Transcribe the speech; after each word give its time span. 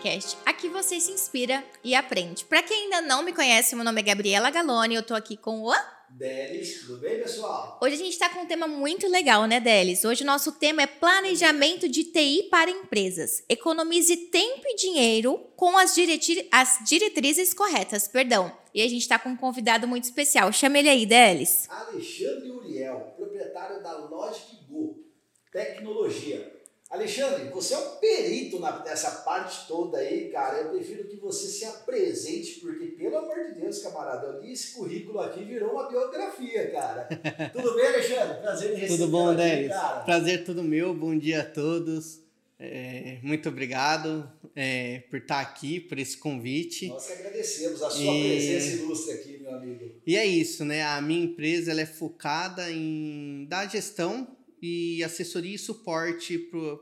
SMCast. 0.00 0.38
Aqui 0.46 0.68
você 0.68 0.98
se 0.98 1.12
inspira 1.12 1.62
e 1.84 1.94
aprende. 1.94 2.44
Para 2.44 2.62
quem 2.62 2.84
ainda 2.84 3.02
não 3.02 3.22
me 3.22 3.32
conhece, 3.32 3.76
meu 3.76 3.84
nome 3.84 4.00
é 4.00 4.04
Gabriela 4.04 4.50
Galone, 4.50 4.94
eu 4.94 5.02
tô 5.02 5.14
aqui 5.14 5.36
com 5.36 5.62
o 5.62 5.72
Delis, 6.08 6.80
tudo 6.80 6.98
bem, 6.98 7.18
pessoal? 7.18 7.78
Hoje 7.80 7.94
a 7.94 7.98
gente 7.98 8.12
está 8.12 8.28
com 8.28 8.40
um 8.40 8.46
tema 8.46 8.66
muito 8.66 9.06
legal, 9.06 9.46
né, 9.46 9.60
Delis? 9.60 10.04
Hoje 10.04 10.24
o 10.24 10.26
nosso 10.26 10.52
tema 10.52 10.82
é 10.82 10.86
planejamento 10.86 11.88
de 11.88 12.04
TI 12.04 12.48
para 12.50 12.68
empresas. 12.68 13.44
Economize 13.48 14.16
tempo 14.16 14.62
e 14.64 14.74
dinheiro 14.74 15.38
com 15.54 15.78
as, 15.78 15.94
diretri 15.94 16.48
as 16.50 16.78
diretrizes 16.88 17.54
corretas, 17.54 18.08
perdão. 18.08 18.52
E 18.74 18.82
a 18.82 18.88
gente 18.88 19.02
está 19.02 19.20
com 19.20 19.28
um 19.28 19.36
convidado 19.36 19.86
muito 19.86 20.04
especial. 20.04 20.52
Chama 20.52 20.78
ele 20.78 20.88
aí, 20.88 21.06
Delis. 21.06 21.68
Alexandre 21.70 22.50
Uriel, 22.50 23.14
proprietário 23.16 23.80
da 23.80 23.96
Logic 23.96 24.64
Go, 24.68 25.04
tecnologia. 25.52 26.59
Alexandre, 26.90 27.48
você 27.50 27.72
é 27.72 27.78
um 27.78 27.96
perito 28.00 28.58
nessa 28.84 29.22
parte 29.22 29.68
toda 29.68 29.98
aí, 29.98 30.28
cara. 30.28 30.58
Eu 30.58 30.70
prefiro 30.70 31.04
que 31.04 31.14
você 31.14 31.46
se 31.46 31.64
apresente, 31.64 32.58
porque, 32.58 32.86
pelo 32.86 33.16
amor 33.16 33.36
de 33.46 33.60
Deus, 33.60 33.78
camarada, 33.78 34.26
eu 34.26 34.40
li 34.40 34.52
esse 34.52 34.72
currículo 34.72 35.20
aqui 35.20 35.44
virou 35.44 35.70
uma 35.70 35.88
biografia, 35.88 36.68
cara. 36.72 37.08
tudo 37.54 37.76
bem, 37.76 37.86
Alexandre? 37.86 38.40
Prazer 38.40 38.72
em 38.72 38.74
receber 38.74 38.98
Tudo 38.98 39.08
bom, 39.08 39.32
Denis? 39.36 39.72
Prazer 40.04 40.44
todo 40.44 40.64
meu. 40.64 40.92
Bom 40.92 41.16
dia 41.16 41.42
a 41.42 41.44
todos. 41.44 42.22
É, 42.58 43.18
muito 43.22 43.48
obrigado 43.48 44.28
é, 44.56 45.04
por 45.08 45.20
estar 45.20 45.40
aqui, 45.40 45.78
por 45.78 45.96
esse 45.96 46.18
convite. 46.18 46.88
Nós 46.88 47.06
que 47.06 47.12
agradecemos 47.12 47.82
a 47.84 47.88
sua 47.88 48.02
e... 48.02 48.28
presença 48.30 48.82
ilustre 48.82 49.12
aqui, 49.12 49.38
meu 49.38 49.54
amigo. 49.54 49.92
E 50.04 50.16
é 50.16 50.26
isso, 50.26 50.64
né? 50.64 50.82
A 50.82 51.00
minha 51.00 51.24
empresa 51.24 51.70
ela 51.70 51.80
é 51.82 51.86
focada 51.86 52.68
em 52.68 53.46
dar 53.48 53.70
gestão 53.70 54.36
e 54.62 55.02
assessoria 55.02 55.54
e 55.54 55.58
suporte 55.58 56.38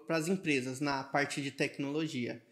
para 0.06 0.16
as 0.16 0.28
empresas 0.28 0.80
na 0.80 1.04
parte 1.04 1.40
de 1.40 1.50
tecnologia. 1.50 2.42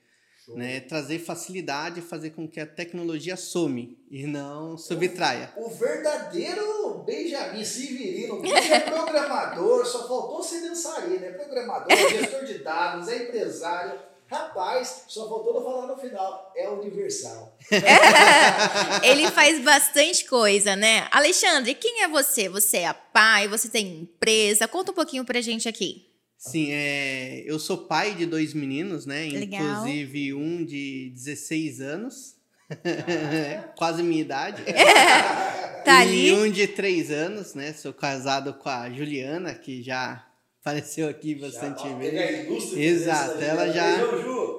Né? 0.49 0.79
Trazer 0.81 1.19
facilidade, 1.19 2.01
fazer 2.01 2.31
com 2.31 2.49
que 2.49 2.61
a 2.61 2.67
tecnologia 2.67 3.37
some 3.37 3.99
e 4.09 4.27
não 4.27 4.79
subtraia. 4.79 5.53
O, 5.57 5.67
o 5.67 5.71
verdadeiro 5.71 7.03
Benjamin 7.05 7.65
Severino, 7.65 8.43
é 8.45 8.81
programador, 8.89 9.85
só 9.85 10.07
faltou 10.07 10.43
ser 10.43 10.61
dançarino, 10.61 11.25
é 11.25 11.33
programador, 11.33 11.97
gestor 11.97 12.45
de 12.45 12.59
dados, 12.59 13.09
é 13.09 13.25
empresário 13.25 13.99
Rapaz, 14.29 15.05
só 15.07 15.29
faltou 15.29 15.55
não 15.55 15.63
falar 15.63 15.87
no 15.87 15.97
final. 15.97 16.53
É 16.57 16.69
universal. 16.69 17.57
Ele 19.05 19.31
faz 19.31 19.63
bastante 19.63 20.25
coisa, 20.25 20.75
né? 20.75 21.07
Alexandre, 21.13 21.75
quem 21.75 22.03
é 22.03 22.09
você? 22.09 22.49
Você 22.49 22.79
é 22.79 22.93
pai, 22.93 23.47
você 23.47 23.69
tem 23.69 24.01
empresa? 24.01 24.67
Conta 24.67 24.91
um 24.91 24.95
pouquinho 24.95 25.25
pra 25.25 25.41
gente 25.41 25.69
aqui. 25.69 26.07
Sim, 26.37 26.69
é, 26.71 27.43
eu 27.47 27.59
sou 27.59 27.79
pai 27.79 28.15
de 28.15 28.27
dois 28.27 28.53
meninos, 28.53 29.07
né? 29.07 29.27
Legal. 29.27 29.63
Inclusive 29.63 30.35
um 30.35 30.65
de 30.65 31.11
16 31.15 31.81
anos. 31.81 32.37
Ah. 32.71 33.69
Quase 33.79 34.03
minha 34.03 34.21
idade. 34.21 34.63
tá 35.85 36.01
ali. 36.01 36.29
E 36.29 36.33
um 36.33 36.51
de 36.51 36.67
3 36.67 37.11
anos, 37.11 37.55
né? 37.55 37.73
Sou 37.73 37.93
casado 37.93 38.55
com 38.55 38.69
a 38.69 38.91
Juliana, 38.91 39.55
que 39.55 39.83
já 39.83 40.26
apareceu 40.67 41.09
aqui 41.09 41.37
bastante 41.37 41.83
já, 41.83 41.97
vezes. 41.97 42.73
Exato, 42.77 43.39
ela 43.39 43.71
já. 43.71 43.87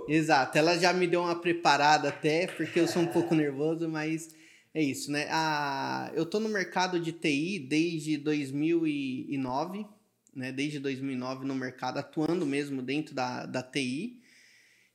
Exato, 0.07 0.57
ela 0.57 0.77
já 0.77 0.93
me 0.93 1.05
deu 1.05 1.21
uma 1.21 1.35
preparada 1.35 2.07
até, 2.07 2.47
porque 2.47 2.79
eu 2.79 2.87
sou 2.87 3.01
um 3.01 3.07
pouco 3.07 3.35
nervoso, 3.35 3.89
mas 3.89 4.33
é 4.73 4.81
isso, 4.81 5.11
né? 5.11 5.27
Ah, 5.29 6.09
eu 6.15 6.25
tô 6.25 6.39
no 6.39 6.47
mercado 6.47 6.97
de 6.97 7.11
TI 7.11 7.59
desde 7.59 8.15
2009, 8.15 9.85
né? 10.33 10.53
Desde 10.53 10.79
2009 10.79 11.45
no 11.45 11.53
mercado, 11.53 11.97
atuando 11.97 12.45
mesmo 12.45 12.81
dentro 12.81 13.13
da, 13.13 13.45
da 13.45 13.61
TI. 13.61 14.21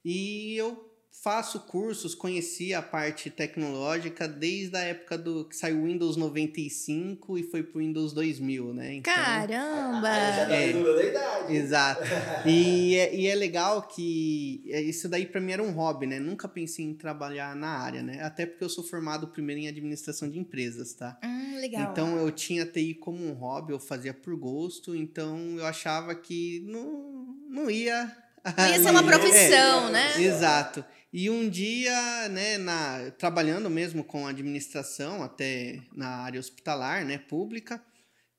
E 0.02 0.56
eu 0.56 0.91
faço 1.22 1.60
cursos, 1.60 2.16
conheci 2.16 2.74
a 2.74 2.82
parte 2.82 3.30
tecnológica 3.30 4.26
desde 4.26 4.76
a 4.76 4.80
época 4.80 5.16
do 5.16 5.44
que 5.44 5.56
saiu 5.56 5.78
o 5.78 5.84
Windows 5.84 6.16
95 6.16 7.38
e 7.38 7.44
foi 7.44 7.62
pro 7.62 7.78
Windows 7.78 8.12
2000, 8.12 8.74
né? 8.74 8.94
Então, 8.94 9.14
Caramba! 9.14 10.02
já 10.02 10.46
tá 10.46 10.52
é, 10.52 10.72
da 10.72 11.04
idade. 11.04 11.56
Exato. 11.56 12.02
E 12.44 12.96
é, 12.96 13.14
e 13.14 13.26
é 13.28 13.34
legal 13.36 13.82
que 13.82 14.64
é, 14.66 14.80
isso 14.80 15.08
daí 15.08 15.24
para 15.24 15.40
mim 15.40 15.52
era 15.52 15.62
um 15.62 15.70
hobby, 15.70 16.06
né? 16.06 16.18
Nunca 16.18 16.48
pensei 16.48 16.84
em 16.84 16.94
trabalhar 16.94 17.54
na 17.54 17.68
área, 17.68 18.02
né? 18.02 18.20
Até 18.22 18.44
porque 18.44 18.64
eu 18.64 18.68
sou 18.68 18.82
formado 18.82 19.28
primeiro 19.28 19.60
em 19.60 19.68
administração 19.68 20.28
de 20.28 20.38
empresas, 20.38 20.92
tá? 20.92 21.18
Hum, 21.22 21.60
legal. 21.60 21.92
Então 21.92 22.16
eu 22.16 22.30
tinha 22.32 22.66
TI 22.66 22.94
como 22.94 23.24
um 23.24 23.32
hobby, 23.32 23.72
eu 23.72 23.78
fazia 23.78 24.12
por 24.12 24.34
gosto, 24.34 24.96
então 24.96 25.38
eu 25.56 25.64
achava 25.64 26.14
que 26.16 26.64
não, 26.66 27.36
não 27.48 27.70
ia 27.70 28.10
Ia 28.58 28.82
ser 28.82 28.90
uma 28.90 29.04
profissão, 29.04 29.88
é, 29.88 29.92
né? 29.92 30.22
Exato. 30.22 30.84
E 31.12 31.28
um 31.28 31.46
dia, 31.46 32.26
né, 32.30 32.56
na, 32.56 33.10
trabalhando 33.18 33.68
mesmo 33.68 34.02
com 34.02 34.26
administração, 34.26 35.22
até 35.22 35.82
na 35.94 36.08
área 36.08 36.40
hospitalar, 36.40 37.04
né, 37.04 37.18
pública, 37.18 37.84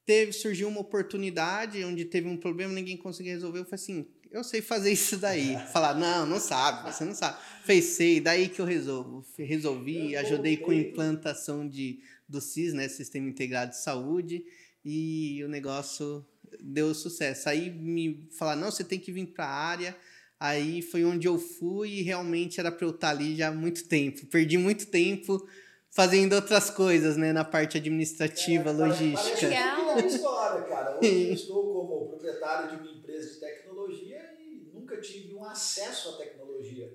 teve, 0.03 0.31
surgiu 0.33 0.69
uma 0.69 0.81
oportunidade 0.81 1.83
onde 1.83 2.03
teve 2.03 2.27
um 2.27 2.35
problema, 2.35 2.73
ninguém 2.73 2.97
conseguia 2.97 3.33
resolver. 3.33 3.59
Eu 3.59 3.65
falei 3.65 3.75
assim, 3.75 4.07
eu 4.31 4.43
sei 4.43 4.59
fazer 4.59 4.89
isso 4.91 5.17
daí. 5.17 5.55
Falar, 5.71 5.93
não, 5.93 6.25
não 6.25 6.39
sabe, 6.39 6.91
você 6.91 7.05
não 7.05 7.13
sabe. 7.13 7.37
Fez, 7.63 7.85
sei, 7.85 8.19
daí 8.19 8.49
que 8.49 8.59
eu 8.59 8.65
resolvo. 8.65 9.23
Resolvi, 9.37 10.15
ajudei 10.15 10.57
com 10.57 10.71
a 10.71 10.75
implantação 10.75 11.69
de, 11.69 11.99
do 12.27 12.41
SIS, 12.41 12.73
né, 12.73 12.87
Sistema 12.87 13.29
Integrado 13.29 13.69
de 13.69 13.83
Saúde, 13.83 14.43
e 14.83 15.43
o 15.43 15.47
negócio 15.47 16.25
deu 16.59 16.91
sucesso. 16.95 17.49
Aí 17.49 17.69
me 17.69 18.27
falaram, 18.31 18.61
não, 18.61 18.71
você 18.71 18.83
tem 18.83 18.97
que 18.97 19.11
vir 19.11 19.27
para 19.27 19.45
a 19.45 19.53
área 19.53 19.95
Aí 20.43 20.81
foi 20.81 21.05
onde 21.05 21.25
eu 21.25 21.39
fui 21.39 21.87
e 21.87 22.01
realmente 22.01 22.59
era 22.59 22.69
para 22.69 22.85
eu 22.85 22.89
estar 22.89 23.11
ali 23.11 23.33
já 23.37 23.47
há 23.47 23.51
muito 23.53 23.87
tempo. 23.87 24.25
Perdi 24.25 24.57
muito 24.57 24.87
tempo 24.87 25.47
fazendo 25.89 26.33
outras 26.33 26.69
coisas, 26.69 27.15
né, 27.15 27.31
na 27.31 27.45
parte 27.45 27.77
administrativa, 27.77 28.69
é, 28.69 28.73
logística. 28.73 29.47
Legal. 29.47 29.99
história, 29.99 30.63
cara. 30.63 30.97
Hoje 30.99 31.29
eu 31.29 31.31
estou 31.33 31.71
como 31.71 32.07
proprietário 32.09 32.71
de 32.71 32.83
uma 32.83 32.91
empresa 32.91 33.35
de 33.35 33.39
tecnologia 33.39 34.35
e 34.37 34.69
nunca 34.73 34.99
tive 34.99 35.33
um 35.33 35.45
acesso 35.45 36.09
à 36.09 36.17
tecnologia. 36.17 36.93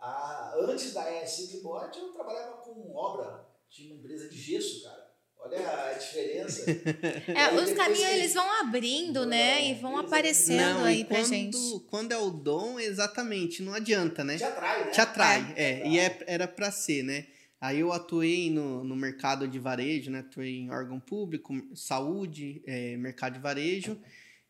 Ah, 0.00 0.56
antes 0.58 0.92
da 0.92 1.22
ES 1.22 1.62
Bot 1.62 1.96
eu 1.96 2.08
trabalhava 2.08 2.56
com 2.62 2.92
obra, 2.96 3.46
tinha 3.70 3.92
uma 3.92 4.00
empresa 4.00 4.28
de 4.28 4.36
gesso, 4.36 4.82
cara. 4.82 5.07
Olha 5.40 5.90
a 5.90 5.92
diferença. 5.94 6.64
É, 7.28 7.54
os 7.54 7.72
caminhos 7.72 8.10
eles 8.10 8.34
vão 8.34 8.60
abrindo, 8.60 9.24
né? 9.24 9.70
E 9.70 9.74
vão 9.74 9.98
aparecendo 9.98 10.78
não, 10.78 10.84
aí 10.84 11.04
pra 11.04 11.18
quando, 11.18 11.28
gente. 11.28 11.58
Quando 11.88 12.12
é 12.12 12.18
o 12.18 12.30
dom, 12.30 12.80
exatamente, 12.80 13.62
não 13.62 13.74
adianta, 13.74 14.24
né? 14.24 14.36
Te 14.36 14.44
atrai, 14.44 14.84
né? 14.84 14.90
Te 14.90 15.00
atrai, 15.00 15.54
é. 15.56 15.64
é. 15.64 15.88
E 15.88 15.98
é, 15.98 16.18
era 16.26 16.48
pra 16.48 16.70
ser, 16.70 17.02
né? 17.02 17.26
Aí 17.60 17.80
eu 17.80 17.92
atuei 17.92 18.50
no, 18.50 18.84
no 18.84 18.94
mercado 18.94 19.48
de 19.48 19.58
varejo, 19.58 20.10
né? 20.10 20.20
Atuei 20.20 20.58
em 20.58 20.70
órgão 20.70 21.00
público, 21.00 21.54
saúde, 21.74 22.62
é, 22.66 22.96
mercado 22.96 23.34
de 23.34 23.40
varejo. 23.40 24.00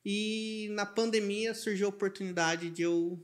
E 0.05 0.69
na 0.73 0.87
pandemia 0.87 1.55
surgiu 1.55 1.87
a 1.87 1.91
oportunidade 1.91 2.71
de 2.71 2.83
eu, 2.83 3.23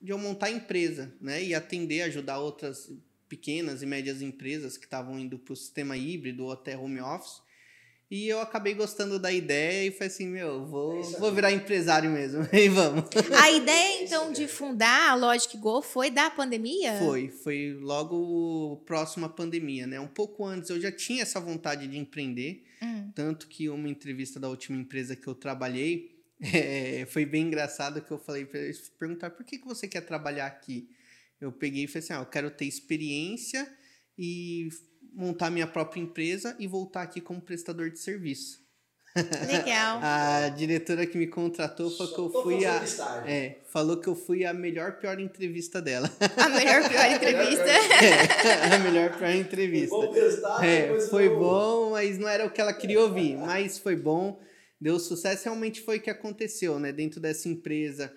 de 0.00 0.12
eu 0.12 0.18
montar 0.18 0.50
empresa, 0.50 1.14
né? 1.20 1.42
E 1.42 1.54
atender, 1.54 2.02
ajudar 2.02 2.38
outras 2.38 2.90
pequenas 3.28 3.82
e 3.82 3.86
médias 3.86 4.22
empresas 4.22 4.76
que 4.76 4.84
estavam 4.84 5.18
indo 5.18 5.38
para 5.38 5.52
o 5.52 5.56
sistema 5.56 5.96
híbrido 5.96 6.44
ou 6.44 6.52
até 6.52 6.76
home 6.76 7.00
office. 7.00 7.42
E 8.10 8.26
eu 8.26 8.40
acabei 8.40 8.72
gostando 8.72 9.18
da 9.18 9.30
ideia 9.30 9.86
e 9.86 9.90
falei 9.90 10.08
assim, 10.08 10.26
meu, 10.26 10.64
vou, 10.64 10.98
é 10.98 11.18
vou 11.18 11.30
virar 11.30 11.52
empresário 11.52 12.10
mesmo. 12.10 12.48
E 12.50 12.68
vamos. 12.68 13.04
A 13.38 13.50
ideia, 13.50 14.02
então, 14.04 14.32
de 14.32 14.48
fundar 14.48 15.10
a 15.10 15.14
Logic 15.14 15.54
Go 15.58 15.82
foi 15.82 16.10
da 16.10 16.30
pandemia? 16.30 16.98
Foi, 16.98 17.28
foi 17.28 17.76
logo 17.78 18.82
próximo 18.86 19.26
à 19.26 19.28
pandemia, 19.28 19.86
né? 19.86 20.00
Um 20.00 20.08
pouco 20.08 20.46
antes 20.46 20.70
eu 20.70 20.80
já 20.80 20.90
tinha 20.90 21.22
essa 21.22 21.38
vontade 21.38 21.86
de 21.86 21.98
empreender, 21.98 22.64
hum. 22.82 23.10
tanto 23.14 23.46
que 23.46 23.68
uma 23.68 23.88
entrevista 23.88 24.40
da 24.40 24.48
última 24.48 24.78
empresa 24.78 25.14
que 25.14 25.26
eu 25.26 25.34
trabalhei, 25.34 26.16
é, 26.40 27.06
foi 27.10 27.26
bem 27.26 27.42
engraçado 27.42 28.00
que 28.00 28.10
eu 28.10 28.18
falei 28.18 28.46
para 28.46 28.60
eles 28.60 28.90
perguntar 28.98 29.30
por 29.30 29.44
que, 29.44 29.58
que 29.58 29.66
você 29.66 29.86
quer 29.86 30.00
trabalhar 30.00 30.46
aqui? 30.46 30.88
Eu 31.40 31.52
peguei 31.52 31.84
e 31.84 31.86
falei 31.86 32.04
assim: 32.04 32.12
ah, 32.12 32.20
eu 32.20 32.26
quero 32.26 32.50
ter 32.50 32.64
experiência 32.64 33.66
e 34.18 34.68
montar 35.14 35.50
minha 35.50 35.66
própria 35.66 36.00
empresa 36.00 36.56
e 36.58 36.66
voltar 36.66 37.02
aqui 37.02 37.20
como 37.20 37.40
prestador 37.40 37.90
de 37.90 37.98
serviço. 37.98 38.66
Legal. 39.46 39.98
a 40.02 40.48
diretora 40.50 41.06
que 41.06 41.16
me 41.16 41.26
contratou 41.26 41.90
falou 41.90 42.12
que 42.12 42.20
eu 42.20 42.42
fui 42.42 42.64
a. 42.64 42.82
É, 43.26 43.58
falou 43.72 43.96
que 43.96 44.08
eu 44.08 44.14
fui 44.14 44.44
a 44.44 44.52
melhor 44.52 44.98
pior 44.98 45.18
entrevista 45.18 45.80
dela. 45.80 46.10
A 46.36 46.48
melhor 46.48 46.88
pior 46.88 47.06
entrevista. 47.10 47.64
é, 47.68 48.74
a 48.74 48.78
melhor 48.78 49.16
pior 49.16 49.30
entrevista. 49.30 49.88
Foi 49.88 50.06
bom 50.08 50.62
é, 50.62 51.00
foi 51.08 51.28
bom, 51.28 51.90
mas 51.90 52.18
não 52.18 52.28
era 52.28 52.46
o 52.46 52.50
que 52.50 52.60
ela 52.60 52.72
queria 52.72 53.00
ouvir. 53.00 53.36
Mas 53.36 53.78
foi 53.78 53.96
bom, 53.96 54.40
deu 54.80 54.98
sucesso. 54.98 55.44
Realmente 55.44 55.80
foi 55.80 55.98
o 55.98 56.00
que 56.00 56.10
aconteceu, 56.10 56.78
né? 56.78 56.92
Dentro 56.92 57.20
dessa 57.20 57.48
empresa 57.48 58.12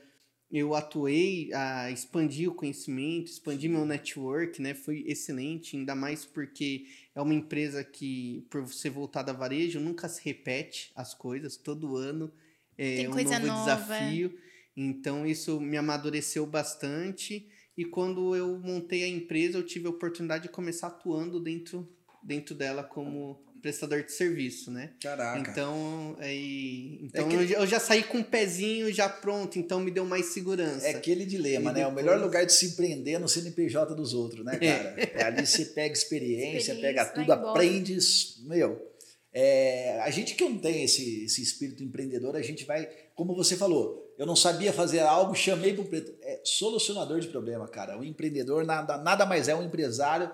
eu 0.52 0.76
atuei 0.76 1.52
a 1.54 1.90
expandir 1.92 2.50
o 2.50 2.54
conhecimento, 2.56 3.28
expandir 3.32 3.70
meu 3.70 3.86
network, 3.86 4.62
né? 4.62 4.74
Foi 4.74 5.04
excelente, 5.08 5.78
ainda 5.78 5.96
mais 5.96 6.26
porque 6.26 6.86
é 7.16 7.22
uma 7.22 7.34
empresa 7.34 7.84
que, 7.84 8.46
por 8.50 8.68
ser 8.68 8.90
voltada 8.90 9.32
a 9.32 9.36
varejo, 9.36 9.80
nunca 9.80 10.10
se 10.10 10.22
repete 10.24 10.92
as 10.96 11.14
coisas, 11.14 11.56
todo 11.58 11.96
ano 11.96 12.32
é 12.78 12.98
Tem 12.98 13.08
um 13.08 13.12
novo 13.16 13.48
nova. 13.48 13.64
desafio. 13.64 14.38
Então 14.76 15.26
isso 15.26 15.60
me 15.60 15.78
amadureceu 15.78 16.46
bastante 16.46 17.48
E 17.78 17.86
quando 17.86 18.36
eu 18.36 18.60
montei 18.60 19.04
a 19.04 19.08
empresa, 19.08 19.58
eu 19.58 19.66
tive 19.66 19.88
a 19.88 19.90
oportunidade 19.90 20.44
de 20.44 20.50
começar 20.50 20.88
atuando 20.88 21.40
dentro, 21.40 21.88
dentro 22.22 22.54
dela 22.54 22.84
como 22.84 23.42
prestador 23.62 24.04
de 24.04 24.12
serviço, 24.12 24.72
né? 24.72 24.92
Caraca. 25.02 25.50
Então, 25.52 26.16
aí, 26.20 27.00
então 27.04 27.26
É 27.26 27.30
que- 27.46 27.54
eu, 27.54 27.68
já- 27.68 27.80
saí 27.80 28.04
com 28.04 28.20
o 28.20 28.24
pezinho 28.24 28.92
já 28.94 29.08
pronto, 29.08 29.58
então 29.60 29.80
me 29.80 29.92
deu 29.92 30.06
mais 30.06 30.28
segurança. 30.28 30.86
É 30.88 30.92
aquele 30.92 31.26
dilema, 31.26 31.72
E 31.72 31.74
né? 31.74 31.86
O 31.86 31.90
depois- 31.90 32.06
melhor 32.06 32.20
lugar 32.20 32.46
de 32.46 32.54
se 32.54 32.66
empreender 32.68 33.12
é 33.14 33.20
no 33.20 33.30
CNPJ 33.30 33.94
dos 33.96 34.14
outros, 34.14 34.44
né, 34.46 34.58
cara? 34.58 34.96
É, 35.22 35.24
ali 35.24 35.46
você 35.46 35.66
pega 35.66 35.94
experiência, 35.94 36.74
Experiência, 36.74 36.82
pega 37.06 37.06
tudo, 37.06 37.32
aprende. 37.32 37.98
Meu, 38.46 38.92
é, 39.34 40.00
a 40.02 40.10
gente 40.10 40.36
que 40.36 40.44
não 40.44 40.58
tem 40.58 40.84
esse, 40.84 41.26
esse 41.26 41.42
espírito 41.42 41.84
empreendedor, 41.84 42.36
a 42.36 42.42
gente 42.42 42.66
vai, 42.66 42.90
como 43.16 43.36
você 43.36 43.56
falou, 43.56 44.14
eu 44.18 44.26
não 44.26 44.36
sabia 44.36 44.74
fazer 44.74 45.00
algo, 45.00 45.34
chamei 45.34 45.74
para 45.74 45.82
o 45.84 45.88
preto. 45.88 46.14
É 46.22 46.42
solucionador 46.44 47.20
de 47.20 47.28
problema, 47.28 47.68
cara. 47.68 47.98
O 47.98 48.04
empreendedor 48.04 48.66
nada, 48.66 48.98
nada 48.98 49.26
mais 49.26 49.48
é 49.48 49.56
um 49.56 49.64
empresário 49.64 50.30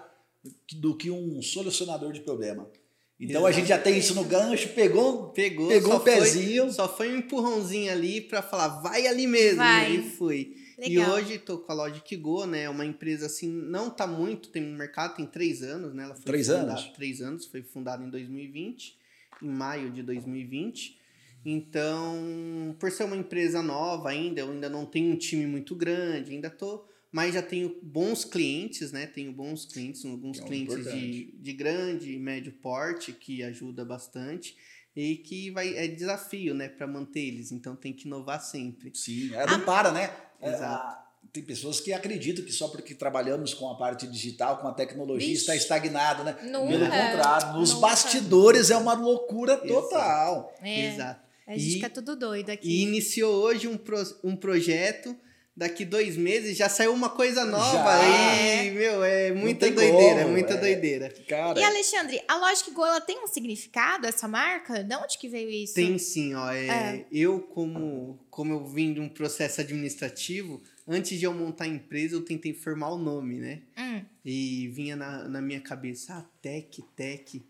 do 0.80 0.96
que 0.96 1.12
um 1.12 1.42
solucionador 1.42 2.12
de 2.14 2.22
problema. 2.22 2.70
Então 3.20 3.46
a 3.48 3.52
gente 3.52 3.68
já 3.68 3.80
tem 3.80 3.98
isso 3.98 4.14
no 4.14 4.24
gancho, 4.24 4.70
pegou, 4.70 5.30
Pegou, 5.30 5.68
pegou 5.70 5.96
o 5.96 6.00
pezinho. 6.00 6.64
Foi, 6.66 6.72
só 6.74 6.88
foi 6.96 7.12
um 7.12 7.18
empurrãozinho 7.18 7.92
ali 7.92 8.22
pra 8.22 8.42
falar, 8.44 8.68
vai 8.82 9.08
ali 9.08 9.26
mesmo. 9.26 9.58
Vai. 9.58 9.96
E 9.96 10.02
fui. 10.12 10.56
Legal. 10.78 11.18
E 11.20 11.24
hoje 11.24 11.38
tô 11.40 11.58
com 11.58 11.72
a 11.72 11.76
Logic 11.76 12.16
Go, 12.18 12.46
né? 12.46 12.70
Uma 12.70 12.86
empresa 12.86 13.26
assim, 13.26 13.48
não 13.52 13.90
tá 13.90 14.06
muito 14.06 14.50
tempo 14.50 14.68
no 14.70 14.78
mercado, 14.78 15.16
tem 15.16 15.26
três 15.26 15.64
anos, 15.64 15.96
né? 15.96 16.04
Ela 16.04 16.14
foi 16.14 16.26
Três 16.26 16.46
fundada- 16.48 16.72
anos? 16.74 16.84
Três 16.96 17.20
anos, 17.22 17.46
foi 17.48 17.64
fundada 17.64 18.04
em 18.04 18.10
2020, 18.12 18.96
em 19.42 19.50
maio 19.50 19.90
de 19.90 20.04
2020. 20.04 20.96
Então, 21.44 22.76
por 22.80 22.92
ser 22.92 23.06
uma 23.06 23.16
empresa 23.16 23.64
nova 23.64 24.10
ainda, 24.10 24.42
eu 24.42 24.52
ainda 24.52 24.70
não 24.70 24.86
tenho 24.86 25.12
um 25.14 25.18
time 25.18 25.48
muito 25.48 25.76
grande, 25.76 26.32
ainda 26.34 26.50
tô, 26.50 26.86
mas 27.12 27.34
já 27.34 27.42
tenho 27.42 27.80
bons 27.82 28.24
clientes, 28.26 28.92
né? 28.92 29.06
Tenho 29.08 29.32
bons 29.32 29.66
clientes, 29.66 30.04
alguns 30.06 30.40
é 30.40 30.44
clientes 30.44 30.84
de, 30.92 31.32
de 31.40 31.54
grande 31.54 32.14
e 32.14 32.20
médio 32.20 32.52
porte, 32.54 33.12
que 33.14 33.42
ajuda 33.44 33.84
bastante 33.86 34.56
e 34.96 35.16
que 35.18 35.52
vai 35.52 35.76
é 35.78 35.88
desafio, 35.88 36.54
né, 36.56 36.68
para 36.68 36.88
manter 36.88 37.20
eles. 37.22 37.52
Então 37.52 37.76
tem 37.76 37.94
que 37.94 38.08
inovar 38.08 38.42
sempre. 38.42 38.92
Sim, 38.96 39.34
é, 39.36 39.46
não 39.46 39.62
para, 39.62 39.92
né? 39.92 40.12
É, 40.42 40.50
Exato. 40.50 40.64
a- 40.88 41.04
tem 41.34 41.44
pessoas 41.44 41.80
que 41.80 41.92
acreditam 41.94 42.44
que 42.44 42.52
só 42.54 42.68
porque 42.70 42.96
trabalhamos 42.96 43.54
com 43.54 43.70
a 43.70 43.78
parte 43.78 44.08
digital, 44.08 44.58
com 44.60 44.68
a 44.70 44.74
tecnologia, 44.74 45.28
Vixe. 45.28 45.42
está 45.42 45.56
estagnado, 45.56 46.24
né? 46.24 46.36
Nunca, 46.44 46.68
Pelo 46.68 46.86
contrário, 46.86 47.60
nos 47.60 47.74
nunca. 47.74 47.82
bastidores 47.88 48.70
é 48.72 48.78
uma 48.78 48.94
loucura 48.94 49.58
total. 49.58 50.52
É, 50.62 50.94
Exato. 50.94 51.22
a 51.46 51.52
gente 51.58 51.70
E- 51.70 51.74
fica 51.74 51.90
tudo 51.90 52.16
doido 52.16 52.50
E 52.50 52.52
aqui. 52.54 52.82
iniciou 52.82 53.36
hoje 53.44 53.68
um, 53.68 53.78
pro, 53.78 54.02
um 54.24 54.36
projeto. 54.36 55.16
Daqui 55.58 55.84
dois 55.84 56.16
meses 56.16 56.56
já 56.56 56.70
saiu 56.70 56.94
uma 56.94 57.10
coisa 57.10 57.44
nova. 57.44 57.74
Já. 57.74 58.64
E, 58.64 58.70
meu, 58.70 59.04
é 59.04 59.32
muita 59.32 59.72
doideira, 59.72 60.20
é 60.20 60.22
como, 60.22 60.32
muita 60.34 60.54
é. 60.54 60.58
doideira. 60.58 61.10
Cara, 61.28 61.60
E 61.60 61.64
Alexandre, 61.64 62.22
a 62.28 62.38
Logic 62.38 62.70
Go 62.70 62.86
ela 62.86 63.02
tem 63.02 63.24
um 63.24 63.26
significado, 63.26 64.06
essa 64.06 64.28
marca? 64.28 64.84
De 64.84 64.96
onde 64.96 65.18
que 65.18 65.28
veio 65.28 65.50
isso? 65.50 65.74
Tem 65.74 65.98
sim, 65.98 66.36
ó. 66.36 66.52
é, 66.52 66.68
É. 66.68 67.06
Eu, 67.12 67.40
como, 67.40 68.20
como 68.30 68.54
eu 68.54 68.68
vim 68.68 68.94
de 68.94 69.00
um 69.00 69.10
processo 69.10 69.60
administrativo, 69.60 70.62
antes 70.88 71.18
de 71.18 71.26
eu 71.26 71.34
montar 71.34 71.64
a 71.64 71.68
empresa, 71.68 72.14
eu 72.14 72.24
tentei 72.24 72.54
formar 72.54 72.92
o 72.92 72.98
nome, 73.00 73.40
né? 73.40 73.64
Hum, 73.76 74.06
E 74.24 74.68
vinha 74.68 74.96
na, 74.96 75.28
na 75.28 75.42
minha 75.42 75.60
cabeça, 75.60 76.14
ah, 76.14 76.26
Tech, 76.40 76.84
Tech. 76.96 77.44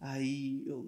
Aí 0.00 0.62
eu, 0.66 0.82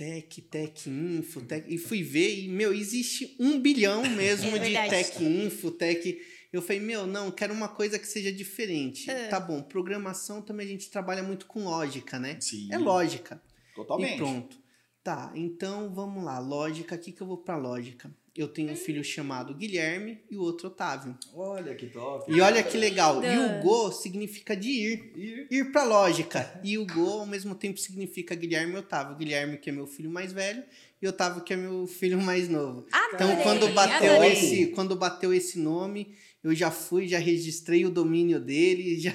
Tech, 0.00 0.40
Tech 0.40 0.88
Info, 0.88 1.42
Tech. 1.42 1.66
E 1.68 1.76
fui 1.76 2.02
ver, 2.02 2.44
e, 2.44 2.48
meu, 2.48 2.72
existe 2.72 3.36
um 3.38 3.60
bilhão 3.60 4.00
mesmo 4.16 4.56
É 4.56 4.58
de. 4.58 4.72
Tech 4.88 5.22
Info, 5.22 5.70
Tech. 5.70 6.18
Eu 6.50 6.62
falei, 6.62 6.80
meu, 6.80 7.06
não, 7.06 7.30
quero 7.30 7.52
uma 7.52 7.68
coisa 7.68 7.98
que 7.98 8.06
seja 8.06 8.32
diferente. 8.32 9.10
É. 9.10 9.28
Tá 9.28 9.38
bom, 9.38 9.60
programação 9.62 10.40
também 10.40 10.66
a 10.66 10.70
gente 10.70 10.90
trabalha 10.90 11.22
muito 11.22 11.44
com 11.44 11.64
lógica, 11.64 12.18
né? 12.18 12.38
sim, 12.40 12.72
É 12.72 12.78
lógica. 12.78 13.42
totalmente. 13.74 14.14
E 14.14 14.16
pronto. 14.16 14.58
Tá, 15.04 15.32
então 15.34 15.92
vamos 15.94 16.24
lá. 16.24 16.38
Lógica, 16.38 16.94
aqui 16.94 17.12
que 17.12 17.20
eu 17.20 17.26
vou 17.26 17.36
pra 17.36 17.58
lógica. 17.58 18.10
Eu 18.36 18.48
tenho 18.48 18.72
um 18.72 18.76
filho 18.76 19.02
chamado 19.02 19.54
Guilherme 19.54 20.20
e 20.30 20.36
o 20.36 20.42
outro 20.42 20.68
Otávio. 20.68 21.18
Olha 21.34 21.74
que 21.74 21.86
top. 21.86 22.32
E 22.32 22.40
olha 22.40 22.62
que 22.62 22.76
legal. 22.78 23.22
E 23.24 23.38
o 23.38 23.62
Go 23.62 23.90
significa 23.90 24.56
de 24.56 24.68
ir. 24.68 25.46
Ir 25.50 25.72
pra 25.72 25.82
lógica. 25.82 26.60
E 26.62 26.78
o 26.78 26.86
Go, 26.86 27.20
ao 27.20 27.26
mesmo 27.26 27.54
tempo, 27.54 27.78
significa 27.78 28.34
Guilherme 28.34 28.74
e 28.74 28.78
Otávio. 28.78 29.16
Guilherme, 29.16 29.58
que 29.58 29.70
é 29.70 29.72
meu 29.72 29.86
filho 29.86 30.10
mais 30.10 30.32
velho, 30.32 30.62
e 31.02 31.08
Otávio, 31.08 31.42
que 31.42 31.52
é 31.52 31.56
meu 31.56 31.86
filho 31.86 32.20
mais 32.20 32.48
novo. 32.48 32.86
Então, 33.14 33.30
Adorei, 33.30 33.42
quando 33.42 33.68
bateu, 33.74 34.12
adorei. 34.12 34.32
esse, 34.32 34.66
quando 34.68 34.96
bateu 34.96 35.32
esse 35.34 35.58
nome, 35.58 36.14
eu 36.42 36.54
já 36.54 36.70
fui, 36.70 37.06
já 37.06 37.18
registrei 37.18 37.84
o 37.84 37.90
domínio 37.90 38.40
dele, 38.40 38.98
já, 39.00 39.12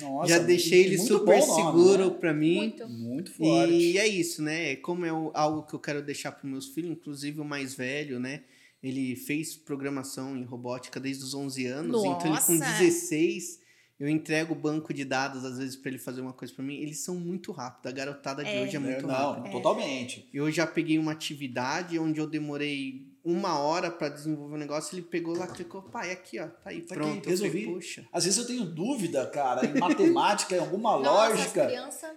Nossa, 0.00 0.28
já 0.28 0.38
deixei 0.38 0.84
ele 0.84 0.98
super 0.98 1.38
nome, 1.38 1.54
seguro 1.62 2.10
né? 2.10 2.16
pra 2.18 2.34
mim. 2.34 2.56
Muito. 2.56 2.88
Muito 2.88 3.32
forte. 3.32 3.72
E 3.72 3.98
é 3.98 4.06
isso, 4.06 4.42
né? 4.42 4.76
Como 4.76 5.04
é 5.06 5.10
algo 5.10 5.62
que 5.66 5.74
eu 5.74 5.78
quero 5.80 6.02
deixar 6.02 6.32
para 6.32 6.48
meus 6.48 6.66
filhos, 6.68 6.90
inclusive 6.90 7.40
o 7.40 7.44
mais 7.44 7.74
velho, 7.74 8.18
né? 8.18 8.42
Ele 8.82 9.16
fez 9.16 9.56
programação 9.56 10.36
em 10.36 10.44
robótica 10.44 11.00
desde 11.00 11.24
os 11.24 11.34
11 11.34 11.66
anos, 11.66 12.00
então 12.04 12.12
ele 12.32 12.40
com 12.40 12.52
Nossa! 12.54 12.78
16 12.78 13.60
eu 13.98 14.08
entrego 14.08 14.52
o 14.52 14.56
banco 14.56 14.94
de 14.94 15.04
dados 15.04 15.44
às 15.44 15.58
vezes 15.58 15.74
para 15.74 15.90
ele 15.90 15.98
fazer 15.98 16.20
uma 16.20 16.32
coisa 16.32 16.54
para 16.54 16.64
mim. 16.64 16.76
Eles 16.76 16.98
são 17.00 17.16
muito 17.16 17.50
rápidos, 17.50 17.90
a 17.90 17.94
garotada 17.94 18.44
de 18.44 18.50
É. 18.50 18.62
hoje 18.62 18.76
é 18.76 18.78
muito 18.78 19.04
não, 19.08 19.12
rápida. 19.32 19.50
totalmente. 19.50 20.28
Eu 20.32 20.48
já 20.52 20.64
peguei 20.64 20.96
uma 21.00 21.10
atividade 21.10 21.98
onde 21.98 22.20
eu 22.20 22.26
demorei 22.28 23.07
uma 23.30 23.58
hora 23.58 23.90
para 23.90 24.08
desenvolver 24.08 24.54
um 24.54 24.58
negócio, 24.58 24.94
ele 24.94 25.02
pegou 25.02 25.36
lá, 25.36 25.46
clicou, 25.46 25.82
pai, 25.82 26.10
aqui 26.12 26.38
ó, 26.40 26.46
tá 26.46 26.70
aí, 26.70 26.80
Tá 26.82 26.94
aqui, 26.94 27.04
pronto. 27.04 27.28
resolvi. 27.28 27.58
Eu 27.58 27.62
falei, 27.64 27.74
Poxa. 27.74 28.06
Às 28.12 28.24
vezes 28.24 28.38
eu 28.38 28.46
tenho 28.46 28.64
dúvida, 28.64 29.26
cara, 29.26 29.66
em 29.66 29.74
matemática, 29.78 30.56
em 30.56 30.58
alguma 30.60 30.98
Nossa, 30.98 31.28
lógica. 31.28 31.68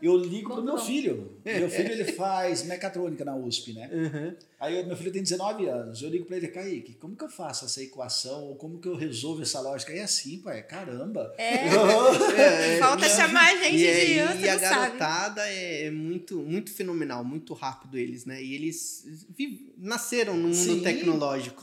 Eu 0.02 0.16
ligo 0.18 0.54
pro 0.54 0.64
meu 0.64 0.76
bom. 0.78 0.84
filho. 0.86 1.38
Meu 1.44 1.70
filho 1.70 1.92
ele 1.92 2.06
faz 2.14 2.64
mecatrônica 2.64 3.26
na 3.26 3.36
USP, 3.36 3.74
né? 3.74 3.90
Uhum. 3.92 4.36
Aí 4.60 4.82
o 4.84 4.86
meu 4.88 4.96
filho 4.96 5.12
tem 5.12 5.24
19 5.24 5.66
anos. 5.68 6.02
Eu 6.04 6.10
ligo 6.10 6.26
pra 6.26 6.38
ele, 6.38 6.48
Kaique, 6.48 6.94
como 6.94 7.16
que 7.16 7.24
eu 7.24 7.30
faço 7.30 7.66
essa 7.66 7.82
equação? 7.82 8.44
Ou 8.46 8.56
como 8.56 8.80
que 8.80 8.88
eu 8.88 8.96
resolvo 8.96 9.42
essa 9.42 9.60
lógica? 9.60 9.92
E 9.92 9.98
é 10.00 10.04
assim, 10.04 10.38
pai, 10.40 10.62
caramba. 10.64 11.34
É, 11.42 12.76
É, 12.76 12.78
falta 12.80 13.06
e- 13.06 13.10
chamar 13.10 13.52
a 13.52 13.56
gente 13.64 13.76
E, 13.78 13.88
é- 13.88 14.06
de 14.06 14.14
e 14.14 14.22
outro, 14.22 14.38
a 14.38 14.54
não 14.54 14.60
sabe. 14.60 14.60
garotada 14.98 15.42
é 15.48 15.90
muito, 15.92 16.38
muito 16.40 16.72
fenomenal, 16.72 17.24
muito 17.24 17.54
rápido 17.54 17.98
eles, 17.98 18.26
né? 18.26 18.42
E 18.42 18.54
eles 18.56 19.04
nasceram 19.78 20.36
no 20.36 20.50
mundo 20.50 20.56
Sim, 20.56 20.82
tecnológico, 20.82 21.01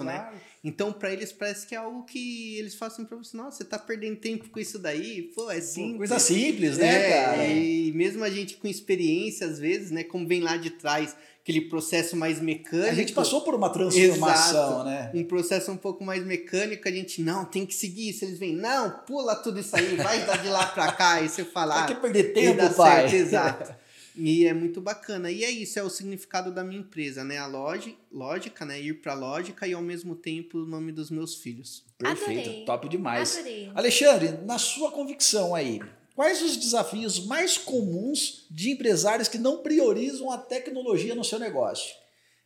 né? 0.04 0.18
Claro. 0.18 0.36
Então, 0.64 0.92
pra 0.92 1.12
eles 1.12 1.32
parece 1.32 1.66
que 1.66 1.74
é 1.74 1.78
algo 1.78 2.04
que 2.04 2.56
eles 2.58 2.74
façam 2.74 3.04
pra 3.04 3.16
você, 3.16 3.36
nossa, 3.36 3.58
você 3.58 3.64
tá 3.64 3.78
perdendo 3.78 4.16
tempo 4.16 4.48
com 4.50 4.58
isso 4.58 4.78
daí? 4.78 5.30
Pô, 5.34 5.50
é 5.50 5.60
simples. 5.60 5.96
Coisa 5.98 6.18
simples, 6.18 6.78
né, 6.78 7.10
É, 7.10 7.12
cara? 7.24 7.46
E 7.46 7.92
mesmo 7.92 8.24
a 8.24 8.30
gente 8.30 8.56
com 8.56 8.66
experiência, 8.66 9.46
às 9.46 9.58
vezes, 9.58 9.90
né? 9.90 10.02
Como 10.02 10.26
vem 10.26 10.40
lá 10.40 10.56
de 10.56 10.70
trás, 10.70 11.14
aquele 11.42 11.62
processo 11.62 12.16
mais 12.16 12.40
mecânico. 12.40 12.90
A 12.90 12.94
gente 12.94 13.12
passou 13.12 13.42
por 13.42 13.54
uma 13.54 13.70
transformação, 13.70 14.70
Exato. 14.80 14.84
né? 14.84 15.10
Um 15.14 15.24
processo 15.24 15.70
um 15.70 15.76
pouco 15.76 16.04
mais 16.04 16.24
mecânico, 16.26 16.86
a 16.88 16.92
gente, 16.92 17.22
não, 17.22 17.44
tem 17.44 17.64
que 17.64 17.74
seguir 17.74 18.10
isso. 18.10 18.24
Eles 18.24 18.38
vêm, 18.38 18.54
não, 18.54 18.90
pula 19.06 19.36
tudo 19.36 19.60
isso 19.60 19.74
aí, 19.76 19.94
vai 19.96 20.26
dar 20.26 20.42
de 20.42 20.48
lá 20.48 20.66
pra 20.66 20.92
cá. 20.92 21.22
E 21.22 21.28
você 21.28 21.44
fala, 21.44 21.74
Pra 21.74 21.84
ah, 21.84 21.86
que 21.86 21.94
perder 21.94 22.32
tempo, 22.34 22.74
pai? 22.74 23.08
certo, 23.08 23.14
exato. 23.14 23.74
E 24.20 24.46
é 24.46 24.52
muito 24.52 24.80
bacana. 24.80 25.30
E 25.30 25.44
é 25.44 25.50
isso, 25.50 25.78
é 25.78 25.82
o 25.82 25.88
significado 25.88 26.52
da 26.52 26.64
minha 26.64 26.80
empresa, 26.80 27.22
né? 27.22 27.38
A 27.38 27.46
logi, 27.46 27.96
lógica, 28.10 28.64
né? 28.64 28.80
Ir 28.80 28.94
pra 28.94 29.14
lógica 29.14 29.66
e 29.66 29.72
ao 29.72 29.80
mesmo 29.80 30.16
tempo 30.16 30.58
o 30.58 30.66
nome 30.66 30.90
dos 30.90 31.08
meus 31.08 31.36
filhos. 31.36 31.84
Perfeito, 31.96 32.40
Adorei. 32.48 32.64
top 32.64 32.88
demais. 32.88 33.36
Adorei. 33.36 33.70
Alexandre, 33.74 34.28
na 34.44 34.58
sua 34.58 34.90
convicção 34.90 35.54
aí, 35.54 35.80
quais 36.16 36.42
os 36.42 36.56
desafios 36.56 37.24
mais 37.26 37.56
comuns 37.56 38.44
de 38.50 38.70
empresários 38.70 39.28
que 39.28 39.38
não 39.38 39.58
priorizam 39.58 40.32
a 40.32 40.38
tecnologia 40.38 41.14
no 41.14 41.24
seu 41.24 41.38
negócio? 41.38 41.94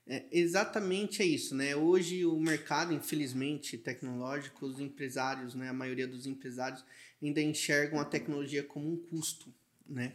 É, 0.07 0.25
exatamente 0.31 1.23
é 1.23 1.25
isso, 1.25 1.55
né? 1.55 1.75
Hoje 1.75 2.27
o 2.27 2.39
mercado, 2.39 2.93
infelizmente, 2.93 3.79
tecnológico, 3.79 4.67
os 4.67 4.79
empresários, 4.79 5.55
né? 5.55 5.71
A 5.71 5.73
maioria 5.73 6.07
dos 6.07 6.27
empresários 6.27 6.85
ainda 7.23 7.41
enxergam 7.41 7.99
a 7.99 8.05
tecnologia 8.05 8.63
como 8.63 8.93
um 8.93 8.97
custo, 8.97 9.47
né? 9.89 10.13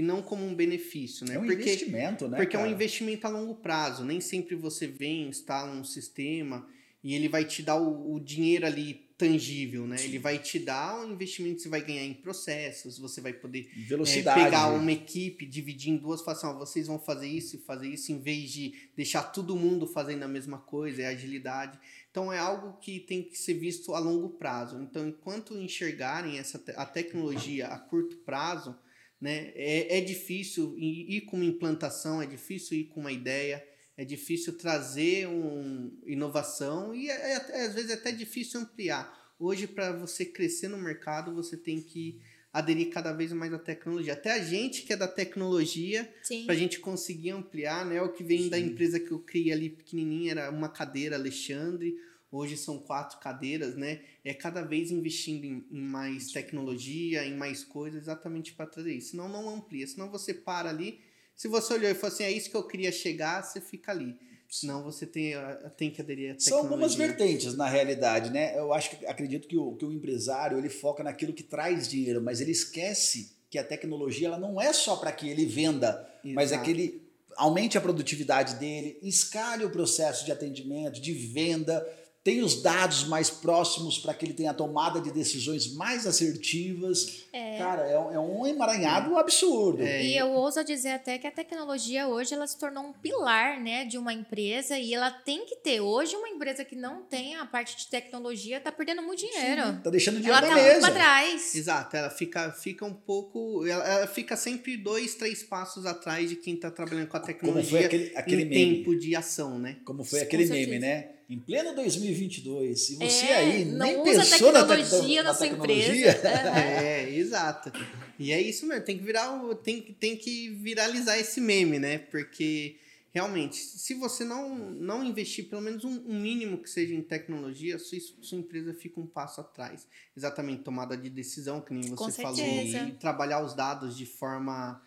E 0.00 0.02
não 0.02 0.22
como 0.22 0.46
um 0.46 0.54
benefício, 0.54 1.26
né? 1.26 1.34
É 1.34 1.38
um 1.38 1.44
Porque 1.46 1.62
investimento, 1.62 2.26
né? 2.26 2.36
Porque 2.38 2.56
é 2.56 2.58
um 2.58 2.62
cara? 2.62 2.72
investimento 2.72 3.26
a 3.26 3.30
longo 3.30 3.54
prazo. 3.56 4.02
Nem 4.02 4.18
sempre 4.20 4.56
você 4.56 4.86
vem, 4.86 5.28
instala 5.28 5.70
um 5.70 5.84
sistema 5.84 6.66
e 7.04 7.14
ele 7.14 7.28
vai 7.28 7.44
te 7.44 7.62
dar 7.62 7.76
o, 7.76 8.14
o 8.14 8.18
dinheiro 8.20 8.64
ali 8.66 9.08
tangível, 9.18 9.86
né? 9.86 9.96
Ele 10.02 10.18
vai 10.18 10.38
te 10.38 10.58
dar 10.58 10.98
um 11.04 11.12
investimento 11.12 11.56
que 11.56 11.62
você 11.64 11.68
vai 11.68 11.82
ganhar 11.84 12.04
em 12.04 12.14
processos, 12.14 12.98
você 12.98 13.20
vai 13.20 13.34
poder 13.34 13.68
é, 13.76 13.80
Velocidade. 13.80 14.42
pegar 14.44 14.68
uma 14.68 14.90
equipe, 14.90 15.44
dividir 15.44 15.92
em 15.92 15.98
duas, 15.98 16.22
falar 16.22 16.38
assim, 16.38 16.46
ó, 16.46 16.54
vocês 16.54 16.86
vão 16.86 16.98
fazer 16.98 17.28
isso 17.28 17.56
e 17.56 17.58
fazer 17.58 17.88
isso, 17.88 18.10
em 18.12 18.18
vez 18.18 18.50
de 18.50 18.72
deixar 18.96 19.24
todo 19.24 19.54
mundo 19.56 19.86
fazendo 19.86 20.22
a 20.22 20.28
mesma 20.28 20.56
coisa, 20.56 21.02
é 21.02 21.06
agilidade. 21.08 21.78
Então 22.10 22.32
é 22.32 22.38
algo 22.38 22.78
que 22.80 22.98
tem 23.00 23.22
que 23.22 23.36
ser 23.36 23.54
visto 23.54 23.94
a 23.94 23.98
longo 23.98 24.30
prazo. 24.30 24.80
Então, 24.80 25.06
enquanto 25.06 25.54
enxergarem 25.54 26.38
essa 26.38 26.58
te- 26.58 26.72
a 26.74 26.86
tecnologia 26.86 27.66
a 27.68 27.78
curto 27.78 28.16
prazo, 28.24 28.74
né, 29.20 29.52
é, 29.54 29.98
é 29.98 30.00
difícil 30.00 30.74
ir, 30.78 31.20
com 31.22 31.36
uma 31.36 31.44
implantação, 31.44 32.22
é 32.22 32.26
difícil 32.26 32.78
ir 32.78 32.84
com 32.84 33.00
uma 33.00 33.12
ideia, 33.12 33.62
é 33.96 34.04
difícil 34.04 34.56
trazer 34.56 35.28
um 35.28 35.92
inovação 36.06 36.94
e 36.94 37.10
é, 37.10 37.32
é 37.32 37.36
até- 37.36 37.66
às 37.66 37.74
vezes 37.74 37.90
é 37.90 37.94
até 37.94 38.10
difícil 38.12 38.60
ampliar. 38.60 39.18
Hoje, 39.38 39.66
para 39.66 39.92
você 39.92 40.24
crescer 40.24 40.68
no 40.68 40.78
mercado, 40.78 41.34
você 41.34 41.56
tem 41.56 41.80
que 41.82 42.20
aderir 42.52 42.90
cada 42.90 43.12
vez 43.12 43.32
mais 43.32 43.52
à 43.52 43.58
tecnologia. 43.58 44.12
Até 44.14 44.32
a 44.32 44.42
gente 44.42 44.82
que 44.82 44.92
é 44.92 44.96
da 44.96 45.06
tecnologia, 45.06 46.10
para 46.46 46.54
a 46.54 46.58
gente 46.58 46.80
conseguir 46.80 47.30
ampliar, 47.30 47.86
né? 47.86 48.02
O 48.02 48.12
que 48.12 48.24
vem 48.24 48.44
Sim. 48.44 48.48
da 48.48 48.58
empresa 48.58 48.98
que 48.98 49.12
eu 49.12 49.20
criei 49.20 49.52
ali 49.52 49.70
pequenininha 49.70 50.32
era 50.32 50.50
uma 50.50 50.68
cadeira 50.68 51.14
Alexandre, 51.16 51.94
hoje 52.30 52.56
são 52.56 52.78
quatro 52.78 53.18
cadeiras, 53.18 53.76
né? 53.76 54.00
É 54.24 54.32
cada 54.32 54.62
vez 54.62 54.90
investindo 54.90 55.44
em, 55.44 55.64
em 55.70 55.80
mais 55.80 56.32
tecnologia, 56.32 57.24
em 57.24 57.36
mais 57.36 57.64
coisas, 57.64 58.02
exatamente 58.02 58.52
para 58.52 58.66
trazer 58.66 58.94
isso. 58.94 59.10
Senão 59.10 59.28
não 59.28 59.48
amplia, 59.48 59.86
senão 59.86 60.10
você 60.10 60.32
para 60.32 60.70
ali. 60.70 61.00
Se 61.34 61.48
você 61.48 61.74
olhou 61.74 61.90
e 61.90 61.94
falou 61.94 62.14
assim, 62.14 62.24
é 62.24 62.30
isso 62.30 62.50
que 62.50 62.56
eu 62.56 62.66
queria 62.66 62.92
chegar, 62.92 63.42
você 63.42 63.60
fica 63.60 63.92
ali. 63.92 64.16
Senão 64.48 64.82
você 64.82 65.06
tem, 65.06 65.34
tem 65.76 65.90
que 65.90 66.02
aderir 66.02 66.32
à 66.32 66.34
tecnologia. 66.34 66.48
São 66.50 66.58
algumas 66.58 66.94
vertentes, 66.96 67.56
na 67.56 67.68
realidade, 67.68 68.30
né? 68.30 68.58
Eu 68.58 68.72
acho 68.72 68.90
que 68.90 69.06
acredito 69.06 69.46
que 69.46 69.56
o, 69.56 69.76
que 69.76 69.84
o 69.84 69.92
empresário 69.92 70.58
ele 70.58 70.68
foca 70.68 71.04
naquilo 71.04 71.32
que 71.32 71.44
traz 71.44 71.86
dinheiro, 71.86 72.20
mas 72.20 72.40
ele 72.40 72.50
esquece 72.50 73.36
que 73.48 73.58
a 73.58 73.64
tecnologia 73.64 74.26
ela 74.26 74.38
não 74.38 74.60
é 74.60 74.72
só 74.72 74.96
para 74.96 75.12
que 75.12 75.28
ele 75.28 75.46
venda, 75.46 75.88
Exato. 76.24 76.34
mas 76.34 76.52
é 76.52 76.58
que 76.58 76.70
ele 76.70 77.10
aumente 77.36 77.78
a 77.78 77.80
produtividade 77.80 78.56
dele, 78.56 78.98
escale 79.02 79.64
o 79.64 79.70
processo 79.70 80.24
de 80.24 80.32
atendimento, 80.32 81.00
de 81.00 81.12
venda, 81.12 81.86
tem 82.22 82.42
os 82.42 82.62
dados 82.62 83.04
mais 83.04 83.30
próximos 83.30 83.98
para 83.98 84.12
que 84.12 84.26
ele 84.26 84.34
tenha 84.34 84.50
a 84.50 84.54
tomada 84.54 85.00
de 85.00 85.10
decisões 85.10 85.74
mais 85.74 86.06
assertivas. 86.06 87.24
É. 87.32 87.56
Cara, 87.56 87.86
é, 87.88 87.92
é, 87.92 88.18
um 88.18 88.46
emaranhado 88.46 89.16
absurdo. 89.16 89.82
É. 89.82 90.04
E 90.04 90.18
eu 90.18 90.30
ouso 90.30 90.62
dizer 90.62 90.90
até 90.90 91.16
que 91.16 91.26
a 91.26 91.30
tecnologia 91.30 92.06
hoje 92.08 92.34
ela 92.34 92.46
se 92.46 92.58
tornou 92.58 92.84
um 92.84 92.92
pilar 92.92 93.58
né, 93.60 93.86
de 93.86 93.96
uma 93.96 94.12
empresa 94.12 94.78
e 94.78 94.92
ela 94.92 95.10
tem 95.10 95.46
que 95.46 95.56
ter. 95.56 95.80
Hoje, 95.80 96.14
uma 96.14 96.28
empresa 96.28 96.62
que 96.62 96.76
não 96.76 97.02
tem 97.04 97.36
a 97.36 97.46
parte 97.46 97.76
de 97.76 97.86
tecnologia 97.88 98.58
está 98.58 98.70
perdendo 98.70 99.02
muito 99.02 99.20
dinheiro. 99.20 99.62
Sim, 99.66 99.80
tá 99.82 99.90
deixando 99.90 100.16
dinheiro 100.16 100.36
ela 100.36 100.46
tá 100.46 100.62
muito 100.62 100.80
para 100.80 100.92
trás. 100.92 101.54
Exato, 101.54 101.96
ela 101.96 102.10
fica, 102.10 102.50
fica 102.52 102.84
um 102.84 102.94
pouco. 102.94 103.66
Ela, 103.66 103.84
ela, 103.88 104.06
fica 104.06 104.36
sempre 104.36 104.76
dois, 104.76 105.14
três 105.14 105.42
passos 105.42 105.86
atrás 105.86 106.28
de 106.28 106.36
quem 106.36 106.54
está 106.54 106.70
trabalhando 106.70 107.08
com 107.08 107.16
a 107.16 107.20
tecnologia 107.20 107.62
Como 107.62 107.78
foi 107.78 107.84
aquele, 107.86 108.16
aquele 108.16 108.42
em 108.42 108.46
meme. 108.46 108.76
tempo 108.76 108.98
de 108.98 109.16
ação, 109.16 109.58
né? 109.58 109.78
Como 109.86 110.04
foi 110.04 110.20
aquele 110.20 110.44
meme, 110.44 110.78
né? 110.78 111.19
Em 111.30 111.38
pleno 111.38 111.76
2022, 111.76 112.90
e 112.90 112.96
você 112.96 113.26
é, 113.26 113.36
aí 113.36 113.64
nem 113.64 114.02
pensou 114.02 114.50
na, 114.50 114.66
tecnologia 114.66 115.22
na, 115.22 115.32
sua 115.32 115.46
tecnologia. 115.46 116.10
empresa. 116.10 116.28
é, 116.58 117.14
exato. 117.14 117.72
E 118.18 118.32
é 118.32 118.40
isso 118.40 118.66
mesmo, 118.66 118.84
tem 118.84 118.98
que 118.98 119.04
virar 119.04 119.38
tem, 119.62 119.80
tem 119.80 120.16
que 120.16 120.48
viralizar 120.48 121.16
esse 121.18 121.40
meme, 121.40 121.78
né? 121.78 121.98
Porque 121.98 122.78
realmente, 123.12 123.58
se 123.58 123.94
você 123.94 124.24
não, 124.24 124.56
não 124.56 125.04
investir 125.04 125.48
pelo 125.48 125.62
menos 125.62 125.84
um, 125.84 126.04
um 126.04 126.20
mínimo 126.20 126.58
que 126.58 126.68
seja 126.68 126.92
em 126.92 127.02
tecnologia, 127.02 127.78
sua, 127.78 127.98
sua 128.20 128.38
empresa 128.38 128.74
fica 128.74 128.98
um 128.98 129.06
passo 129.06 129.40
atrás. 129.40 129.86
Exatamente, 130.16 130.64
tomada 130.64 130.96
de 130.96 131.08
decisão, 131.08 131.60
que 131.60 131.72
nem 131.72 131.94
você 131.94 132.20
falou, 132.20 132.44
e 132.44 132.92
trabalhar 132.98 133.40
os 133.40 133.54
dados 133.54 133.96
de 133.96 134.04
forma 134.04 134.82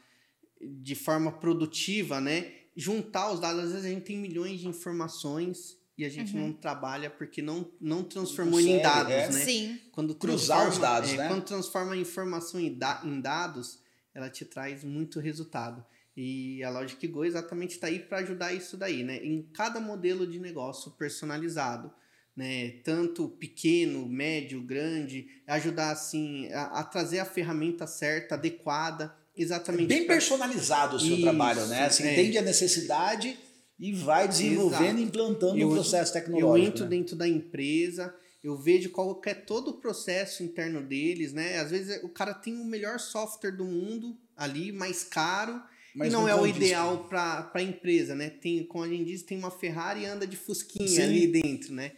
de 0.61 0.95
forma 0.95 1.31
produtiva, 1.31 2.19
né? 2.19 2.51
Juntar 2.75 3.31
os 3.31 3.39
dados, 3.39 3.63
às 3.63 3.71
vezes 3.71 3.85
a 3.85 3.89
gente 3.89 4.03
tem 4.03 4.17
milhões 4.17 4.59
de 4.59 4.67
informações 4.67 5.81
e 5.97 6.05
a 6.05 6.09
gente 6.09 6.35
uhum. 6.35 6.47
não 6.47 6.53
trabalha 6.53 7.09
porque 7.09 7.41
não, 7.41 7.69
não 7.79 8.03
transformou 8.03 8.59
em 8.59 8.81
dados, 8.81 9.11
é. 9.11 9.29
né? 9.29 9.45
Sim. 9.45 9.79
Quando 9.91 10.15
Cruzar 10.15 10.67
os 10.67 10.77
dados, 10.77 11.11
é, 11.13 11.17
né? 11.17 11.27
Quando 11.27 11.43
transforma 11.43 11.93
a 11.93 11.97
informação 11.97 12.59
em, 12.59 12.73
da, 12.73 13.01
em 13.03 13.21
dados, 13.21 13.79
ela 14.13 14.29
te 14.29 14.43
traz 14.43 14.83
muito 14.83 15.19
resultado. 15.19 15.85
E 16.15 16.63
a 16.63 16.69
Logic 16.69 17.07
Go 17.07 17.25
exatamente 17.25 17.71
está 17.71 17.87
aí 17.87 17.99
para 17.99 18.19
ajudar 18.19 18.53
isso 18.53 18.75
daí, 18.75 19.03
né? 19.03 19.17
Em 19.17 19.43
cada 19.53 19.79
modelo 19.79 20.25
de 20.25 20.39
negócio 20.39 20.91
personalizado, 20.91 21.91
né? 22.35 22.71
Tanto 22.83 23.29
pequeno, 23.29 24.07
médio, 24.07 24.61
grande, 24.61 25.27
ajudar 25.47 25.91
assim 25.91 26.51
a, 26.53 26.79
a 26.79 26.83
trazer 26.83 27.19
a 27.19 27.25
ferramenta 27.25 27.85
certa, 27.85 28.33
adequada, 28.33 29.15
exatamente. 29.35 29.93
É 29.93 29.97
bem 29.97 30.05
pra... 30.05 30.15
personalizado 30.15 30.95
o 30.97 30.99
seu 30.99 31.13
isso, 31.13 31.21
trabalho, 31.21 31.67
né? 31.67 31.87
Você 31.87 32.03
é. 32.03 32.13
entende 32.13 32.37
a 32.39 32.41
necessidade 32.41 33.37
e 33.83 33.91
vai 33.91 34.29
desenvolvendo 34.29 34.99
e 34.99 35.03
implantando 35.03 35.61
o 35.61 35.69
um 35.69 35.73
processo 35.73 36.13
tecnológico. 36.13 36.57
Eu 36.57 36.65
entro 36.65 36.83
né? 36.85 36.89
dentro 36.89 37.17
da 37.17 37.27
empresa, 37.27 38.15
eu 38.41 38.55
vejo 38.55 38.89
qual 38.91 39.21
é 39.25 39.33
todo 39.33 39.71
o 39.71 39.81
processo 39.81 40.41
interno 40.41 40.81
deles, 40.81 41.33
né? 41.33 41.59
Às 41.59 41.71
vezes 41.71 42.01
o 42.01 42.07
cara 42.07 42.33
tem 42.33 42.55
o 42.55 42.63
melhor 42.63 42.97
software 42.97 43.51
do 43.51 43.65
mundo 43.65 44.17
ali, 44.37 44.71
mais 44.71 45.03
caro, 45.03 45.61
mas 45.93 46.07
e 46.07 46.11
não, 46.13 46.21
não 46.21 46.29
é 46.29 46.33
o 46.33 46.47
ideal 46.47 47.09
para 47.09 47.51
a 47.53 47.61
empresa, 47.61 48.15
né? 48.15 48.29
Tem, 48.29 48.65
como 48.65 48.85
a 48.85 48.87
gente 48.87 49.03
diz, 49.03 49.21
tem 49.21 49.37
uma 49.37 49.51
Ferrari 49.51 50.03
e 50.03 50.05
anda 50.05 50.25
de 50.25 50.37
fusquinha 50.37 50.87
Sim. 50.87 51.01
ali 51.01 51.27
dentro, 51.27 51.73
né? 51.73 51.91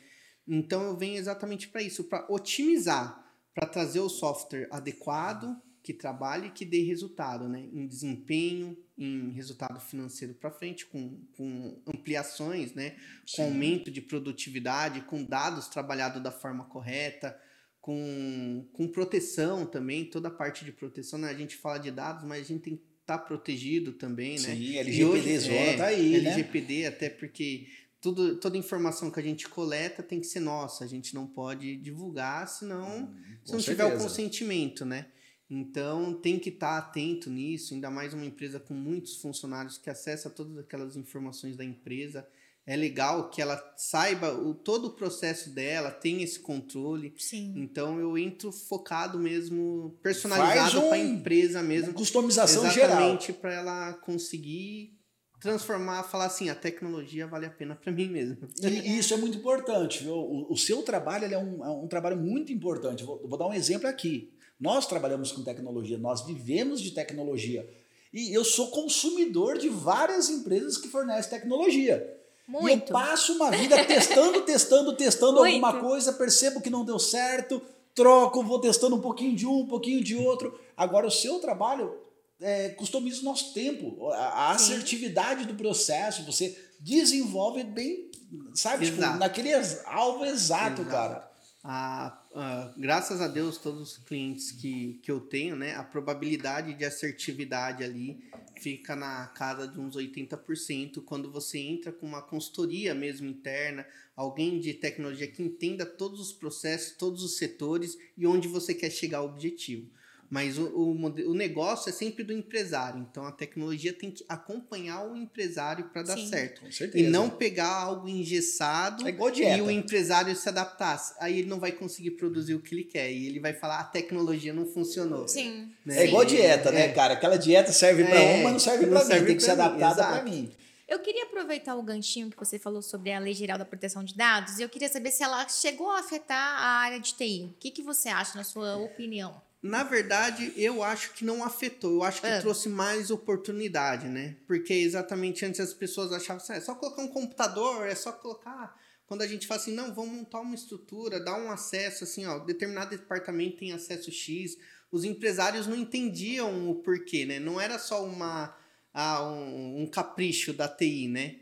Então 0.47 0.81
eu 0.85 0.97
venho 0.97 1.17
exatamente 1.17 1.67
para 1.67 1.83
isso, 1.83 2.05
para 2.05 2.25
otimizar, 2.31 3.23
para 3.53 3.67
trazer 3.67 3.99
o 3.99 4.09
software 4.09 4.67
adequado, 4.71 5.55
que 5.83 5.93
trabalhe 5.93 6.47
e 6.47 6.51
que 6.51 6.65
dê 6.65 6.81
resultado, 6.81 7.47
né? 7.47 7.59
Em 7.71 7.85
desempenho, 7.85 8.75
em 8.97 9.31
resultado 9.31 9.79
financeiro 9.79 10.33
para 10.33 10.49
frente, 10.49 10.85
com, 10.85 11.19
com 11.35 11.81
ampliações, 11.85 12.73
né? 12.73 12.95
Com 13.35 13.43
aumento 13.43 13.91
de 13.91 14.01
produtividade, 14.01 15.01
com 15.01 15.23
dados 15.23 15.67
trabalhados 15.67 16.23
da 16.23 16.31
forma 16.31 16.63
correta, 16.65 17.37
com, 17.81 18.67
com 18.73 18.87
proteção 18.87 19.65
também, 19.65 20.05
toda 20.05 20.29
a 20.29 20.31
parte 20.31 20.63
de 20.63 20.71
proteção, 20.71 21.19
né? 21.19 21.29
A 21.29 21.33
gente 21.33 21.57
fala 21.57 21.77
de 21.77 21.91
dados, 21.91 22.23
mas 22.23 22.45
a 22.45 22.47
gente 22.47 22.61
tem 22.61 22.77
que 22.77 22.83
estar 23.01 23.17
tá 23.17 23.23
protegido 23.23 23.93
também, 23.93 24.39
né? 24.39 24.55
Sim, 24.55 24.77
LGPD 24.77 25.39
zona 25.39 25.55
é, 25.55 25.77
tá 25.77 25.85
aí, 25.87 26.15
LGPD, 26.15 26.81
né? 26.81 26.87
até 26.87 27.09
porque 27.09 27.67
tudo, 28.01 28.37
toda 28.37 28.57
informação 28.57 29.11
que 29.11 29.19
a 29.19 29.23
gente 29.23 29.49
coleta 29.49 30.01
tem 30.01 30.19
que 30.19 30.27
ser 30.27 30.39
nossa, 30.39 30.83
a 30.83 30.87
gente 30.87 31.13
não 31.13 31.27
pode 31.27 31.75
divulgar, 31.77 32.47
senão, 32.47 33.03
hum, 33.03 33.15
se 33.43 33.51
não 33.51 33.59
certeza. 33.59 33.89
tiver 33.89 33.95
o 33.95 33.97
consentimento, 33.99 34.85
né? 34.85 35.07
Então 35.49 36.13
tem 36.13 36.39
que 36.39 36.49
estar 36.49 36.81
tá 36.81 36.87
atento 36.87 37.29
nisso, 37.29 37.73
ainda 37.73 37.89
mais 37.91 38.13
uma 38.13 38.25
empresa 38.25 38.59
com 38.59 38.73
muitos 38.73 39.17
funcionários 39.17 39.77
que 39.77 39.89
acessa 39.89 40.29
todas 40.29 40.57
aquelas 40.57 40.95
informações 40.95 41.55
da 41.55 41.63
empresa. 41.63 42.27
É 42.67 42.75
legal 42.75 43.29
que 43.29 43.43
ela 43.43 43.63
saiba 43.77 44.33
o, 44.33 44.55
todo 44.55 44.85
o 44.85 44.95
processo 44.95 45.51
dela, 45.51 45.91
tem 45.91 46.23
esse 46.23 46.39
controle. 46.39 47.13
Sim. 47.15 47.53
Então 47.57 47.99
eu 47.99 48.17
entro 48.17 48.51
focado 48.51 49.19
mesmo, 49.19 49.95
personalizado 50.01 50.79
um, 50.79 50.87
para 50.89 50.95
a 50.95 50.99
empresa 50.99 51.61
mesmo. 51.61 51.93
Customização 51.93 52.63
exatamente 52.63 52.73
geral. 52.73 52.97
Exatamente 52.97 53.33
para 53.33 53.53
ela 53.53 53.93
conseguir 53.93 54.95
transformar, 55.39 56.01
falar 56.01 56.25
assim, 56.25 56.49
a 56.49 56.55
tecnologia 56.55 57.27
vale 57.27 57.45
a 57.45 57.51
pena 57.51 57.75
para 57.75 57.91
mim 57.91 58.09
mesmo. 58.09 58.49
E 58.63 58.97
isso 58.97 59.13
é 59.13 59.17
muito 59.17 59.37
importante. 59.37 60.03
Viu? 60.03 60.15
O, 60.15 60.51
o 60.51 60.57
seu 60.57 60.81
trabalho 60.81 61.31
é 61.31 61.37
um, 61.37 61.63
é 61.63 61.69
um 61.69 61.87
trabalho 61.87 62.17
muito 62.17 62.51
importante. 62.51 63.03
Vou, 63.03 63.21
vou 63.27 63.37
dar 63.37 63.45
um 63.45 63.53
exemplo 63.53 63.87
aqui. 63.87 64.34
Nós 64.59 64.85
trabalhamos 64.85 65.31
com 65.31 65.43
tecnologia, 65.43 65.97
nós 65.97 66.25
vivemos 66.25 66.81
de 66.81 66.91
tecnologia. 66.91 67.67
E 68.13 68.33
eu 68.33 68.45
sou 68.45 68.69
consumidor 68.69 69.57
de 69.57 69.67
várias 69.67 70.29
empresas 70.29 70.77
que 70.77 70.87
fornecem 70.87 71.29
tecnologia. 71.29 72.15
Muito. 72.47 72.67
E 72.67 72.73
eu 72.73 72.93
passo 72.93 73.33
uma 73.33 73.51
vida 73.51 73.83
testando, 73.85 74.41
testando, 74.45 74.95
testando 74.95 75.39
Muito. 75.39 75.55
alguma 75.55 75.81
coisa, 75.81 76.13
percebo 76.13 76.61
que 76.61 76.69
não 76.69 76.85
deu 76.85 76.97
certo, 76.97 77.61
troco, 77.93 78.43
vou 78.43 78.59
testando 78.59 78.95
um 78.95 79.01
pouquinho 79.01 79.35
de 79.35 79.45
um, 79.45 79.61
um 79.61 79.67
pouquinho 79.67 80.03
de 80.03 80.15
outro. 80.15 80.57
Agora, 80.77 81.07
o 81.07 81.11
seu 81.11 81.39
trabalho 81.39 81.97
é, 82.39 82.69
customiza 82.69 83.21
o 83.21 83.25
nosso 83.25 83.53
tempo, 83.53 84.09
a, 84.11 84.51
assertividade 84.51 85.45
do 85.45 85.55
processo, 85.55 86.23
você 86.23 86.57
desenvolve 86.79 87.63
bem, 87.63 88.11
sabe, 88.53 88.85
tipo, 88.85 89.01
naquele 89.01 89.53
alvo 89.85 90.25
exato, 90.25 90.81
exato. 90.81 90.85
cara. 90.85 91.31
A 91.63 92.21
Uh, 92.35 92.77
graças 92.77 93.21
a 93.21 93.29
Deus, 93.29 93.57
todos 93.57 93.93
os 93.93 93.97
clientes 93.97 94.51
que, 94.51 94.99
que 95.01 95.09
eu 95.09 95.21
tenho, 95.21 95.55
né, 95.55 95.73
a 95.73 95.83
probabilidade 95.83 96.73
de 96.73 96.83
assertividade 96.83 97.81
ali 97.81 98.29
fica 98.59 98.93
na 98.93 99.27
casa 99.27 99.65
de 99.65 99.79
uns 99.79 99.95
80% 99.95 101.01
quando 101.05 101.31
você 101.31 101.59
entra 101.59 101.93
com 101.93 102.05
uma 102.05 102.21
consultoria 102.21 102.93
mesmo 102.93 103.25
interna, 103.25 103.87
alguém 104.17 104.59
de 104.59 104.73
tecnologia 104.73 105.27
que 105.27 105.41
entenda 105.41 105.85
todos 105.85 106.19
os 106.19 106.33
processos, 106.33 106.97
todos 106.97 107.23
os 107.23 107.37
setores 107.37 107.97
e 108.17 108.27
onde 108.27 108.49
você 108.49 108.73
quer 108.73 108.89
chegar 108.89 109.19
ao 109.19 109.27
objetivo. 109.27 109.89
Mas 110.29 110.57
o, 110.57 110.65
o, 110.65 110.91
o 111.29 111.33
negócio 111.33 111.89
é 111.89 111.91
sempre 111.91 112.23
do 112.23 112.33
empresário. 112.33 113.05
Então 113.09 113.25
a 113.25 113.31
tecnologia 113.31 113.93
tem 113.93 114.11
que 114.11 114.25
acompanhar 114.27 115.05
o 115.05 115.15
empresário 115.15 115.85
para 115.85 116.03
dar 116.03 116.17
Sim, 116.17 116.27
certo. 116.27 116.61
Com 116.61 116.71
certeza. 116.71 117.03
E 117.03 117.09
não 117.09 117.29
pegar 117.29 117.71
algo 117.71 118.07
engessado 118.07 119.07
é 119.07 119.09
igual 119.09 119.31
dieta. 119.31 119.57
e 119.57 119.61
o 119.61 119.69
empresário 119.69 120.35
se 120.35 120.49
adaptar. 120.49 120.99
Aí 121.19 121.39
ele 121.39 121.47
não 121.47 121.59
vai 121.59 121.71
conseguir 121.71 122.11
produzir 122.11 122.55
o 122.55 122.59
que 122.59 122.73
ele 122.73 122.83
quer. 122.83 123.11
E 123.11 123.27
ele 123.27 123.39
vai 123.39 123.53
falar: 123.53 123.79
a 123.79 123.83
tecnologia 123.83 124.53
não 124.53 124.65
funcionou. 124.65 125.27
Sim. 125.27 125.69
Né? 125.85 126.03
É 126.03 126.07
igual 126.07 126.25
dieta, 126.25 126.71
né, 126.71 126.87
é. 126.87 126.91
cara? 126.91 127.13
Aquela 127.13 127.37
dieta 127.37 127.71
serve 127.71 128.03
para 128.03 128.19
é, 128.19 128.35
um, 128.35 128.43
mas 128.43 128.51
não 128.53 128.59
serve 128.59 128.87
para 128.87 129.03
mim. 129.03 129.25
Tem 129.25 129.37
que 129.37 129.43
ser 129.43 129.51
adaptada 129.51 130.03
para 130.03 130.23
mim. 130.23 130.51
Eu 130.87 130.99
queria 130.99 131.23
aproveitar 131.23 131.75
o 131.75 131.81
ganchinho 131.81 132.29
que 132.29 132.37
você 132.37 132.59
falou 132.59 132.81
sobre 132.81 133.11
a 133.11 133.17
Lei 133.17 133.33
Geral 133.33 133.57
da 133.57 133.65
Proteção 133.65 134.03
de 134.03 134.15
Dados 134.15 134.59
e 134.59 134.61
eu 134.61 134.69
queria 134.69 134.87
saber 134.87 135.09
se 135.09 135.23
ela 135.23 135.47
chegou 135.49 135.89
a 135.89 135.99
afetar 135.99 136.37
a 136.37 136.79
área 136.79 136.99
de 136.99 137.15
TI. 137.15 137.51
O 137.55 137.59
que, 137.59 137.71
que 137.71 137.81
você 137.81 138.07
acha, 138.07 138.37
na 138.37 138.43
sua 138.43 138.75
opinião? 138.77 139.41
Na 139.65 139.83
verdade, 139.83 140.53
eu 140.55 140.83
acho 140.83 141.13
que 141.13 141.25
não 141.25 141.43
afetou. 141.43 141.93
Eu 141.93 142.03
acho 142.03 142.21
que 142.21 142.27
é. 142.27 142.39
trouxe 142.39 142.69
mais 142.69 143.09
oportunidade, 143.09 144.07
né? 144.07 144.35
Porque 144.45 144.73
exatamente 144.73 145.43
antes 145.43 145.59
as 145.59 145.73
pessoas 145.73 146.13
achavam 146.13 146.41
assim, 146.41 146.53
é 146.53 146.59
só 146.59 146.75
colocar 146.75 147.01
um 147.01 147.07
computador, 147.07 147.87
é 147.87 147.95
só 147.95 148.11
colocar 148.11 148.79
quando 149.07 149.21
a 149.21 149.27
gente 149.27 149.45
fala 149.45 149.61
assim, 149.61 149.73
não, 149.73 149.93
vamos 149.93 150.13
montar 150.13 150.39
uma 150.39 150.55
estrutura, 150.55 151.19
dar 151.19 151.39
um 151.39 151.51
acesso, 151.51 152.03
assim, 152.03 152.25
ó, 152.25 152.39
determinado 152.39 152.91
departamento 152.91 153.57
tem 153.57 153.71
acesso 153.71 154.11
X, 154.11 154.57
os 154.91 155.03
empresários 155.03 155.67
não 155.67 155.75
entendiam 155.75 156.69
o 156.69 156.75
porquê, 156.75 157.25
né? 157.25 157.39
Não 157.39 157.59
era 157.59 157.77
só 157.77 158.03
uma, 158.03 158.55
ah, 158.93 159.23
um, 159.23 159.83
um 159.83 159.87
capricho 159.87 160.53
da 160.53 160.67
TI, 160.67 161.07
né? 161.07 161.35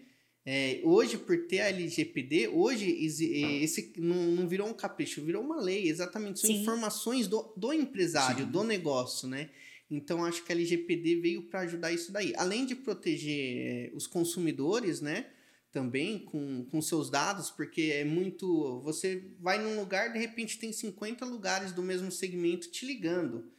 É, 0.45 0.81
hoje, 0.83 1.17
por 1.17 1.47
ter 1.47 1.61
a 1.61 1.69
LGPD, 1.69 2.49
hoje 2.49 2.89
esse 2.91 3.93
não, 3.97 4.15
não, 4.15 4.47
virou 4.47 4.67
um 4.67 4.73
capricho, 4.73 5.23
virou 5.23 5.41
uma 5.41 5.61
lei, 5.61 5.87
exatamente. 5.87 6.39
São 6.41 6.49
Sim. 6.49 6.61
informações 6.61 7.27
do, 7.27 7.53
do 7.55 7.71
empresário, 7.71 8.45
Sim. 8.45 8.51
do 8.51 8.63
negócio, 8.63 9.27
né? 9.27 9.49
Então, 9.89 10.25
acho 10.25 10.43
que 10.43 10.51
a 10.51 10.55
LGPD 10.55 11.21
veio 11.21 11.43
para 11.43 11.61
ajudar 11.61 11.93
isso 11.93 12.11
daí. 12.11 12.33
Além 12.35 12.65
de 12.65 12.75
proteger 12.75 13.93
os 13.95 14.05
consumidores, 14.05 14.99
né? 14.99 15.27
Também 15.71 16.19
com, 16.19 16.65
com 16.65 16.81
seus 16.81 17.09
dados, 17.09 17.49
porque 17.49 17.93
é 17.93 18.03
muito. 18.03 18.81
Você 18.81 19.31
vai 19.39 19.61
num 19.61 19.79
lugar, 19.79 20.11
de 20.11 20.19
repente 20.19 20.59
tem 20.59 20.73
50 20.73 21.25
lugares 21.25 21.71
do 21.71 21.81
mesmo 21.81 22.11
segmento 22.11 22.69
te 22.69 22.85
ligando. 22.85 23.49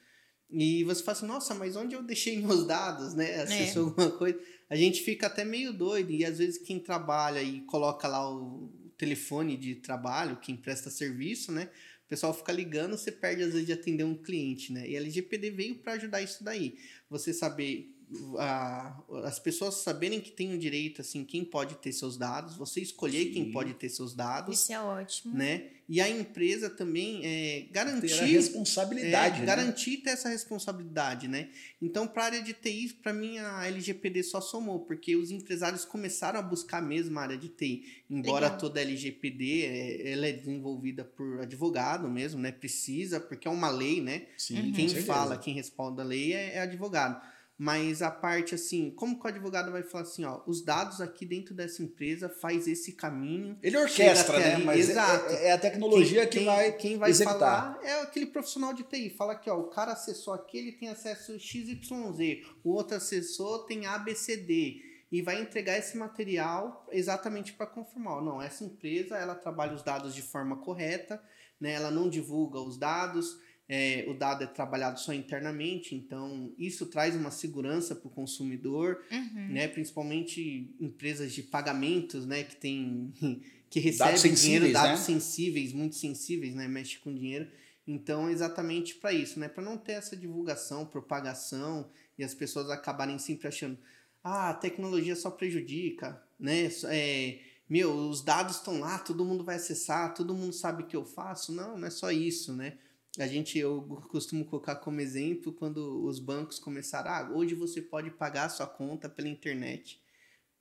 E 0.51 0.85
você 0.85 1.03
fala 1.03 1.19
assim, 1.19 1.27
nossa, 1.27 1.55
mas 1.55 1.77
onde 1.77 1.95
eu 1.95 2.03
deixei 2.03 2.39
meus 2.43 2.67
dados, 2.67 3.15
né? 3.15 3.43
Acessou 3.43 3.85
é. 3.85 3.87
alguma 3.87 4.11
coisa. 4.11 4.39
A 4.69 4.77
gente 4.77 5.03
fica 5.03 5.27
até 5.27 5.45
meio 5.45 5.73
doido. 5.73 6.11
E 6.11 6.25
às 6.25 6.39
vezes 6.39 6.59
quem 6.59 6.79
trabalha 6.79 7.43
e 7.43 7.61
coloca 7.63 8.07
lá 8.09 8.31
o 8.31 8.73
telefone 8.97 9.57
de 9.57 9.77
trabalho, 9.77 10.39
quem 10.41 10.57
presta 10.57 10.91
serviço, 10.91 11.53
né? 11.53 11.69
O 12.05 12.09
pessoal 12.09 12.35
fica 12.35 12.53
ligando, 12.53 12.97
você 12.97 13.11
perde 13.11 13.43
às 13.43 13.53
vezes 13.53 13.67
de 13.67 13.73
atender 13.73 14.05
um 14.05 14.15
cliente, 14.15 14.73
né? 14.73 14.89
E 14.89 14.97
a 14.97 15.01
LGPD 15.01 15.51
veio 15.51 15.77
para 15.77 15.95
ajudar 15.95 16.21
isso 16.21 16.45
daí. 16.45 16.77
Você 17.09 17.33
saber 17.33 17.94
a, 18.38 19.02
as 19.25 19.38
pessoas 19.38 19.76
saberem 19.76 20.20
que 20.20 20.30
tem 20.30 20.54
o 20.54 20.58
direito, 20.58 21.00
assim, 21.00 21.25
quem 21.25 21.44
pode 21.44 21.76
ter 21.76 21.92
seus 21.92 22.16
dados, 22.16 22.56
você 22.56 22.80
escolher 22.80 23.25
Sim. 23.25 23.32
quem 23.32 23.52
pode 23.52 23.75
ter 23.75 23.88
seus 23.88 24.14
dados. 24.14 24.61
Isso 24.61 24.73
é 24.73 24.80
ótimo. 24.80 25.34
Né? 25.34 25.70
E 25.87 26.00
a 26.00 26.08
empresa 26.08 26.70
também 26.70 27.20
é, 27.25 27.66
garantir. 27.70 28.08
Ter 28.08 28.20
a 28.20 28.25
responsabilidade. 28.25 29.37
É, 29.37 29.40
né? 29.40 29.46
Garantir 29.46 29.96
ter 29.99 30.11
essa 30.11 30.30
responsabilidade, 30.30 31.28
né? 31.28 31.50
Então, 31.80 32.06
para 32.06 32.23
a 32.23 32.26
área 32.26 32.42
de 32.42 32.54
TI, 32.54 32.96
para 33.02 33.12
mim, 33.12 33.38
a 33.38 33.66
LGPD 33.66 34.23
só 34.23 34.40
somou, 34.40 34.80
porque 34.80 35.14
os 35.14 35.30
empresários 35.30 35.84
começaram 35.84 36.38
a 36.38 36.42
buscar 36.42 36.80
mesmo 36.80 37.18
a 37.18 37.23
área 37.23 37.37
de 37.37 37.49
TI. 37.49 38.02
Embora 38.08 38.46
Legal. 38.46 38.58
toda 38.58 38.80
a 38.80 38.82
LGPD 38.82 39.62
é, 39.66 40.12
ela 40.12 40.26
é 40.26 40.32
desenvolvida 40.32 41.04
por 41.04 41.40
advogado 41.42 42.08
mesmo, 42.08 42.40
né? 42.40 42.50
Precisa, 42.50 43.20
porque 43.20 43.46
é 43.46 43.50
uma 43.50 43.68
lei, 43.68 44.00
né? 44.00 44.26
Sim, 44.38 44.73
quem 44.73 44.88
fala, 44.88 45.37
quem 45.37 45.52
respalda 45.52 46.00
a 46.02 46.04
lei 46.04 46.32
é, 46.32 46.54
é 46.54 46.61
advogado. 46.61 47.34
Mas 47.56 48.02
a 48.02 48.11
parte 48.11 48.54
assim, 48.54 48.90
como 48.90 49.18
que 49.18 49.25
o 49.25 49.28
advogado 49.28 49.70
vai 49.70 49.84
falar 49.84 50.02
assim, 50.02 50.25
ó, 50.25 50.42
os 50.44 50.64
dados 50.64 51.00
aqui 51.00 51.25
dentro 51.25 51.54
dessa 51.54 51.82
empresa 51.82 52.28
faz 52.28 52.67
esse 52.67 52.93
caminho. 52.95 53.56
Ele 53.62 53.76
orquestra, 53.76 54.38
né? 54.38 54.58
Mas 54.58 54.88
é, 54.88 54.93
Exato. 54.93 55.32
É, 55.32 55.47
é, 55.47 55.52
a 55.52 55.58
tecnologia 55.58 56.26
quem, 56.26 56.30
que 56.30 56.38
quem, 56.38 56.47
vai 56.47 56.73
quem 56.73 56.99
vai 56.99 57.10
executar. 57.10 57.75
falar 57.75 57.84
é 57.84 58.02
aquele 58.02 58.26
profissional 58.26 58.75
de 58.75 58.82
TI. 58.82 59.10
Fala 59.10 59.36
que 59.36 59.49
ó, 59.49 59.56
o 59.56 59.69
cara 59.69 59.93
acessou 59.93 60.34
aqui, 60.34 60.58
ele 60.58 60.73
tem 60.73 60.88
acesso 60.88 61.38
XYZ, 61.38 62.45
o 62.64 62.71
outro 62.71 62.97
acessou 62.97 63.64
tem 63.67 63.86
ABCD 63.86 64.82
e 65.12 65.23
vai 65.23 65.40
entregar 65.40 65.78
esse 65.78 65.97
material 65.97 66.84
exatamente 66.90 67.52
para 67.52 67.69
confirmar. 67.69 68.21
Não, 68.21 68.43
essa 68.43 68.64
empresa 68.64 69.17
ela 69.17 69.36
trabalha 69.36 69.75
os 69.75 69.82
dados 69.84 70.12
de 70.12 70.23
forma 70.23 70.56
correta, 70.56 71.23
né? 71.60 71.73
Ela 71.73 71.93
não 71.93 72.10
divulga 72.10 72.58
os 72.58 72.76
dados 72.76 73.38
é, 73.69 74.05
o 74.09 74.15
dado 74.15 74.45
é 74.45 74.47
trabalhado 74.47 75.00
só 75.00 75.13
internamente, 75.13 75.95
então 75.95 76.53
isso 76.59 76.87
traz 76.87 77.17
uma 77.17 77.31
segurança 77.31 77.95
para 77.95 78.09
o 78.09 78.11
consumidor, 78.11 79.03
uhum. 79.11 79.49
né? 79.49 79.69
principalmente 79.69 80.75
empresas 80.79 81.33
de 81.33 81.43
pagamentos, 81.43 82.27
né? 82.27 82.45
que 82.45 82.57
tem 82.57 83.13
que 83.71 83.81
recebem 83.81 84.35
dinheiro, 84.35 84.73
dados 84.73 85.00
né? 85.00 85.07
sensíveis, 85.07 85.73
muito 85.73 85.97
sensíveis, 85.97 86.55
né? 86.55 86.69
mexe 86.69 86.99
com 86.99 87.15
dinheiro. 87.15 87.49
Então, 87.87 88.29
é 88.29 88.33
exatamente 88.33 88.95
para 88.95 89.13
isso, 89.13 89.39
né? 89.39 89.47
Para 89.47 89.63
não 89.63 89.77
ter 89.77 89.93
essa 89.93 90.17
divulgação, 90.17 90.87
propagação 90.87 91.91
e 92.17 92.25
as 92.25 92.33
pessoas 92.33 92.71
acabarem 92.71 93.19
sempre 93.19 93.47
achando, 93.47 93.79
ah, 94.23 94.50
a 94.50 94.55
tecnologia 94.55 95.15
só 95.15 95.31
prejudica, 95.31 96.23
né? 96.41 96.71
É, 96.85 97.41
meu, 97.69 97.95
os 97.95 98.23
dados 98.23 98.57
estão 98.57 98.81
lá, 98.81 98.99
todo 98.99 99.25
mundo 99.25 99.45
vai 99.45 99.57
acessar, 99.57 100.15
todo 100.15 100.35
mundo 100.35 100.55
sabe 100.55 100.83
o 100.83 100.87
que 100.87 100.97
eu 100.97 101.05
faço. 101.05 101.53
Não, 101.53 101.77
não 101.77 101.87
é 101.87 101.91
só 101.91 102.11
isso, 102.11 102.55
né? 102.55 102.79
A 103.19 103.27
gente, 103.27 103.59
eu 103.59 103.83
costumo 104.11 104.45
colocar 104.45 104.77
como 104.77 105.00
exemplo 105.00 105.53
quando 105.53 106.05
os 106.05 106.19
bancos 106.19 106.59
começaram, 106.59 107.11
ah, 107.11 107.31
hoje 107.33 107.55
você 107.55 107.81
pode 107.81 108.11
pagar 108.11 108.47
a 108.47 108.49
sua 108.49 108.67
conta 108.67 109.09
pela 109.09 109.29
internet. 109.29 110.00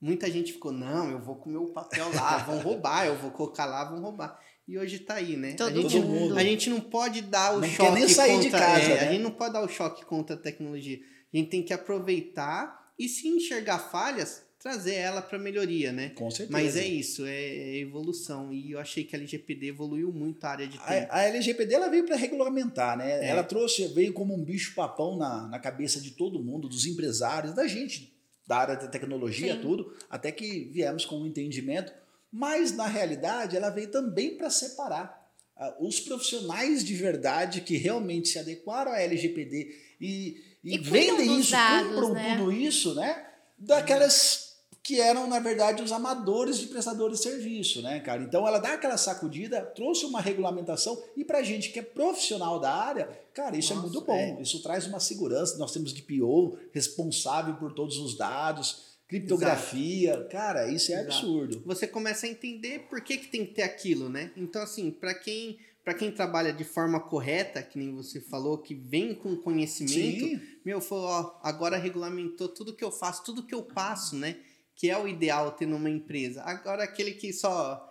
Muita 0.00 0.30
gente 0.30 0.52
ficou, 0.52 0.70
não, 0.70 1.10
eu 1.10 1.18
vou 1.18 1.36
com 1.36 1.50
meu 1.50 1.66
papel 1.66 2.14
lá, 2.14 2.38
vão 2.38 2.60
roubar, 2.60 3.06
eu 3.06 3.16
vou 3.16 3.30
colocar 3.30 3.64
lá, 3.64 3.84
vão 3.84 4.00
roubar. 4.00 4.38
E 4.68 4.78
hoje 4.78 5.00
tá 5.00 5.14
aí, 5.14 5.36
né? 5.36 5.54
Todo 5.54 5.78
a, 5.78 5.82
gente, 5.82 5.98
mundo. 5.98 6.38
a 6.38 6.42
gente 6.44 6.70
não 6.70 6.80
pode 6.80 7.22
dar 7.22 7.56
o 7.56 7.60
não 7.60 7.68
choque 7.68 7.92
nem 7.92 8.08
sair 8.08 8.34
contra, 8.34 8.50
de 8.50 8.50
casa, 8.50 8.84
é, 8.84 8.88
né? 8.88 9.08
A 9.08 9.12
gente 9.12 9.22
não 9.22 9.30
pode 9.32 9.52
dar 9.52 9.62
o 9.62 9.68
choque 9.68 10.04
contra 10.04 10.36
a 10.36 10.38
tecnologia. 10.38 10.98
A 11.32 11.36
gente 11.36 11.50
tem 11.50 11.62
que 11.62 11.72
aproveitar 11.72 12.92
e 12.98 13.08
se 13.08 13.26
enxergar 13.28 13.78
falhas, 13.78 14.43
trazer 14.64 14.94
ela 14.94 15.20
para 15.20 15.38
melhoria, 15.38 15.92
né? 15.92 16.08
Com 16.14 16.30
certeza. 16.30 16.50
Mas 16.50 16.74
é 16.74 16.86
isso, 16.86 17.26
é 17.26 17.76
evolução. 17.76 18.50
E 18.50 18.72
eu 18.72 18.78
achei 18.78 19.04
que 19.04 19.14
a 19.14 19.18
LGPD 19.18 19.66
evoluiu 19.66 20.10
muito 20.10 20.42
a 20.42 20.48
área 20.48 20.66
de 20.66 20.78
tempo. 20.78 21.12
A, 21.12 21.18
a 21.18 21.22
LGPD 21.24 21.74
ela 21.74 21.88
veio 21.88 22.06
para 22.06 22.16
regulamentar, 22.16 22.96
né? 22.96 23.26
É. 23.26 23.28
Ela 23.28 23.44
trouxe, 23.44 23.86
veio 23.88 24.14
como 24.14 24.34
um 24.34 24.42
bicho 24.42 24.74
papão 24.74 25.18
na, 25.18 25.46
na 25.48 25.58
cabeça 25.58 26.00
de 26.00 26.12
todo 26.12 26.42
mundo, 26.42 26.66
dos 26.66 26.86
empresários, 26.86 27.52
da 27.52 27.66
gente, 27.66 28.16
da 28.46 28.56
área 28.56 28.76
da 28.76 28.88
tecnologia, 28.88 29.54
Sim. 29.54 29.60
tudo, 29.60 29.94
até 30.08 30.32
que 30.32 30.70
viemos 30.72 31.04
com 31.04 31.20
um 31.20 31.26
entendimento. 31.26 31.92
Mas 32.32 32.72
na 32.72 32.86
realidade 32.86 33.58
ela 33.58 33.68
veio 33.68 33.90
também 33.90 34.38
para 34.38 34.48
separar 34.48 35.30
uh, 35.58 35.86
os 35.86 36.00
profissionais 36.00 36.82
de 36.82 36.94
verdade 36.94 37.60
que 37.60 37.76
realmente 37.76 38.28
se 38.28 38.38
adequaram 38.38 38.92
à 38.92 38.98
LGPD 38.98 39.76
e, 40.00 40.42
e, 40.64 40.74
e 40.76 40.78
vendem 40.78 41.38
isso, 41.38 41.50
dados, 41.50 41.90
compram 41.90 42.14
né? 42.14 42.36
tudo 42.38 42.50
isso, 42.50 42.94
né? 42.94 43.26
Daquelas 43.58 44.43
que 44.84 45.00
eram, 45.00 45.26
na 45.26 45.40
verdade, 45.40 45.82
os 45.82 45.90
amadores 45.90 46.58
de 46.58 46.66
prestadores 46.66 47.16
de 47.16 47.24
serviço, 47.24 47.80
né, 47.80 48.00
cara? 48.00 48.22
Então 48.22 48.46
ela 48.46 48.58
dá 48.58 48.74
aquela 48.74 48.98
sacudida, 48.98 49.62
trouxe 49.62 50.04
uma 50.04 50.20
regulamentação 50.20 51.02
e 51.16 51.24
pra 51.24 51.42
gente 51.42 51.70
que 51.70 51.78
é 51.78 51.82
profissional 51.82 52.60
da 52.60 52.70
área, 52.70 53.08
cara, 53.32 53.56
isso 53.56 53.74
Nossa, 53.74 53.86
é 53.86 53.90
muito 53.90 54.06
bom. 54.06 54.14
É. 54.14 54.42
Isso 54.42 54.62
traz 54.62 54.86
uma 54.86 55.00
segurança. 55.00 55.56
Nós 55.56 55.72
temos 55.72 55.94
DPO 55.94 56.58
responsável 56.70 57.54
por 57.54 57.72
todos 57.72 57.96
os 57.96 58.14
dados, 58.14 58.98
criptografia, 59.08 60.10
Exato. 60.10 60.28
cara, 60.28 60.68
isso 60.70 60.92
é 60.92 60.96
Exato. 60.96 61.12
absurdo. 61.16 61.62
Você 61.64 61.86
começa 61.86 62.26
a 62.26 62.28
entender 62.28 62.80
por 62.80 63.00
que, 63.00 63.16
que 63.16 63.28
tem 63.28 63.46
que 63.46 63.54
ter 63.54 63.62
aquilo, 63.62 64.10
né? 64.10 64.32
Então, 64.36 64.62
assim, 64.62 64.90
para 64.90 65.14
quem 65.14 65.58
para 65.82 65.92
quem 65.92 66.10
trabalha 66.10 66.50
de 66.50 66.64
forma 66.64 66.98
correta, 66.98 67.62
que 67.62 67.78
nem 67.78 67.94
você 67.94 68.18
falou, 68.18 68.56
que 68.56 68.74
vem 68.74 69.14
com 69.14 69.36
conhecimento, 69.36 70.24
Sim. 70.24 70.40
meu, 70.64 70.80
falou, 70.80 71.04
ó, 71.04 71.38
agora 71.42 71.76
regulamentou 71.76 72.48
tudo 72.48 72.74
que 72.74 72.82
eu 72.82 72.90
faço, 72.90 73.22
tudo 73.22 73.42
que 73.42 73.54
eu 73.54 73.62
passo, 73.62 74.16
né? 74.16 74.36
Que 74.74 74.90
é 74.90 74.98
o 74.98 75.08
ideal 75.08 75.52
ter 75.52 75.66
numa 75.66 75.90
empresa. 75.90 76.42
Agora, 76.42 76.84
aquele 76.84 77.12
que 77.12 77.32
só 77.32 77.90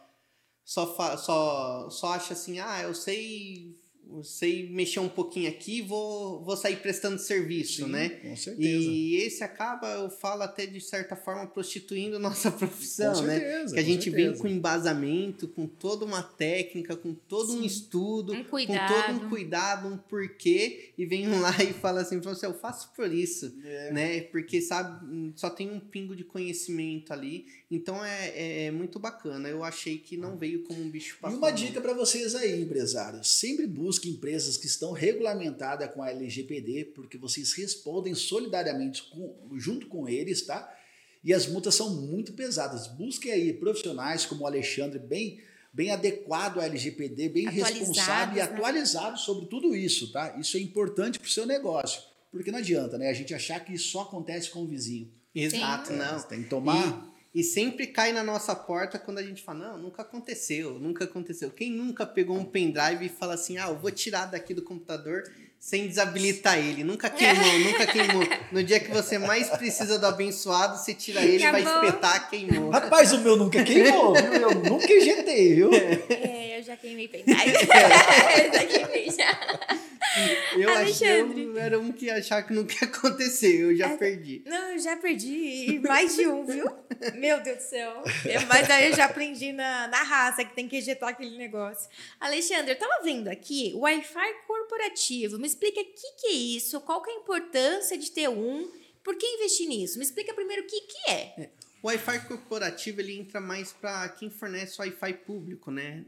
só, 0.66 1.18
só, 1.18 1.90
só 1.90 2.14
acha 2.14 2.34
assim, 2.34 2.60
ah, 2.60 2.82
eu 2.82 2.94
sei 2.96 3.78
sei 4.24 4.70
mexer 4.70 5.00
um 5.00 5.10
pouquinho 5.10 5.50
aqui 5.50 5.82
vou, 5.82 6.44
vou 6.44 6.56
sair 6.56 6.78
prestando 6.78 7.20
serviço, 7.20 7.86
Sim, 7.86 7.92
né? 7.92 8.10
Com 8.10 8.36
certeza. 8.36 8.68
E 8.68 9.16
esse 9.16 9.44
acaba, 9.44 9.88
eu 9.88 10.10
falo 10.10 10.44
até 10.44 10.66
de 10.66 10.80
certa 10.80 11.16
forma, 11.16 11.48
prostituindo 11.48 12.20
nossa 12.20 12.52
profissão, 12.52 13.14
com 13.16 13.22
né? 13.22 13.40
Certeza, 13.40 13.74
que 13.74 13.80
a 13.80 13.84
gente 13.84 14.04
certeza. 14.04 14.32
vem 14.32 14.40
com 14.40 14.48
embasamento, 14.48 15.48
com 15.48 15.68
toda 15.68 16.06
uma 16.06 16.22
técnica, 16.22 16.96
com 16.96 17.14
todo 17.14 17.52
Sim. 17.52 17.62
um 17.62 17.64
estudo, 17.64 18.34
um 18.34 18.44
com 18.44 18.58
todo 18.66 19.26
um 19.26 19.30
cuidado, 19.30 19.88
um 19.88 19.98
porquê, 19.98 20.92
e 20.98 21.06
vem 21.06 21.28
lá 21.40 21.56
e 21.64 21.74
fala 21.74 22.02
assim 22.02 22.20
pra 22.20 22.34
você, 22.34 22.46
eu 22.46 22.54
faço 22.54 22.92
por 22.96 23.12
isso, 23.12 23.54
é. 23.64 23.92
né? 23.92 24.22
Porque, 24.22 24.62
sabe, 24.62 25.34
só 25.36 25.50
tem 25.50 25.72
um 25.72 25.80
pingo 25.80 26.16
de 26.16 26.24
conhecimento 26.24 27.12
ali, 27.12 27.48
então 27.72 28.04
é, 28.06 28.30
é, 28.30 28.66
é 28.66 28.72
muito 28.72 29.00
bacana. 29.00 29.50
Eu 29.50 29.64
achei 29.64 29.98
que 29.98 30.16
não 30.18 30.38
veio 30.38 30.64
como 30.64 30.82
um 30.82 30.90
bicho 30.90 31.18
papão. 31.20 31.36
E 31.36 31.40
uma 31.40 31.52
dica 31.52 31.82
para 31.82 31.94
vocês 31.94 32.36
aí, 32.36 32.62
empresários, 32.62 33.28
sempre 33.28 33.66
busque 33.66 33.93
busque 33.94 34.10
empresas 34.10 34.58
que 34.58 34.66
estão 34.66 34.92
regulamentadas 34.92 35.92
com 35.94 36.02
a 36.02 36.10
LGPD, 36.10 36.86
porque 36.96 37.16
vocês 37.16 37.54
respondem 37.54 38.16
solidariamente 38.16 39.04
com, 39.04 39.36
junto 39.56 39.86
com 39.86 40.10
eles, 40.10 40.42
tá? 40.42 40.76
E 41.24 41.32
as 41.32 41.46
multas 41.48 41.76
são 41.76 41.92
muito 42.02 42.34
pesadas. 42.34 42.88
Busquem 42.88 43.32
aí 43.32 43.54
profissionais 43.54 44.26
como 44.26 44.44
o 44.44 44.48
Alexandre, 44.48 44.98
bem, 44.98 45.40
bem 45.72 45.92
adequado 45.92 46.60
à 46.60 46.66
LGPD, 46.66 47.30
bem 47.30 47.48
responsável 47.48 48.34
e 48.34 48.38
né? 48.38 48.42
atualizado 48.42 49.20
sobre 49.20 49.46
tudo 49.46 49.76
isso, 49.76 50.12
tá? 50.12 50.36
Isso 50.40 50.58
é 50.58 50.60
importante 50.60 51.20
para 51.20 51.28
o 51.28 51.32
seu 51.32 51.46
negócio. 51.46 52.02
Porque 52.32 52.52
não 52.52 52.58
adianta, 52.58 52.98
né? 52.98 53.10
A 53.10 53.14
gente 53.14 53.32
achar 53.32 53.64
que 53.64 53.74
isso 53.74 53.90
só 53.90 54.02
acontece 54.02 54.50
com 54.50 54.64
o 54.64 54.68
vizinho. 54.68 55.12
Exato, 55.36 55.94
não. 55.94 56.20
Você 56.20 56.28
tem 56.28 56.44
que 56.44 56.50
tomar. 56.50 56.76
E 56.88 57.13
e 57.34 57.44
sempre 57.44 57.88
cai 57.88 58.14
na 58.14 58.24
nossa 58.24 58.56
porta 58.56 59.00
quando 59.00 59.18
a 59.18 59.24
gente 59.24 59.42
fala, 59.42 59.70
não, 59.70 59.78
nunca 59.80 60.04
aconteceu, 60.04 60.78
nunca 60.80 61.06
aconteceu. 61.06 61.50
Quem 61.50 61.72
nunca 61.72 62.06
pegou 62.06 62.38
um 62.38 62.46
pendrive 62.46 63.06
e 63.06 63.10
fala 63.10 63.34
assim, 63.34 63.58
ah, 63.58 63.70
eu 63.70 63.78
vou 63.78 63.90
tirar 63.90 64.28
daqui 64.28 64.54
do 64.54 64.62
computador 64.62 65.24
sem 65.60 65.88
desabilitar 65.88 66.60
ele. 66.60 66.84
Nunca 66.84 67.10
queimou, 67.10 67.58
nunca 67.60 67.88
queimou. 67.88 68.24
No 68.52 68.62
dia 68.62 68.80
que 68.80 68.92
você 68.92 69.18
mais 69.18 69.50
precisa 69.50 69.98
do 69.98 70.06
abençoado, 70.06 70.78
você 70.78 70.94
tira 70.94 71.24
ele, 71.24 71.50
vai 71.50 71.64
espetar, 71.64 72.30
queimou. 72.30 72.70
Rapaz, 72.70 73.12
o 73.14 73.22
meu 73.22 73.36
nunca 73.36 73.64
queimou, 73.64 74.14
viu? 74.14 74.34
Eu 74.34 74.56
nunca 74.56 74.94
injetei, 74.94 75.56
viu? 75.56 75.72
É, 75.74 76.60
eu 76.60 76.64
já 76.64 76.78
queimei 76.78 77.08
pendrive. 77.08 77.40
eu 77.50 78.54
já 78.54 78.66
queimei 78.68 79.10
já. 79.10 79.84
Eu 80.58 80.70
acho 80.70 81.00
que 81.00 81.06
Alexandre. 81.06 81.44
eu 81.44 81.58
era 81.58 81.80
um 81.80 81.92
que 81.92 82.10
achava 82.10 82.44
que 82.46 82.54
nunca 82.54 82.74
ia 82.74 82.88
acontecer, 82.88 83.62
eu 83.62 83.76
já 83.76 83.98
perdi. 83.98 84.44
Não, 84.46 84.70
eu 84.72 84.80
já 84.80 84.96
perdi 84.98 85.76
e 85.76 85.80
mais 85.80 86.16
de 86.16 86.28
um, 86.28 86.46
viu? 86.46 86.66
Meu 87.16 87.42
Deus 87.42 87.58
do 87.58 87.62
céu. 87.64 88.04
Eu- 88.26 88.42
mas 88.48 88.70
aí 88.70 88.90
eu 88.90 88.96
já 88.96 89.06
aprendi 89.06 89.52
na, 89.52 89.88
na 89.88 90.04
raça 90.04 90.46
que 90.46 90.54
tem 90.54 90.68
que 90.68 90.76
ejetar 90.78 91.10
aquele 91.10 91.38
negócio. 91.38 91.90
Alexandre, 92.20 92.72
eu 92.72 92.78
tava 92.78 93.04
vendo 93.04 93.28
aqui 93.28 93.72
o 93.76 93.80
Wi-Fi 93.80 94.34
corporativo. 94.48 95.40
Me 95.40 95.48
explica 95.48 95.80
o 95.82 95.84
que, 95.86 96.12
que 96.22 96.28
é 96.28 96.32
isso, 96.34 96.80
qual 96.82 97.02
que 97.02 97.10
é 97.10 97.14
a 97.14 97.18
importância 97.18 97.98
de 97.98 98.12
ter 98.12 98.30
um, 98.30 98.70
por 99.04 99.16
que 99.18 99.26
investir 99.26 99.68
nisso? 99.68 99.98
Me 99.98 100.04
explica 100.06 100.34
primeiro 100.34 100.64
o 100.64 100.68
que, 100.68 100.82
que 100.82 101.12
é. 101.12 101.50
O 101.82 101.88
Wi-Fi 101.88 102.28
corporativo 102.28 103.02
ele 103.02 103.18
entra 103.20 103.42
mais 103.42 103.74
para 103.74 104.08
quem 104.10 104.30
fornece 104.30 104.80
Wi-Fi 104.80 105.14
público, 105.26 105.70
né? 105.70 106.06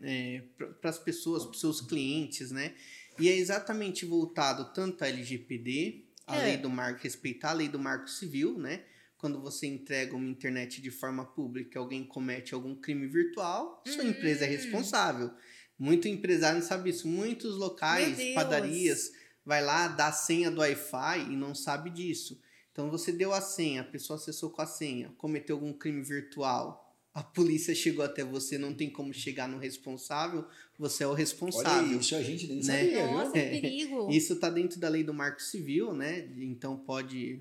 para 0.79 0.89
as 0.89 0.97
pessoas, 0.97 1.43
para 1.43 1.51
os 1.51 1.59
seus 1.59 1.81
clientes, 1.81 2.49
né? 2.51 2.73
E 3.19 3.29
é 3.29 3.35
exatamente 3.35 4.05
voltado 4.05 4.73
tanto 4.73 5.03
à 5.03 5.07
LGPD, 5.07 6.05
a 6.27 6.37
É. 6.37 6.43
lei 6.45 6.57
do 6.57 6.69
marco, 6.69 7.01
respeitar 7.03 7.51
a 7.51 7.53
lei 7.53 7.67
do 7.69 7.79
marco 7.79 8.09
civil, 8.09 8.57
né? 8.57 8.83
Quando 9.17 9.39
você 9.41 9.65
entrega 9.67 10.15
uma 10.15 10.27
internet 10.29 10.81
de 10.81 10.91
forma 10.91 11.25
pública 11.25 11.77
e 11.77 11.79
alguém 11.79 12.03
comete 12.03 12.53
algum 12.53 12.75
crime 12.75 13.07
virtual, 13.07 13.81
sua 13.87 14.03
Hum. 14.03 14.09
empresa 14.09 14.45
é 14.45 14.47
responsável. 14.47 15.31
Muito 15.79 16.07
empresário 16.07 16.59
não 16.59 16.67
sabe 16.67 16.89
isso. 16.89 17.07
Muitos 17.07 17.55
locais, 17.57 18.17
padarias, 18.33 19.11
vai 19.45 19.63
lá, 19.63 19.87
dá 19.87 20.07
a 20.07 20.11
senha 20.11 20.49
do 20.51 20.59
Wi-Fi 20.61 21.19
e 21.31 21.35
não 21.35 21.53
sabe 21.55 21.89
disso. 21.89 22.41
Então 22.71 22.89
você 22.89 23.11
deu 23.11 23.33
a 23.33 23.41
senha, 23.41 23.81
a 23.81 23.85
pessoa 23.85 24.17
acessou 24.17 24.49
com 24.49 24.61
a 24.61 24.65
senha, 24.67 25.13
cometeu 25.17 25.55
algum 25.55 25.71
crime 25.73 26.01
virtual, 26.03 26.84
a 27.15 27.23
polícia 27.23 27.73
chegou 27.73 28.03
até 28.03 28.25
você, 28.25 28.57
não 28.57 28.73
tem 28.73 28.89
como 28.89 29.13
chegar 29.13 29.47
no 29.47 29.57
responsável, 29.57 30.45
você 30.77 31.03
é 31.03 31.07
o 31.07 31.11
Olha 31.11 31.17
responsável. 31.17 31.97
isso, 31.99 32.13
a 32.13 32.21
gente 32.21 32.45
nem 32.45 32.57
Né? 32.57 32.61
sabia, 32.63 33.07
Nossa, 33.07 33.31
viu? 33.31 33.41
É. 33.41 33.49
perigo. 33.61 34.11
Isso 34.11 34.33
está 34.33 34.49
dentro 34.49 34.77
da 34.79 34.89
lei 34.89 35.01
do 35.01 35.13
Marco 35.13 35.41
Civil, 35.41 35.93
né? 35.93 36.27
Então 36.37 36.77
pode 36.77 37.39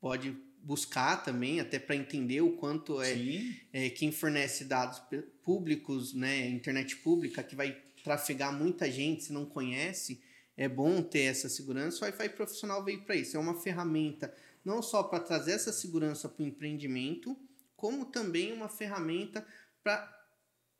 pode 0.00 0.34
buscar 0.64 1.22
também 1.22 1.60
até 1.60 1.78
para 1.78 1.94
entender 1.94 2.40
o 2.40 2.52
quanto 2.56 3.00
é, 3.02 3.14
Sim. 3.14 3.54
é, 3.72 3.90
quem 3.90 4.10
fornece 4.10 4.64
dados 4.64 5.00
públicos, 5.44 6.14
né, 6.14 6.48
internet 6.48 6.96
pública, 6.96 7.42
que 7.42 7.54
vai 7.54 7.76
trafegar 8.02 8.52
muita 8.56 8.90
gente 8.90 9.24
se 9.24 9.32
não 9.32 9.44
conhece, 9.44 10.20
é 10.56 10.68
bom 10.68 11.02
ter 11.02 11.22
essa 11.24 11.48
segurança. 11.48 11.98
O 11.98 12.02
Wi-Fi 12.08 12.30
profissional 12.30 12.82
veio 12.84 13.02
para 13.02 13.14
isso. 13.14 13.36
É 13.36 13.40
uma 13.40 13.60
ferramenta 13.60 14.32
não 14.64 14.80
só 14.82 15.02
para 15.02 15.20
trazer 15.20 15.52
essa 15.52 15.72
segurança 15.72 16.28
para 16.28 16.42
o 16.44 16.46
empreendimento, 16.46 17.36
como 17.82 18.04
também 18.04 18.52
uma 18.52 18.68
ferramenta 18.68 19.44
para 19.82 20.08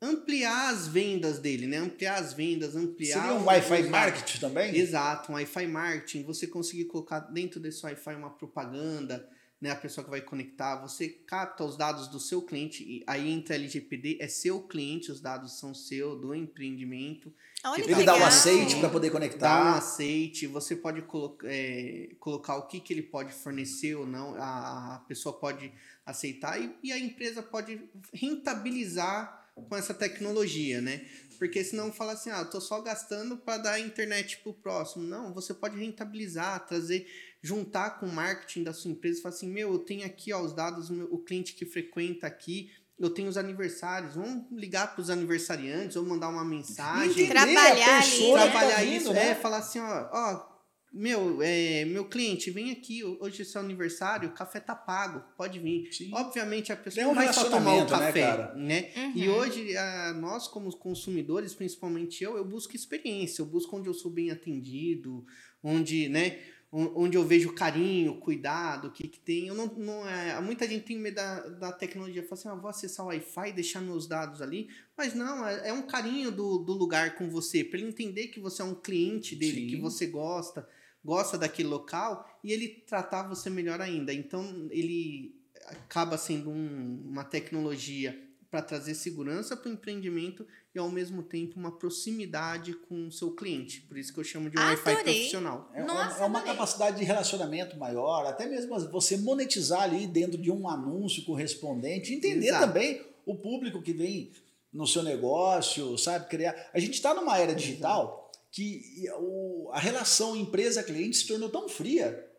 ampliar 0.01 0.73
as 0.73 0.87
vendas 0.87 1.37
dele, 1.37 1.67
né? 1.67 1.75
Ampliar 1.75 2.17
as 2.17 2.31
vendas, 2.31 2.77
ampliar 2.77 3.21
Seria 3.21 3.33
um 3.37 3.43
Wi-Fi 3.43 3.83
marketing 3.89 4.39
também? 4.39 4.73
Exato, 4.73 5.29
um 5.29 5.35
Wi-Fi 5.35 5.67
marketing, 5.67 6.23
você 6.23 6.47
conseguir 6.47 6.85
colocar 6.85 7.19
dentro 7.19 7.59
desse 7.59 7.85
Wi-Fi 7.85 8.15
uma 8.15 8.29
propaganda, 8.29 9.29
né, 9.63 9.71
a 9.71 9.75
pessoa 9.77 10.03
que 10.03 10.09
vai 10.09 10.19
conectar, 10.19 10.75
você 10.81 11.07
capta 11.07 11.63
os 11.63 11.77
dados 11.77 12.09
do 12.09 12.19
seu 12.19 12.41
cliente, 12.41 12.83
e 12.83 13.01
aí 13.07 13.31
entra 13.31 13.55
LGPD, 13.55 14.17
é 14.19 14.27
seu 14.27 14.61
cliente, 14.61 15.09
os 15.09 15.21
dados 15.21 15.57
são 15.57 15.73
seu, 15.73 16.19
do 16.19 16.35
empreendimento, 16.35 17.33
Olha 17.63 17.81
Ele 17.81 18.03
dá 18.03 18.11
um 18.11 18.15
legal. 18.15 18.27
aceite 18.27 18.75
para 18.75 18.89
poder 18.89 19.07
dá 19.07 19.11
um 19.11 19.19
conectar. 19.21 19.77
aceite, 19.77 20.47
você 20.47 20.75
pode 20.75 21.01
colo 21.03 21.37
é, 21.45 22.09
colocar 22.19 22.57
o 22.57 22.67
que, 22.67 22.81
que 22.81 22.91
ele 22.91 23.03
pode 23.03 23.31
fornecer 23.31 23.95
ou 23.95 24.05
não, 24.05 24.35
a, 24.35 24.95
a 24.95 24.99
pessoa 25.07 25.39
pode 25.39 25.71
aceitar 26.05 26.59
e, 26.61 26.75
e 26.83 26.91
a 26.91 26.99
empresa 26.99 27.41
pode 27.41 27.79
rentabilizar 28.13 29.49
com 29.55 29.77
essa 29.77 29.93
tecnologia, 29.93 30.81
né? 30.81 31.05
Porque 31.39 31.63
senão 31.63 31.91
fala 31.91 32.13
assim, 32.13 32.31
ah, 32.31 32.39
eu 32.39 32.49
tô 32.49 32.59
só 32.59 32.81
gastando 32.81 33.37
para 33.37 33.59
dar 33.59 33.79
internet 33.79 34.39
pro 34.39 34.53
próximo. 34.53 35.03
Não, 35.05 35.33
você 35.33 35.53
pode 35.53 35.77
rentabilizar, 35.77 36.65
trazer, 36.65 37.07
juntar 37.43 37.99
com 37.99 38.05
o 38.07 38.11
marketing 38.11 38.63
da 38.63 38.71
sua 38.73 38.89
empresa 38.89 39.19
e 39.19 39.21
falar 39.21 39.35
assim, 39.35 39.49
meu, 39.51 39.73
eu 39.73 39.79
tenho 39.79 40.05
aqui 40.05 40.31
ó, 40.31 40.41
os 40.41 40.53
dados, 40.53 40.89
o 40.89 40.93
meu- 40.93 41.13
o 41.13 41.17
cliente 41.19 41.53
que 41.53 41.65
frequenta 41.65 42.25
aqui, 42.25 42.71
eu 42.97 43.09
tenho 43.09 43.27
os 43.27 43.35
aniversários, 43.37 44.15
vamos 44.15 44.45
ligar 44.51 44.93
para 44.95 45.01
os 45.01 45.09
aniversariantes 45.09 45.97
ou 45.97 46.05
mandar 46.05 46.29
uma 46.29 46.45
mensagem 46.45 47.09
Entender 47.25 47.27
Trabalhar 47.29 47.89
a 47.89 47.97
ali, 47.97 48.09
pessoa 48.11 48.39
que 48.39 48.45
tá 48.45 48.51
trabalhar 48.51 48.81
vindo, 48.85 48.95
isso, 49.01 49.13
né? 49.13 49.29
é, 49.31 49.35
falar 49.35 49.57
assim, 49.57 49.79
ó, 49.79 50.09
ó, 50.13 50.53
meu, 50.93 51.41
é, 51.41 51.83
meu 51.85 52.05
cliente, 52.07 52.49
vem 52.51 52.71
aqui, 52.71 53.03
hoje 53.03 53.41
é 53.41 53.45
seu 53.45 53.59
aniversário, 53.59 54.29
o 54.29 54.33
café 54.33 54.59
tá 54.59 54.75
pago, 54.75 55.23
pode 55.35 55.57
vir. 55.59 55.91
Sim. 55.91 56.11
Obviamente 56.13 56.71
a 56.71 56.77
pessoa 56.77 57.03
um 57.03 57.07
não 57.09 57.15
vai 57.15 57.33
só 57.33 57.49
tomar 57.49 57.73
o 57.73 57.79
né, 57.81 57.85
café, 57.89 58.53
né? 58.55 58.91
E 59.15 59.27
Uhum. 59.27 59.35
hoje, 59.35 59.75
ah, 59.75 60.13
nós 60.13 60.47
como 60.47 60.71
consumidores, 60.77 61.53
principalmente 61.55 62.23
eu, 62.23 62.37
eu 62.37 62.45
busco 62.45 62.75
experiência, 62.75 63.41
eu 63.41 63.45
busco 63.47 63.75
onde 63.75 63.89
eu 63.89 63.93
sou 63.93 64.11
bem 64.11 64.29
atendido, 64.29 65.25
onde, 65.63 66.07
né, 66.09 66.39
onde 66.75 67.15
eu 67.15 67.23
vejo 67.23 67.53
carinho, 67.53 68.19
cuidado, 68.19 68.87
o 68.87 68.91
que 68.91 69.07
que 69.07 69.19
tem. 69.19 69.47
Eu 69.47 69.53
não, 69.53 69.67
não 69.67 70.07
é, 70.07 70.41
muita 70.41 70.67
gente 70.67 70.85
tem 70.85 70.97
medo 70.97 71.15
da, 71.15 71.39
da 71.49 71.71
tecnologia, 71.71 72.23
fala 72.23 72.33
assim, 72.33 72.49
ah, 72.49 72.55
vou 72.55 72.69
acessar 72.69 73.05
o 73.05 73.09
Wi-Fi, 73.09 73.51
deixar 73.51 73.79
meus 73.79 74.07
dados 74.07 74.41
ali, 74.41 74.67
mas 74.97 75.13
não, 75.13 75.47
é, 75.47 75.69
é 75.69 75.73
um 75.73 75.83
carinho 75.83 76.31
do, 76.31 76.57
do 76.57 76.73
lugar 76.73 77.15
com 77.15 77.29
você, 77.29 77.63
para 77.63 77.77
ele 77.77 77.89
entender 77.89 78.27
que 78.27 78.39
você 78.39 78.63
é 78.63 78.65
um 78.65 78.73
cliente 78.73 79.35
dele, 79.35 79.61
Sim. 79.61 79.67
que 79.67 79.75
você 79.75 80.07
gosta, 80.07 80.67
gosta 81.05 81.37
daquele 81.37 81.69
local 81.69 82.27
e 82.43 82.51
ele 82.51 82.67
tratar 82.87 83.27
você 83.27 83.49
melhor 83.51 83.79
ainda. 83.79 84.11
Então, 84.11 84.67
ele 84.71 85.35
acaba 85.67 86.17
sendo 86.17 86.49
um- 86.49 87.03
uma 87.05 87.23
tecnologia 87.23 88.19
para 88.53 88.61
trazer 88.61 88.93
segurança 88.93 89.57
para 89.57 89.67
o 89.67 89.73
empreendimento 89.73 90.45
e 90.75 90.77
ao 90.77 90.87
mesmo 90.87 91.23
tempo 91.23 91.57
uma 91.59 91.71
proximidade 91.71 92.73
com 92.87 93.07
o 93.07 93.11
seu 93.11 93.31
cliente. 93.31 93.81
Por 93.81 93.97
isso 93.97 94.13
que 94.13 94.19
eu 94.19 94.23
chamo 94.23 94.47
de 94.47 94.59
um 94.59 94.61
Wi-Fi 94.61 94.91
Adorei. 94.91 95.13
profissional. 95.15 95.71
É, 95.73 95.83
Nossa, 95.83 96.21
é 96.21 96.25
uma 96.27 96.37
adorei. 96.37 96.53
capacidade 96.55 96.99
de 96.99 97.03
relacionamento 97.03 97.75
maior, 97.77 98.27
até 98.27 98.45
mesmo 98.45 98.79
você 98.91 99.17
monetizar 99.17 99.81
ali 99.81 100.05
dentro 100.05 100.37
de 100.39 100.51
um 100.51 100.69
anúncio 100.69 101.25
correspondente, 101.25 102.13
entender 102.13 102.49
Exato. 102.49 102.67
também 102.67 103.01
o 103.25 103.35
público 103.35 103.81
que 103.81 103.91
vem 103.91 104.31
no 104.71 104.85
seu 104.85 105.01
negócio, 105.01 105.97
sabe? 105.97 106.27
Criar. 106.29 106.55
A 106.75 106.79
gente 106.79 106.93
está 106.93 107.11
numa 107.15 107.39
era 107.39 107.55
digital 107.55 108.31
que 108.51 108.83
o- 109.17 109.71
a 109.73 109.79
relação 109.79 110.35
empresa-cliente 110.35 111.17
se 111.17 111.25
tornou 111.27 111.49
tão 111.49 111.67
fria. 111.67 112.29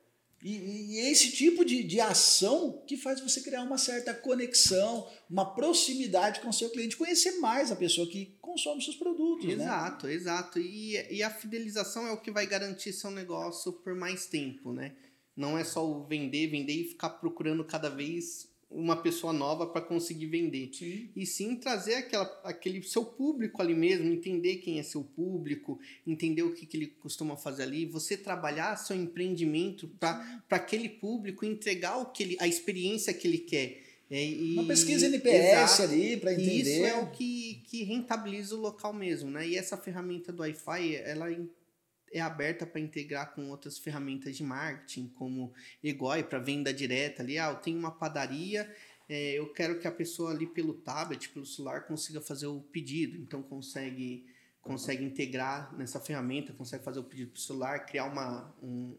E, 0.45 0.97
e 0.97 1.01
é 1.01 1.11
esse 1.11 1.33
tipo 1.33 1.65
de, 1.65 1.83
de 1.83 1.99
ação 1.99 2.85
que 2.87 2.99
faz 2.99 3.19
você 3.19 3.41
criar 3.41 3.63
uma 3.63 3.79
certa 3.79 4.13
conexão, 4.13 5.11
uma 5.29 5.55
proximidade 5.55 6.41
com 6.41 6.51
o 6.51 6.53
seu 6.53 6.69
cliente, 6.69 6.99
conhecer 6.99 7.39
mais 7.39 7.73
a 7.73 7.77
pessoa 7.77 8.07
que 8.07 8.37
consome 8.43 8.83
seus 8.83 8.95
produtos. 8.95 9.47
Né? 9.47 9.55
Exato, 9.55 10.07
exato. 10.07 10.59
E, 10.59 10.97
e 11.11 11.23
a 11.23 11.31
fidelização 11.31 12.07
é 12.07 12.13
o 12.13 12.21
que 12.21 12.31
vai 12.31 12.47
garantir 12.47 12.93
seu 12.93 13.11
negócio 13.11 13.73
por 13.73 13.95
mais 13.95 14.27
tempo, 14.27 14.71
né? 14.71 14.95
Não 15.35 15.57
é 15.59 15.65
só 15.65 15.85
o 15.85 16.05
vender, 16.05 16.49
vender 16.49 16.75
e 16.75 16.89
ficar 16.89 17.09
procurando 17.09 17.65
cada 17.65 17.89
vez 17.89 18.47
uma 18.75 18.97
pessoa 18.97 19.33
nova 19.33 19.67
para 19.67 19.81
conseguir 19.81 20.27
vender. 20.27 20.71
Sim. 20.73 21.09
E 21.15 21.25
sim 21.25 21.57
trazer 21.57 21.95
aquela, 21.95 22.25
aquele 22.45 22.83
seu 22.83 23.05
público 23.05 23.63
ali 23.63 23.75
mesmo, 23.75 24.07
entender 24.13 24.57
quem 24.57 24.79
é 24.79 24.83
seu 24.83 25.03
público, 25.03 25.79
entender 26.07 26.43
o 26.43 26.53
que, 26.53 26.67
que 26.67 26.77
ele 26.77 26.87
costuma 26.87 27.37
fazer 27.37 27.63
ali, 27.63 27.87
você 27.87 28.17
trabalhar 28.17 28.77
seu 28.77 28.97
empreendimento 28.97 29.89
para 30.01 30.43
aquele 30.51 30.89
público, 30.89 31.45
entregar 31.45 31.99
o 31.99 32.07
que 32.07 32.23
ele, 32.23 32.37
a 32.41 32.47
experiência 32.49 33.15
que 33.15 33.27
ele 33.29 33.39
quer. 33.39 33.83
É, 34.11 34.23
e- 34.23 34.53
Uma 34.55 34.65
pesquisa 34.67 35.07
NPS 35.07 35.75
Exato. 35.77 35.83
ali 35.93 36.17
para 36.19 36.33
entender. 36.35 36.61
isso 36.61 36.85
é 36.85 36.95
o 37.01 37.11
que, 37.11 37.63
que 37.65 37.83
rentabiliza 37.85 38.55
o 38.55 38.61
local 38.61 38.93
mesmo, 38.93 39.31
né? 39.31 39.49
E 39.49 39.57
essa 39.57 39.77
ferramenta 39.77 40.31
do 40.33 40.43
Wi-Fi, 40.43 40.97
ela 40.97 41.27
é- 42.15 42.21
aberta 42.21 42.65
para 42.65 42.81
integrar 42.81 43.35
com 43.35 43.51
outras 43.51 43.79
ferramentas 43.79 44.37
de 44.37 44.43
marketing, 44.43 45.09
como 45.09 45.53
Egoi, 45.83 46.23
para 46.23 46.39
venda 46.39 46.73
direta 46.73 47.23
ali. 47.23 47.39
Ah, 47.39 47.51
eu 47.51 47.57
tenho 47.57 47.79
uma 47.79 47.91
padaria, 47.91 48.73
é, 49.09 49.39
eu 49.39 49.53
quero 49.53 49.79
que 49.79 49.87
a 49.87 49.93
pessoa 49.93 50.31
ali 50.31 50.47
pelo 50.47 50.75
tablet, 50.75 51.29
pelo 51.29 51.45
celular, 51.45 51.87
consiga 51.87 52.21
fazer 52.21 52.47
o 52.47 52.61
pedido. 52.61 53.17
Então 53.19 53.43
consegue, 53.43 54.25
consegue 54.63 55.05
integrar 55.05 55.77
nessa 55.77 56.01
ferramenta, 56.01 56.53
consegue 56.53 56.83
fazer 56.85 57.01
o 57.01 57.05
pedido 57.05 57.33
para 57.33 57.39
o 57.39 57.43
celular, 57.43 57.87
criar 57.87 58.05
uma... 58.07 58.55
Um, 58.63 58.97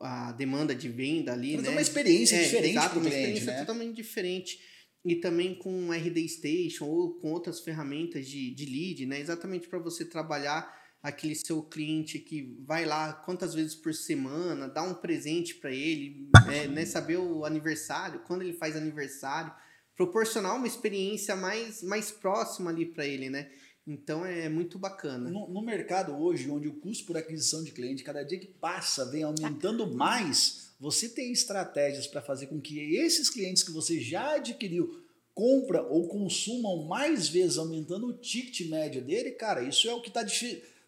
a 0.00 0.32
demanda 0.32 0.74
de 0.74 0.88
venda 0.88 1.32
ali, 1.34 1.54
Mas 1.54 1.62
né? 1.62 1.68
é 1.68 1.72
uma 1.72 1.80
experiência 1.82 2.34
É, 2.36 2.42
diferente 2.44 2.70
exato, 2.70 2.88
para 2.90 2.98
o 2.98 3.00
uma 3.02 3.10
cliente, 3.10 3.28
experiência 3.28 3.52
né? 3.52 3.60
totalmente 3.60 3.94
diferente. 3.94 4.58
E 5.04 5.16
também 5.16 5.54
com 5.54 5.92
RD 5.92 6.28
Station 6.28 6.86
ou 6.86 7.14
com 7.20 7.30
outras 7.30 7.60
ferramentas 7.60 8.26
de, 8.26 8.52
de 8.54 8.64
lead, 8.64 9.06
né? 9.06 9.20
Exatamente 9.20 9.68
para 9.68 9.78
você 9.78 10.04
trabalhar 10.04 10.66
aquele 11.06 11.36
seu 11.36 11.62
cliente 11.62 12.18
que 12.18 12.58
vai 12.66 12.84
lá 12.84 13.12
quantas 13.12 13.54
vezes 13.54 13.76
por 13.76 13.94
semana, 13.94 14.66
dá 14.66 14.82
um 14.82 14.92
presente 14.92 15.54
para 15.54 15.70
ele, 15.70 16.28
é, 16.52 16.66
né? 16.66 16.84
Saber 16.84 17.16
o 17.16 17.44
aniversário, 17.44 18.20
quando 18.26 18.42
ele 18.42 18.52
faz 18.52 18.74
aniversário, 18.74 19.52
proporcionar 19.96 20.56
uma 20.56 20.66
experiência 20.66 21.36
mais, 21.36 21.80
mais 21.80 22.10
próxima 22.10 22.70
ali 22.70 22.84
para 22.84 23.06
ele, 23.06 23.30
né? 23.30 23.48
Então 23.86 24.26
é 24.26 24.48
muito 24.48 24.80
bacana. 24.80 25.30
No, 25.30 25.48
no, 25.48 25.62
mercado 25.62 26.12
hoje, 26.12 26.50
onde 26.50 26.66
o 26.66 26.74
custo 26.74 27.06
por 27.06 27.16
aquisição 27.16 27.62
de 27.62 27.70
cliente, 27.70 28.02
cada 28.02 28.24
dia 28.24 28.40
que 28.40 28.48
passa, 28.48 29.08
vem 29.08 29.22
aumentando 29.22 29.86
mais, 29.86 30.72
você 30.80 31.08
tem 31.08 31.30
estratégias 31.30 32.08
para 32.08 32.20
fazer 32.20 32.48
com 32.48 32.60
que 32.60 32.96
esses 32.96 33.30
clientes 33.30 33.62
que 33.62 33.70
você 33.70 34.00
já 34.00 34.34
adquiriu 34.34 35.06
compra 35.32 35.84
ou 35.84 36.08
consumam 36.08 36.84
mais 36.88 37.28
vezes, 37.28 37.58
aumentando 37.58 38.08
o 38.08 38.18
ticket 38.18 38.68
médio 38.68 39.04
dele, 39.04 39.30
cara, 39.32 39.62
isso 39.62 39.88
é 39.88 39.94
o 39.94 40.00
que 40.00 40.08
está 40.08 40.24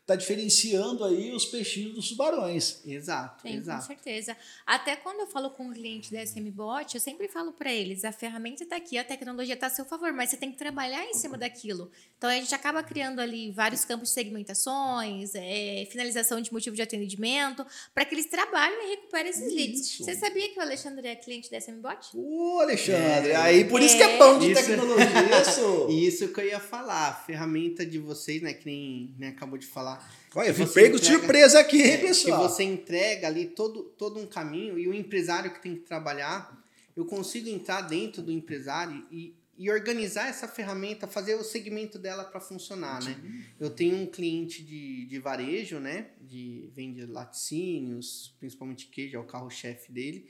está 0.08 0.16
diferenciando 0.16 1.04
aí 1.04 1.30
os 1.32 1.44
peixinhos 1.44 1.94
dos 1.94 2.08
tubarões. 2.08 2.80
Exato, 2.86 3.42
Sim, 3.42 3.56
exato. 3.58 3.82
com 3.82 3.86
certeza. 3.88 4.34
Até 4.66 4.96
quando 4.96 5.20
eu 5.20 5.26
falo 5.26 5.50
com 5.50 5.64
um 5.66 5.72
cliente 5.72 6.10
da 6.10 6.22
SMBot, 6.22 6.94
eu 6.94 7.00
sempre 7.00 7.28
falo 7.28 7.52
para 7.52 7.70
eles, 7.70 8.06
a 8.06 8.10
ferramenta 8.10 8.62
está 8.62 8.76
aqui, 8.76 8.96
a 8.96 9.04
tecnologia 9.04 9.52
está 9.52 9.66
a 9.66 9.70
seu 9.70 9.84
favor, 9.84 10.10
mas 10.14 10.30
você 10.30 10.38
tem 10.38 10.50
que 10.50 10.56
trabalhar 10.56 11.04
em 11.04 11.12
cima 11.12 11.36
daquilo. 11.36 11.90
Então, 12.16 12.30
a 12.30 12.32
gente 12.34 12.54
acaba 12.54 12.82
criando 12.82 13.20
ali 13.20 13.50
vários 13.52 13.84
campos 13.84 14.08
de 14.08 14.14
segmentações, 14.14 15.32
é, 15.34 15.86
finalização 15.90 16.40
de 16.40 16.50
motivo 16.54 16.74
de 16.74 16.80
atendimento, 16.80 17.66
para 17.94 18.06
que 18.06 18.14
eles 18.14 18.26
trabalhem 18.26 18.86
e 18.86 18.90
recuperem 18.96 19.28
esses 19.30 19.52
leads. 19.52 19.80
Isso. 19.90 20.04
Você 20.04 20.14
sabia 20.16 20.48
que 20.48 20.58
o 20.58 20.62
Alexandre 20.62 21.06
é 21.06 21.16
cliente 21.16 21.50
da 21.50 21.58
SMBot? 21.58 22.16
Ô, 22.16 22.60
Alexandre, 22.60 23.32
É. 23.32 23.36
aí 23.36 23.64
por 23.66 23.82
isso 23.82 23.94
que 23.96 24.02
é 24.02 24.16
pão 24.16 24.38
de 24.38 24.52
Isso. 24.52 24.64
tecnologia, 24.64 25.06
isso. 25.42 25.86
Isso 26.08 26.28
que 26.32 26.40
eu 26.40 26.46
ia 26.46 26.60
falar, 26.60 27.08
a 27.08 27.12
ferramenta 27.14 27.84
de 27.84 27.98
vocês, 27.98 28.40
né, 28.40 28.54
que 28.54 28.64
nem 28.64 29.14
né, 29.18 29.28
acabou 29.28 29.58
de 29.58 29.66
falar, 29.66 29.97
Olha, 30.38 30.48
eu 30.48 30.54
fui 30.54 30.66
pego 30.66 30.96
entrega- 30.96 31.18
surpresa 31.18 31.58
aqui, 31.60 31.78
hein, 31.82 31.90
É, 31.94 31.96
que 31.98 32.06
pessoal? 32.06 32.48
você 32.48 32.62
entrega 32.62 33.26
ali 33.26 33.46
todo, 33.46 33.82
todo 33.98 34.20
um 34.20 34.26
caminho 34.26 34.78
e 34.78 34.86
o 34.86 34.94
empresário 34.94 35.52
que 35.52 35.60
tem 35.60 35.74
que 35.74 35.80
trabalhar, 35.82 36.56
eu 36.96 37.04
consigo 37.04 37.48
entrar 37.48 37.80
dentro 37.82 38.22
do 38.22 38.30
empresário 38.30 39.04
e, 39.10 39.34
e 39.56 39.68
organizar 39.70 40.28
essa 40.28 40.46
ferramenta, 40.46 41.08
fazer 41.08 41.34
o 41.34 41.42
segmento 41.42 41.98
dela 41.98 42.22
para 42.24 42.38
funcionar, 42.40 43.02
né? 43.02 43.20
Eu 43.58 43.70
tenho 43.70 43.96
um 43.96 44.06
cliente 44.06 44.62
de, 44.62 45.06
de 45.06 45.18
varejo, 45.18 45.80
né? 45.80 46.10
De, 46.20 46.70
vende 46.72 47.04
laticínios, 47.04 48.36
principalmente 48.38 48.86
queijo, 48.86 49.16
é 49.16 49.18
o 49.18 49.24
carro-chefe 49.24 49.90
dele. 49.90 50.28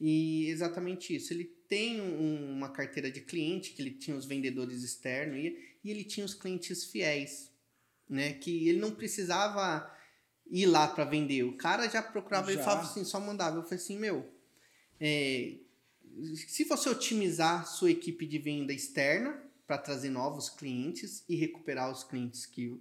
E 0.00 0.46
exatamente 0.48 1.14
isso. 1.14 1.32
Ele 1.32 1.44
tem 1.68 2.00
um- 2.00 2.50
uma 2.52 2.68
carteira 2.68 3.10
de 3.10 3.20
cliente, 3.20 3.70
que 3.72 3.80
ele 3.80 3.92
tinha 3.92 4.16
os 4.16 4.26
vendedores 4.26 4.82
externos 4.82 5.36
e, 5.38 5.56
e 5.84 5.90
ele 5.90 6.02
tinha 6.02 6.26
os 6.26 6.34
clientes 6.34 6.84
fiéis, 6.84 7.50
né? 8.08 8.34
Que 8.34 8.68
ele 8.68 8.78
não 8.78 8.90
precisava 8.92 9.90
ir 10.50 10.66
lá 10.66 10.88
para 10.88 11.04
vender. 11.04 11.42
O 11.44 11.56
cara 11.56 11.88
já 11.88 12.02
procurava, 12.02 12.50
ele 12.50 12.58
Já. 12.58 12.64
falava 12.64 12.82
assim, 12.88 13.04
só 13.04 13.18
mandava. 13.18 13.56
Eu 13.56 13.62
falei 13.62 13.78
assim, 13.78 13.98
meu, 13.98 14.30
é, 15.00 15.56
se 16.36 16.64
você 16.64 16.88
otimizar 16.88 17.66
sua 17.66 17.90
equipe 17.90 18.26
de 18.26 18.38
venda 18.38 18.72
externa 18.72 19.42
para 19.66 19.78
trazer 19.78 20.10
novos 20.10 20.48
clientes 20.48 21.24
e 21.28 21.34
recuperar 21.34 21.90
os 21.90 22.04
clientes 22.04 22.46
que, 22.46 22.78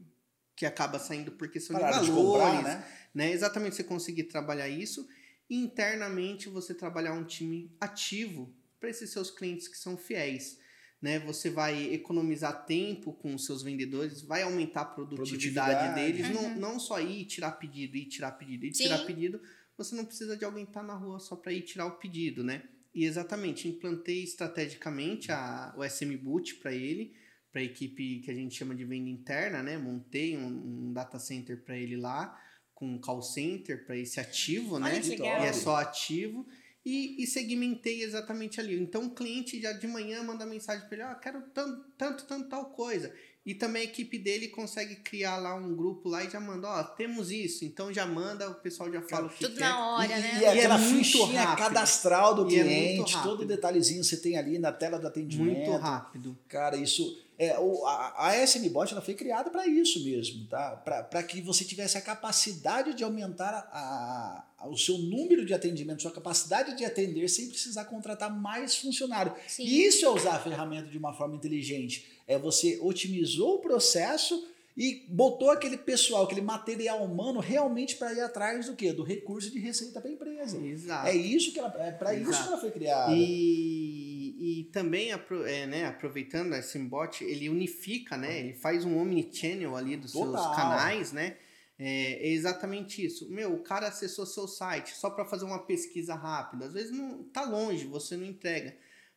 que 0.56 0.66
acaba 0.66 1.00
saindo 1.00 1.32
por 1.32 1.50
questão 1.50 1.76
de 1.76 1.84
de 1.84 1.90
valores, 1.90 2.10
comprar, 2.10 2.64
né? 2.64 2.88
né? 3.14 3.32
Exatamente, 3.32 3.76
você 3.76 3.84
conseguir 3.84 4.24
trabalhar 4.24 4.68
isso 4.68 5.08
e 5.50 5.58
internamente 5.58 6.50
você 6.50 6.74
trabalhar 6.74 7.14
um 7.14 7.24
time 7.24 7.72
ativo 7.80 8.54
para 8.80 8.90
esses 8.90 9.10
seus 9.10 9.32
clientes 9.32 9.68
que 9.68 9.78
são 9.78 9.98
fiéis. 9.98 10.60
Né? 11.04 11.20
Você 11.20 11.50
vai 11.50 11.94
economizar 11.94 12.66
tempo 12.66 13.12
com 13.12 13.36
os 13.36 13.46
seus 13.46 13.62
vendedores, 13.62 14.22
vai 14.22 14.42
aumentar 14.44 14.82
a 14.82 14.86
produtividade, 14.86 15.72
Produtividade. 15.92 16.14
deles, 16.14 16.30
não, 16.34 16.44
Uhum. 16.46 16.56
não 16.58 16.80
só 16.80 16.98
ir 17.02 17.26
tirar 17.26 17.52
pedido, 17.52 17.98
ir 17.98 18.06
tirar 18.06 18.32
pedido, 18.32 18.66
ir 18.66 18.74
Sim. 18.74 18.84
tirar 18.84 19.00
pedido, 19.00 19.42
você 19.78 19.94
não 19.96 20.06
precisa 20.06 20.38
de 20.38 20.46
alguém 20.46 20.64
estar 20.64 20.82
na 20.82 20.94
rua 20.96 21.20
só 21.20 21.36
para 21.36 21.52
ir 21.52 21.64
tirar 21.64 21.88
o 21.88 21.98
pedido, 21.98 22.42
né? 22.42 22.64
E 22.96 23.04
exatamente, 23.04 23.68
implantei 23.68 24.24
estrategicamente 24.24 25.30
a, 25.30 25.74
o 25.78 25.84
SM 25.84 26.16
Boot 26.16 26.56
para 26.56 26.72
ele, 26.74 27.14
para 27.52 27.60
a 27.60 27.66
equipe 27.66 28.22
que 28.22 28.32
a 28.32 28.34
gente 28.34 28.56
chama 28.56 28.74
de 28.74 28.86
venda 28.86 29.10
interna, 29.10 29.62
né? 29.62 29.78
Montei 29.78 30.38
um, 30.38 30.48
um 30.88 30.94
data 30.94 31.20
center 31.20 31.66
para 31.66 31.78
ele 31.78 31.98
lá, 31.98 32.40
com 32.74 32.88
um 32.88 32.98
call 33.02 33.22
center 33.22 33.86
para 33.86 33.98
esse 33.98 34.22
ativo, 34.22 34.76
Olha 34.76 34.86
né? 34.86 35.02
E 35.02 35.22
é 35.22 35.52
só 35.52 35.76
ativo. 35.76 36.48
E, 36.86 37.24
e 37.24 37.28
segmentei 37.28 38.04
exatamente 38.04 38.60
ali. 38.60 38.78
Então 38.78 39.06
o 39.06 39.16
cliente 39.16 39.62
já 39.62 39.72
de 39.72 39.88
manhã 39.88 40.22
manda 40.24 40.46
mensagem 40.46 40.86
para 40.88 40.96
ele: 40.96 41.04
ah, 41.04 41.16
quero 41.16 41.42
tanto, 41.54 41.92
tanto, 41.98 42.26
tanto, 42.26 42.50
tal 42.50 42.72
coisa. 42.72 43.14
E 43.46 43.54
também 43.54 43.82
a 43.82 43.86
equipe 43.86 44.18
dele 44.18 44.48
consegue 44.48 44.96
criar 44.96 45.36
lá 45.38 45.54
um 45.54 45.76
grupo 45.76 46.08
lá 46.08 46.24
e 46.24 46.30
já 46.30 46.40
manda: 46.40 46.66
ó, 46.68 46.82
temos 46.84 47.30
isso. 47.30 47.66
Então 47.66 47.92
já 47.92 48.06
manda, 48.06 48.50
o 48.50 48.56
pessoal 48.56 48.90
já 48.92 49.02
fala 49.02 49.28
o 49.28 49.30
que 49.30 49.40
Tudo 49.44 49.56
quer. 49.56 49.60
na 49.60 49.86
hora, 49.96 50.06
e, 50.06 50.10
né? 50.22 50.32
E, 50.36 50.40
E 50.40 50.46
é 50.46 50.50
aquela 50.50 50.78
muito 50.78 50.98
fichinha 51.04 51.42
rápido. 51.44 51.64
cadastral 51.66 52.36
do 52.36 52.50
E 52.50 52.58
é 52.58 52.64
cliente, 52.64 53.14
rápido. 53.14 53.30
todo 53.30 53.46
detalhezinho 53.46 54.02
você 54.04 54.16
tem 54.16 54.38
ali 54.38 54.58
na 54.60 54.72
tela 54.72 54.98
do 54.98 55.06
atendimento. 55.08 55.58
Muito 55.58 55.72
rápido. 55.82 56.38
Cara, 56.48 56.78
isso. 56.78 57.22
É, 57.38 57.60
o, 57.60 57.86
a, 57.86 58.28
a 58.30 58.44
SMBot 58.46 58.94
ela 58.94 59.02
foi 59.02 59.16
criada 59.16 59.50
para 59.50 59.68
isso 59.68 60.02
mesmo, 60.06 60.46
tá? 60.48 60.78
Para 60.78 61.24
que 61.24 61.42
você 61.42 61.66
tivesse 61.66 61.98
a 61.98 62.02
capacidade 62.02 62.94
de 62.94 63.04
aumentar 63.04 63.68
a, 63.74 64.46
a- 64.60 64.68
o 64.70 64.78
seu 64.78 64.98
número 65.00 65.44
de 65.46 65.54
atendimento, 65.54 66.04
sua 66.04 66.12
capacidade 66.12 66.78
de 66.78 66.86
atender 66.86 67.28
sem 67.28 67.50
precisar 67.50 67.86
contratar 67.86 68.34
mais 68.34 68.76
funcionário. 68.78 69.34
Sim. 69.48 69.64
E 69.66 69.84
isso 69.86 70.06
é 70.06 70.10
usar 70.10 70.36
a 70.36 70.40
ferramenta 70.40 70.88
de 70.90 70.98
uma 70.98 71.12
forma 71.14 71.36
inteligente. 71.36 72.13
É 72.28 72.38
você 72.38 72.80
otimizou 72.82 73.56
o 73.56 73.60
processo 73.60 74.48
e 74.76 75.06
botou 75.08 75.52
aquele 75.52 75.78
pessoal, 75.78 76.24
aquele 76.24 76.42
material 76.42 77.04
humano 77.04 77.40
realmente 77.40 77.96
para 77.96 78.14
ir 78.14 78.22
atrás 78.22 78.66
do 78.66 78.76
quê? 78.76 78.92
Do 78.92 79.04
recurso 79.04 79.52
de 79.52 79.60
receita 79.60 80.02
para 80.02 80.10
a 80.10 80.14
empresa. 80.14 80.58
Exato. 80.58 81.08
É 81.08 81.16
isso 81.16 81.54
que 81.54 81.60
ela, 81.60 81.74
é 81.78 81.92
para 81.92 82.14
isso 82.16 82.42
que 82.42 82.48
ela 82.48 82.60
foi 82.60 82.72
criada. 82.72 83.14
E, 83.14 84.62
e 84.62 84.64
também, 84.72 85.12
é, 85.12 85.68
né, 85.68 85.86
aproveitando 85.86 86.54
esse 86.54 86.80
bot, 86.80 87.24
ele 87.24 87.50
unifica, 87.50 88.18
né? 88.18 88.40
Ele 88.40 88.54
faz 88.54 88.84
um 88.84 88.98
omnichannel 88.98 89.76
ali 89.76 89.96
dos 89.96 90.12
seus 90.12 90.26
Total. 90.26 90.56
canais, 90.56 91.12
né? 91.12 91.38
É, 91.78 92.28
é 92.28 92.30
exatamente 92.30 93.06
isso. 93.06 93.30
Meu, 93.30 93.54
o 93.54 93.60
cara 93.60 93.88
acessou 93.88 94.26
seu 94.26 94.48
site 94.48 94.96
só 94.96 95.10
para 95.10 95.26
fazer 95.26 95.46
uma 95.46 95.60
pesquisa 95.60 96.16
rápida. 96.16 96.66
Às 96.66 96.74
vezes 96.74 96.92
não 96.92 97.24
tá 97.26 97.44
longe, 97.44 97.86
você 97.86 98.18
não 98.18 98.26
entrega. 98.26 98.76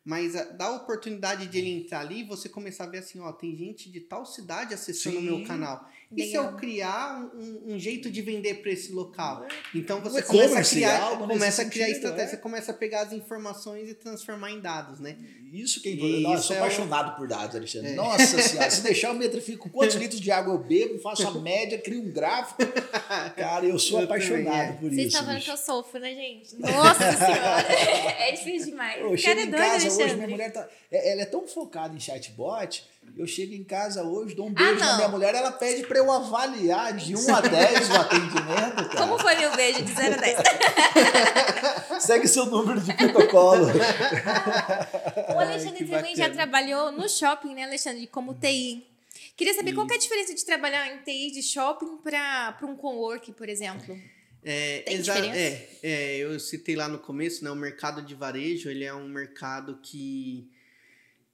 Mas 0.09 0.37
a- 0.37 0.45
dá 0.45 0.67
a 0.67 0.75
oportunidade 0.77 1.47
de 1.47 1.57
ele 1.57 1.69
entrar 1.69 1.99
ali 1.99 2.21
e 2.21 2.23
você 2.23 2.47
começar 2.47 2.85
a 2.85 2.87
ver 2.87 2.99
assim, 2.99 3.19
ó, 3.19 3.29
tem 3.33 3.53
gente 3.57 3.91
de 3.91 3.99
tal 3.99 4.25
cidade 4.25 4.73
acessando 4.73 5.17
o 5.19 5.21
meu 5.21 5.43
canal. 5.43 5.85
E 6.15 6.27
se 6.27 6.35
eu 6.35 6.53
criar 6.53 7.29
um, 7.35 7.73
um- 7.73 7.77
jeito 7.77 8.09
de 8.09 8.21
vender 8.21 8.61
para 8.61 8.71
esse 8.71 8.93
local? 8.93 9.45
Então 9.75 9.97
Um 9.97 10.01
você 10.01 10.21
começa 10.21 10.59
a 10.59 10.63
criar, 10.63 11.17
começa 11.17 11.61
a 11.61 11.65
criar 11.65 11.85
sentido, 11.87 11.95
estratégia, 11.97 12.23
é. 12.23 12.27
você 12.29 12.37
começa 12.37 12.71
a 12.71 12.73
pegar 12.73 13.01
as 13.01 13.11
informações 13.11 13.89
e 13.89 13.93
transformar 13.93 14.51
em 14.51 14.61
dados, 14.61 15.01
né? 15.01 15.17
Isso 15.51 15.81
que 15.81 15.89
é 15.89 15.91
importante. 15.93 16.21
Nossa, 16.21 16.33
eu 16.35 16.39
isso 16.39 16.47
sou 16.47 16.55
é 16.55 16.59
o- 16.59 16.63
apaixonado 16.63 17.17
por 17.17 17.27
dados, 17.27 17.55
Alexandre. 17.57 17.91
É. 17.91 17.95
Nossa 17.95 18.39
senhora, 18.41 18.69
se 18.71 18.81
deixar 18.81 19.09
eu 19.09 19.15
metrifico 19.15 19.69
quantos 19.69 19.95
litros 19.97 20.21
de 20.21 20.31
água 20.31 20.53
eu 20.53 20.57
bebo, 20.59 20.99
faço 20.99 21.27
a 21.27 21.31
média, 21.41 21.77
crio 21.77 22.01
um 22.01 22.11
gráfico. 22.11 22.61
Cara, 23.35 23.65
eu 23.65 23.77
sou 23.77 23.99
Eu 23.99 24.05
apaixonado 24.05 24.43
também, 24.45 24.59
é. 24.59 24.71
por 24.73 24.89
Vocês 24.89 24.97
isso. 24.99 25.07
estão 25.07 25.25
vendo 25.25 25.35
bicho. 25.35 25.45
que 25.45 25.51
eu 25.51 25.57
sofro, 25.57 25.99
né, 25.99 26.13
gente? 26.15 26.55
Nossa 26.59 27.11
senhora! 27.17 27.61
é 28.19 28.31
difícil 28.31 28.69
demais. 28.71 29.01
Eu 29.01 29.11
O 29.11 29.17
chego 29.17 29.41
hoje, 30.03 30.15
minha 30.15 30.27
mulher 30.27 30.51
tá. 30.51 30.67
é- 30.91 31.11
Ela 31.11 31.21
é 31.21 31.25
tão 31.25 31.47
focada 31.47 31.95
em 31.95 31.99
chatbot. 31.99 32.83
Eu 33.17 33.25
chego 33.25 33.53
em 33.53 33.63
casa 33.63 34.03
hoje, 34.03 34.35
dou 34.35 34.47
um 34.47 34.53
beijo 34.53 34.75
na 34.79 34.85
Ah, 34.85 34.89
não. 34.89 34.95
minha 34.97 35.07
mulher, 35.09 35.33
ela 35.33 35.51
pede 35.51 35.83
pra 35.87 35.97
eu 35.97 36.11
avaliar 36.11 36.93
de 36.93 37.15
1 37.15 37.35
a 37.35 37.41
10 37.41 37.89
o 37.89 37.93
atendimento. 37.95 38.75
Cara. 38.89 38.97
Como 38.97 39.17
foi 39.19 39.35
meu 39.35 39.55
beijo 39.55 39.81
de 39.83 39.91
0 39.93 40.13
a 40.13 40.17
10? 40.17 40.37
Segue 42.03 42.27
seu 42.27 42.45
número 42.47 42.79
de 42.81 42.93
protocolo. 42.93 43.65
O 45.35 45.39
Alexandre 45.39 45.85
que 45.85 45.91
também 45.91 46.15
já 46.15 46.29
trabalhou 46.29 46.91
no 46.91 47.07
shopping, 47.09 47.53
né, 47.53 47.63
Alexandre? 47.63 48.07
Como 48.07 48.33
TI. 48.33 48.85
Queria 49.35 49.53
saber 49.53 49.73
qual 49.73 49.85
que 49.87 49.93
é 49.93 49.95
a 49.97 49.99
diferença 49.99 50.33
de 50.33 50.43
trabalhar 50.45 50.87
em 50.93 50.97
TI 50.99 51.31
de 51.31 51.43
shopping 51.43 51.97
para 51.97 52.57
um 52.63 52.75
co-work, 52.75 53.31
por 53.33 53.47
exemplo. 53.49 53.97
É, 54.43 54.79
Tem 54.81 55.01
diferença? 55.01 55.37
é, 55.37 55.69
é, 55.83 56.17
eu 56.17 56.39
citei 56.39 56.75
lá 56.75 56.87
no 56.87 56.99
começo, 56.99 57.43
né? 57.43 57.51
O 57.51 57.55
mercado 57.55 58.01
de 58.01 58.15
varejo, 58.15 58.69
ele 58.69 58.83
é 58.83 58.93
um 58.93 59.07
mercado 59.07 59.79
que, 59.81 60.49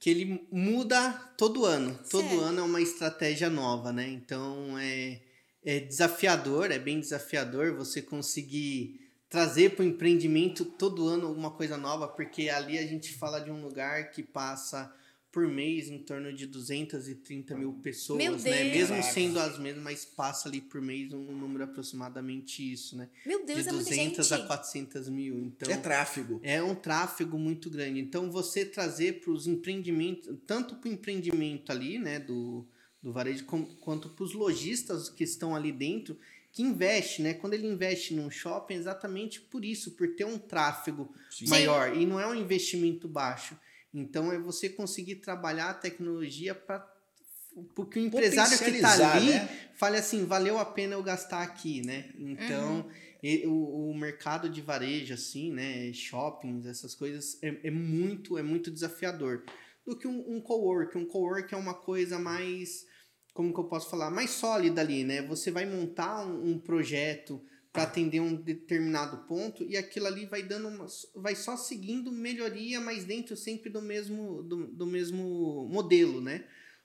que 0.00 0.10
ele 0.10 0.46
muda 0.50 1.12
todo 1.36 1.64
ano. 1.64 1.98
Todo 2.10 2.28
Certo. 2.28 2.40
ano 2.40 2.60
é 2.60 2.64
uma 2.64 2.80
estratégia 2.80 3.48
nova, 3.48 3.92
né? 3.92 4.08
Então, 4.08 4.78
é, 4.78 5.20
é 5.64 5.80
desafiador, 5.80 6.70
é 6.70 6.78
bem 6.78 6.98
desafiador 6.98 7.76
você 7.76 8.02
conseguir 8.02 9.00
trazer 9.28 9.70
para 9.70 9.82
o 9.82 9.86
empreendimento 9.88 10.64
todo 10.64 11.08
ano 11.08 11.26
alguma 11.26 11.50
coisa 11.50 11.76
nova, 11.76 12.06
porque 12.06 12.48
ali 12.48 12.78
a 12.78 12.86
gente 12.86 13.12
fala 13.14 13.40
de 13.40 13.50
um 13.50 13.62
lugar 13.62 14.10
que 14.10 14.22
passa 14.22 14.94
por 15.34 15.48
mês 15.48 15.88
em 15.90 15.98
torno 15.98 16.32
de 16.32 16.46
230 16.46 17.56
mil 17.56 17.72
pessoas, 17.82 18.18
Meu 18.22 18.32
né? 18.36 18.38
Deus! 18.38 18.54
Mesmo 18.72 18.88
Caraca. 18.96 19.12
sendo 19.12 19.40
as 19.40 19.58
mesmas, 19.58 19.82
mas 19.82 20.04
passa 20.04 20.48
ali 20.48 20.60
por 20.60 20.80
mês 20.80 21.12
um 21.12 21.24
número 21.36 21.64
aproximadamente 21.64 22.72
isso, 22.72 22.96
né? 22.96 23.08
Meu 23.26 23.44
Deus, 23.44 23.64
de 23.64 23.68
é 23.68 23.72
muita 23.72 23.90
200 23.90 24.28
gente. 24.28 24.40
a 24.42 24.46
400 24.46 25.08
mil. 25.08 25.36
Então, 25.40 25.72
É 25.72 25.76
tráfego. 25.76 26.38
é 26.44 26.62
um 26.62 26.76
tráfego 26.76 27.36
muito 27.36 27.68
grande. 27.68 27.98
Então, 27.98 28.30
você 28.30 28.64
trazer 28.64 29.20
para 29.20 29.32
os 29.32 29.48
empreendimentos, 29.48 30.32
tanto 30.46 30.76
para 30.76 30.88
o 30.88 30.92
empreendimento 30.92 31.72
ali, 31.72 31.98
né, 31.98 32.20
do, 32.20 32.64
do 33.02 33.12
varejo, 33.12 33.44
com- 33.44 33.66
quanto 33.66 34.10
para 34.10 34.24
os 34.24 34.34
lojistas 34.34 35.08
que 35.08 35.24
estão 35.24 35.56
ali 35.56 35.72
dentro, 35.72 36.16
que 36.52 36.62
investe, 36.62 37.20
né? 37.22 37.34
Quando 37.34 37.54
ele 37.54 37.66
investe 37.66 38.14
num 38.14 38.30
shopping, 38.30 38.74
é 38.74 38.76
exatamente 38.76 39.40
por 39.40 39.64
isso, 39.64 39.90
por 39.96 40.14
ter 40.14 40.24
um 40.24 40.38
tráfego 40.38 41.12
Sim. 41.28 41.48
maior. 41.48 41.96
E 41.96 42.06
não 42.06 42.20
é 42.20 42.26
um 42.28 42.34
investimento 42.36 43.08
baixo. 43.08 43.58
Então, 43.94 44.32
é 44.32 44.38
você 44.38 44.68
conseguir 44.68 45.16
trabalhar 45.16 45.70
a 45.70 45.74
tecnologia 45.74 46.54
para 46.54 46.92
porque 47.74 48.00
o 48.00 48.02
empresário 48.06 48.58
que 48.58 48.70
está 48.70 49.12
ali 49.12 49.30
né? 49.30 49.70
fale 49.76 49.96
assim, 49.96 50.24
valeu 50.24 50.58
a 50.58 50.64
pena 50.64 50.94
eu 50.94 51.02
gastar 51.04 51.40
aqui, 51.42 51.82
né? 51.86 52.10
Então, 52.18 52.90
e- 53.22 53.46
o, 53.46 53.90
o 53.90 53.96
mercado 53.96 54.48
de 54.48 54.60
varejo, 54.60 55.14
assim, 55.14 55.52
né? 55.52 55.92
Shoppings, 55.92 56.66
essas 56.66 56.96
coisas, 56.96 57.38
é, 57.42 57.68
é 57.68 57.70
muito, 57.70 58.36
é 58.36 58.42
muito 58.42 58.72
desafiador. 58.72 59.44
Do 59.86 59.96
que 59.96 60.08
um, 60.08 60.34
um 60.34 60.40
cowork. 60.40 60.98
Um 60.98 61.06
cowork 61.06 61.54
é 61.54 61.56
uma 61.56 61.74
coisa 61.74 62.18
mais, 62.18 62.86
como 63.32 63.54
que 63.54 63.60
eu 63.60 63.64
posso 63.64 63.88
falar? 63.88 64.10
Mais 64.10 64.30
sólida 64.30 64.80
ali, 64.80 65.04
né? 65.04 65.22
Você 65.22 65.52
vai 65.52 65.64
montar 65.64 66.26
um, 66.26 66.50
um 66.54 66.58
projeto 66.58 67.40
para 67.74 67.82
atender 67.82 68.20
um 68.20 68.36
determinado 68.36 69.26
ponto 69.26 69.64
e 69.64 69.76
aquilo 69.76 70.06
ali 70.06 70.26
vai 70.26 70.44
dando 70.44 70.68
uma, 70.68 70.86
vai 71.16 71.34
só 71.34 71.56
seguindo 71.56 72.12
melhoria, 72.12 72.80
mas 72.80 73.04
dentro 73.04 73.36
sempre 73.36 73.68
do 73.68 73.82
mesmo, 73.82 74.44
do, 74.44 74.68
do 74.68 74.86
mesmo 74.86 75.68
modelo, 75.68 76.20
né? 76.20 76.44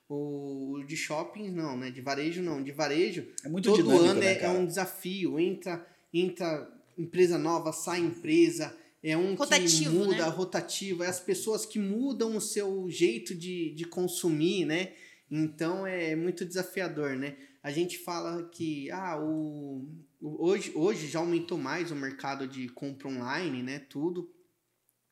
O 0.09 0.83
de 0.87 0.97
shoppings 0.97 1.53
não, 1.53 1.77
né? 1.77 1.91
De 1.91 2.01
varejo 2.01 2.41
não. 2.41 2.63
De 2.63 2.71
varejo 2.71 3.27
É 3.45 3.47
muito 3.47 3.65
todo 3.69 3.83
dinâmico, 3.83 4.05
ano 4.09 4.19
né, 4.19 4.33
é, 4.33 4.45
é 4.45 4.49
um 4.49 4.65
desafio. 4.65 5.39
Entra, 5.39 5.85
entra 6.11 6.67
empresa 6.97 7.37
nova, 7.37 7.71
sai 7.71 7.99
empresa. 7.99 8.75
É 9.03 9.15
um 9.15 9.35
Rotativo, 9.35 9.91
que 9.91 9.95
muda, 9.95 10.25
né? 10.25 10.29
rotativo. 10.31 11.03
É 11.03 11.07
as 11.07 11.19
pessoas 11.19 11.67
que 11.67 11.77
mudam 11.77 12.35
o 12.35 12.41
seu 12.41 12.89
jeito 12.89 13.35
de, 13.35 13.75
de 13.75 13.85
consumir, 13.85 14.65
né? 14.65 14.93
Então 15.29 15.85
é 15.85 16.15
muito 16.15 16.43
desafiador, 16.43 17.15
né? 17.15 17.37
A 17.61 17.71
gente 17.71 17.99
fala 17.99 18.49
que 18.49 18.89
ah, 18.89 19.21
o- 19.21 19.87
hoje, 20.21 20.71
hoje 20.75 21.07
já 21.07 21.19
aumentou 21.19 21.57
mais 21.57 21.91
o 21.91 21.95
mercado 21.95 22.47
de 22.47 22.69
compra 22.69 23.07
online, 23.07 23.63
né? 23.63 23.79
Tudo. 23.79 24.33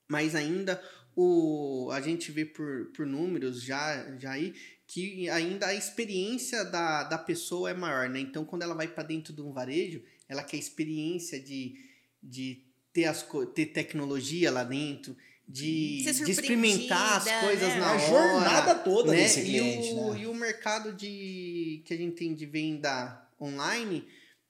Mas 0.07 0.35
ainda 0.35 0.81
o, 1.15 1.89
a 1.91 1.99
gente 1.99 2.31
vê 2.31 2.45
por, 2.45 2.91
por 2.95 3.05
números 3.05 3.61
já, 3.61 4.15
já 4.17 4.31
aí 4.31 4.53
que 4.85 5.29
ainda 5.29 5.67
a 5.67 5.75
experiência 5.75 6.63
da, 6.63 7.03
da 7.03 7.17
pessoa 7.17 7.69
é 7.69 7.73
maior, 7.73 8.09
né? 8.09 8.19
Então, 8.19 8.45
quando 8.45 8.61
ela 8.61 8.73
vai 8.73 8.87
para 8.87 9.03
dentro 9.03 9.33
de 9.33 9.41
um 9.41 9.51
varejo, 9.51 10.01
ela 10.29 10.43
quer 10.43 10.57
experiência 10.57 11.39
de, 11.39 11.75
de 12.23 12.63
ter, 12.93 13.05
as, 13.05 13.27
ter 13.53 13.65
tecnologia 13.67 14.49
lá 14.49 14.63
dentro, 14.63 15.17
de, 15.47 16.03
Ser 16.03 16.23
de 16.25 16.31
experimentar 16.31 17.17
as 17.17 17.41
coisas 17.41 17.69
né? 17.69 17.79
na 17.79 17.87
a 17.87 17.93
hora. 17.93 18.07
jornada 18.07 18.75
toda 18.75 19.11
né? 19.11 19.17
desse 19.17 19.41
cliente, 19.41 19.89
e 19.89 19.93
o, 19.93 20.13
né? 20.13 20.19
E 20.21 20.27
o 20.27 20.33
mercado 20.33 20.93
de 20.93 21.81
que 21.85 21.93
a 21.93 21.97
gente 21.97 22.15
tem 22.15 22.33
de 22.33 22.45
venda 22.45 23.27
online 23.39 24.05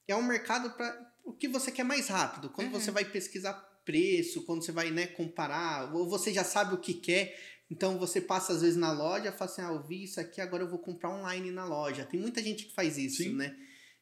é 0.07 0.15
um 0.15 0.23
mercado 0.23 0.71
para 0.71 1.11
o 1.23 1.33
que 1.33 1.47
você 1.47 1.71
quer 1.71 1.83
mais 1.83 2.07
rápido. 2.07 2.49
Quando 2.49 2.73
Uhum. 2.73 2.79
você 2.79 2.91
vai 2.91 3.05
pesquisar 3.05 3.53
preço, 3.85 4.43
quando 4.45 4.63
você 4.63 4.71
vai 4.71 4.91
né, 4.91 5.07
comparar, 5.07 5.93
ou 5.95 6.09
você 6.09 6.33
já 6.33 6.43
sabe 6.43 6.73
o 6.75 6.77
que 6.77 6.93
quer. 6.93 7.37
Então 7.69 7.97
você 7.97 8.21
passa 8.21 8.53
às 8.53 8.61
vezes 8.61 8.77
na 8.77 8.91
loja, 8.91 9.31
fala 9.31 9.51
assim, 9.51 9.61
ah, 9.61 9.71
eu 9.73 9.83
vi 9.83 10.03
isso 10.03 10.19
aqui, 10.19 10.39
agora 10.39 10.63
eu 10.63 10.69
vou 10.69 10.79
comprar 10.79 11.09
online 11.09 11.51
na 11.51 11.65
loja. 11.65 12.05
Tem 12.05 12.19
muita 12.19 12.41
gente 12.41 12.65
que 12.65 12.73
faz 12.73 12.97
isso, 12.97 13.23
Sim. 13.23 13.33
né? 13.33 13.55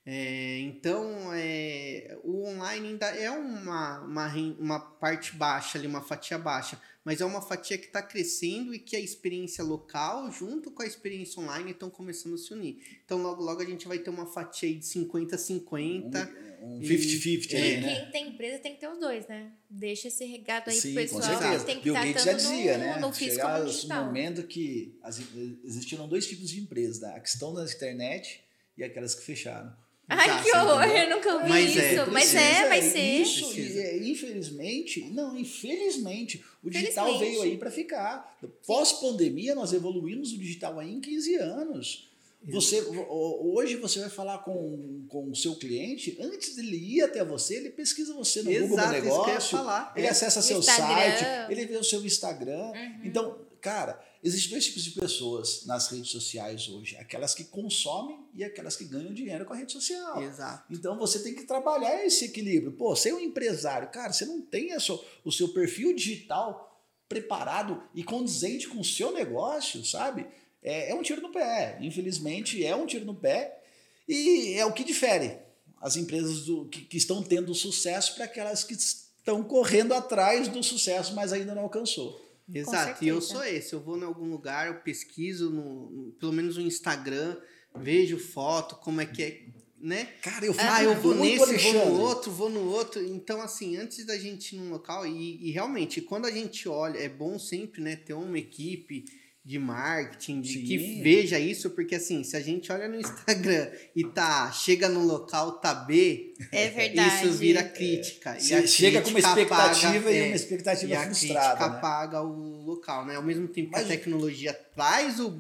É, 0.08 0.60
então, 0.60 1.32
é, 1.34 2.16
o 2.24 2.46
online 2.46 2.90
ainda 2.90 3.08
é 3.08 3.32
uma, 3.32 4.02
uma, 4.02 4.28
uma 4.60 4.80
parte 4.80 5.36
baixa 5.36 5.80
ali, 5.80 5.88
uma 5.88 6.02
fatia 6.02 6.38
baixa, 6.38 6.80
mas 7.04 7.22
é 7.22 7.26
uma 7.26 7.42
fatia 7.42 7.76
que 7.76 7.88
está 7.88 8.04
crescendo 8.04 8.72
e 8.74 8.78
que 8.78 8.96
a 8.96 9.00
experiência 9.00 9.64
local, 9.64 10.32
junto 10.32 10.70
com 10.70 10.84
a 10.84 10.86
experiência 10.86 11.42
online, 11.42 11.72
estão 11.72 11.90
começando 11.90 12.36
a 12.36 12.38
se 12.38 12.54
unir. 12.54 12.78
Então, 13.04 13.18
logo, 13.20 13.42
logo 13.42 13.62
a 13.62 13.66
gente 13.66 13.88
vai 13.88 13.98
ter 13.98 14.12
uma 14.12 14.28
fatia 14.28 14.70
aí 14.70 14.76
de 14.76 14.86
50-50. 14.86 16.30
Um 16.62 16.80
E- 16.82 16.88
50-50 16.88 17.54
é, 17.54 17.58
aí, 17.58 17.74
E 17.74 17.82
né? 17.82 17.96
quem 17.96 18.12
tem 18.12 18.28
empresa 18.30 18.60
tem 18.60 18.74
que 18.76 18.80
ter 18.80 18.88
os 18.90 19.00
dois, 19.00 19.28
né? 19.28 19.52
Deixa 19.70 20.08
esse 20.08 20.24
recado 20.26 20.70
aí 20.70 20.76
Sim, 20.80 20.94
pro 20.94 21.08
com 21.10 21.16
pessoal. 21.20 21.40
certeza. 21.40 21.66
Tem 21.66 21.78
que 21.78 21.84
Bill 21.84 21.94
estar 21.96 22.06
Gates 22.08 22.24
já 22.24 22.34
dizia, 22.34 22.78
no, 22.78 22.84
né? 22.84 23.00
no 23.00 23.14
físico 23.14 23.36
Chegar 23.38 23.52
como 23.54 23.64
no 23.64 23.70
o 23.70 23.74
digital. 23.74 24.06
momento 24.06 24.44
que 24.44 24.98
as- 25.02 25.22
existiram 25.64 26.08
dois 26.08 26.28
tipos 26.28 26.50
de 26.50 26.60
empresas, 26.62 27.00
né? 27.02 27.14
A 27.16 27.20
que 27.20 27.28
estão 27.30 27.54
na 27.54 27.64
internet 27.66 28.42
e 28.78 28.84
aquelas 28.84 29.14
que 29.16 29.24
fecharam. 29.24 29.76
Ai, 30.08 30.44
que 30.44 30.52
horror, 30.56 30.84
eu 30.84 31.10
nunca 31.16 31.34
ouvi 31.36 31.50
Mas 31.50 31.78
é, 31.78 31.94
isso. 31.96 32.12
Mas 32.12 32.36
é, 32.36 32.68
vai 32.70 32.82
ser. 32.82 33.00
Isso, 33.22 33.46
Precisa. 33.48 33.80
e, 33.80 33.84
é, 33.84 34.08
infelizmente, 34.08 35.02
não, 35.12 35.36
infelizmente, 35.38 36.44
o 36.64 36.70
digital 36.70 37.06
Felizmente. 37.08 37.32
veio 37.32 37.42
aí 37.44 37.58
para 37.58 37.72
ficar. 37.72 38.38
Pós-pandemia, 38.68 39.56
nós 39.56 39.74
evoluímos 39.74 40.32
o 40.34 40.38
digital 40.38 40.80
aí 40.80 40.92
em 40.94 41.00
15 41.02 41.36
anos. 41.36 42.10
Você, 42.48 42.80
ho- 42.82 43.54
hoje 43.56 43.76
você 43.78 44.00
vai 44.02 44.10
falar 44.10 44.38
com, 44.40 45.04
com 45.10 45.32
o 45.32 45.36
seu 45.36 45.56
cliente, 45.56 46.16
antes 46.22 46.56
dele 46.56 46.78
ir 46.78 47.02
até 47.02 47.26
você, 47.26 47.56
ele 47.56 47.72
pesquisa 47.72 48.14
você 48.14 48.44
no 48.44 48.52
Google 48.52 48.68
do 48.68 48.74
Exato, 48.76 48.94
isso 48.94 49.02
que 49.02 49.08
eu 49.08 49.16
ia 49.18 49.26
Negócio, 49.26 49.58
falar. 49.58 49.94
ele 49.96 50.06
É. 50.06 50.10
acessa 50.12 50.42
seu 50.44 50.60
Instagram. 50.60 50.96
site, 51.18 51.52
ele 51.52 51.66
vê 51.66 51.78
o 51.78 51.84
seu 51.84 52.06
Instagram. 52.06 52.66
Uhum. 52.68 53.00
Então, 53.04 53.36
cara, 53.66 54.00
existem 54.24 54.52
dois 54.52 54.66
tipos 54.66 54.84
de 54.84 54.92
pessoas 54.92 55.66
nas 55.66 55.88
redes 55.88 56.12
sociais 56.12 56.68
hoje: 56.70 56.96
aquelas 56.98 57.34
que 57.34 57.44
consomem 57.46 58.20
e 58.36 58.44
aquelas 58.44 58.76
que 58.76 58.86
ganham 58.86 59.12
dinheiro 59.12 59.44
com 59.44 59.54
a 59.54 59.56
rede 59.56 59.72
social. 59.72 60.22
Exato. 60.22 60.72
Então 60.72 60.98
você 61.00 61.18
tem 61.24 61.34
que 61.34 61.44
trabalhar 61.46 62.06
esse 62.06 62.26
equilíbrio. 62.26 62.74
Pô, 62.74 62.96
você 62.96 63.10
é 63.10 63.14
um 63.16 63.20
empresário, 63.20 63.90
cara, 63.90 64.14
você 64.14 64.26
não 64.26 64.40
tem 64.42 64.72
a 64.74 64.80
sua- 64.80 65.04
o 65.24 65.32
seu 65.32 65.50
perfil 65.50 65.96
digital 65.96 66.72
preparado 67.10 67.82
e 67.94 68.04
condizente 68.04 68.68
com 68.68 68.80
o 68.80 68.86
seu 68.86 69.12
negócio, 69.12 69.84
sabe? 69.84 70.28
É, 70.62 70.92
é 70.92 70.96
um 70.96 71.02
tiro 71.02 71.22
no 71.22 71.32
pé. 71.32 71.78
Infelizmente, 71.82 72.64
é 72.64 72.76
um 72.76 72.86
tiro 72.86 73.06
no 73.06 73.16
pé. 73.16 73.62
E 74.08 74.54
é 74.54 74.66
o 74.66 74.74
que 74.74 74.84
difere 74.84 75.38
as 75.82 75.96
empresas 75.96 76.42
do- 76.46 76.66
que, 76.66 76.82
que 76.82 76.98
estão 76.98 77.22
tendo 77.24 77.54
sucesso 77.56 78.14
para 78.16 78.26
aquelas 78.26 78.64
que 78.64 78.74
estão 78.74 79.44
correndo 79.44 79.94
atrás 79.94 80.48
do 80.48 80.64
sucesso, 80.64 81.14
mas 81.16 81.32
ainda 81.34 81.54
não 81.56 81.64
alcançou. 81.64 82.20
Exato, 82.54 83.04
e 83.04 83.08
eu 83.08 83.22
sou 83.22 83.44
esse. 83.44 83.74
Eu 83.74 83.82
vou 83.82 83.98
em 83.98 84.04
algum 84.04 84.30
lugar, 84.30 84.68
eu 84.68 84.76
pesquiso, 84.82 85.50
no, 85.50 85.90
no- 85.90 86.12
pelo 86.14 86.32
menos 86.32 86.58
no 86.58 86.64
Instagram, 86.64 87.38
vejo 87.76 88.18
foto, 88.20 88.76
como 88.76 89.02
é 89.02 89.06
que 89.06 89.24
é, 89.24 89.42
né? 89.80 90.06
Cara, 90.22 90.46
eu 90.46 90.54
Ah, 90.58 90.84
eu 90.84 90.96
vou 90.96 91.16
nesse, 91.16 91.38
vou 91.58 91.74
no 91.74 92.02
outro, 92.02 92.32
vou 92.32 92.50
no 92.50 92.62
outro. 92.70 93.04
Então, 93.04 93.42
assim, 93.42 93.78
antes 93.78 94.06
da 94.06 94.18
gente 94.18 94.56
ir 94.56 94.60
num 94.60 94.70
local, 94.70 95.06
e, 95.08 95.48
e 95.48 95.52
realmente, 95.52 96.02
quando 96.02 96.26
a 96.26 96.32
gente 96.32 96.70
olha, 96.70 96.98
é 97.00 97.10
bom 97.10 97.38
sempre, 97.40 97.82
né, 97.82 97.96
ter 97.96 98.14
uma 98.14 98.38
equipe 98.38 99.06
de 99.46 99.60
marketing 99.60 100.42
de, 100.42 100.58
que 100.64 100.80
Sim. 100.80 101.04
veja 101.04 101.38
isso, 101.38 101.70
porque 101.70 101.94
assim, 101.94 102.24
se 102.24 102.36
a 102.36 102.42
gente 102.42 102.72
olha 102.72 102.88
no 102.88 103.00
Instagram 103.00 103.70
e 103.96 104.04
tá, 104.04 104.52
chega 104.52 104.90
no 104.90 105.06
local, 105.06 105.60
tá 105.60 105.72
B, 105.72 106.34
É 106.52 106.68
verdade. 106.70 107.26
isso 107.28 107.34
vira 107.38 107.62
crítica. 107.64 108.36
E 108.38 108.42
Você 108.42 108.56
a 108.56 108.66
chega 108.66 109.02
com 109.04 109.10
uma 109.12 109.20
crítica 109.22 109.42
expectativa 109.42 109.98
apaga- 110.00 110.12
e 110.12 110.18
é, 110.18 110.26
uma 110.26 110.36
expectativa 110.36 110.92
e 110.92 110.96
a 110.96 111.04
frustrada. 111.04 111.46
crítica 111.58 111.70
né? 111.70 111.76
apaga 111.78 112.22
o 112.24 112.64
local, 112.66 113.06
né? 113.06 113.16
Ao 113.18 113.22
mesmo 113.24 113.48
tempo 113.48 113.70
que 113.70 113.76
Mas- 113.76 113.86
a 113.86 113.90
tecnologia 113.90 114.52
traz 114.74 115.20
o, 115.20 115.40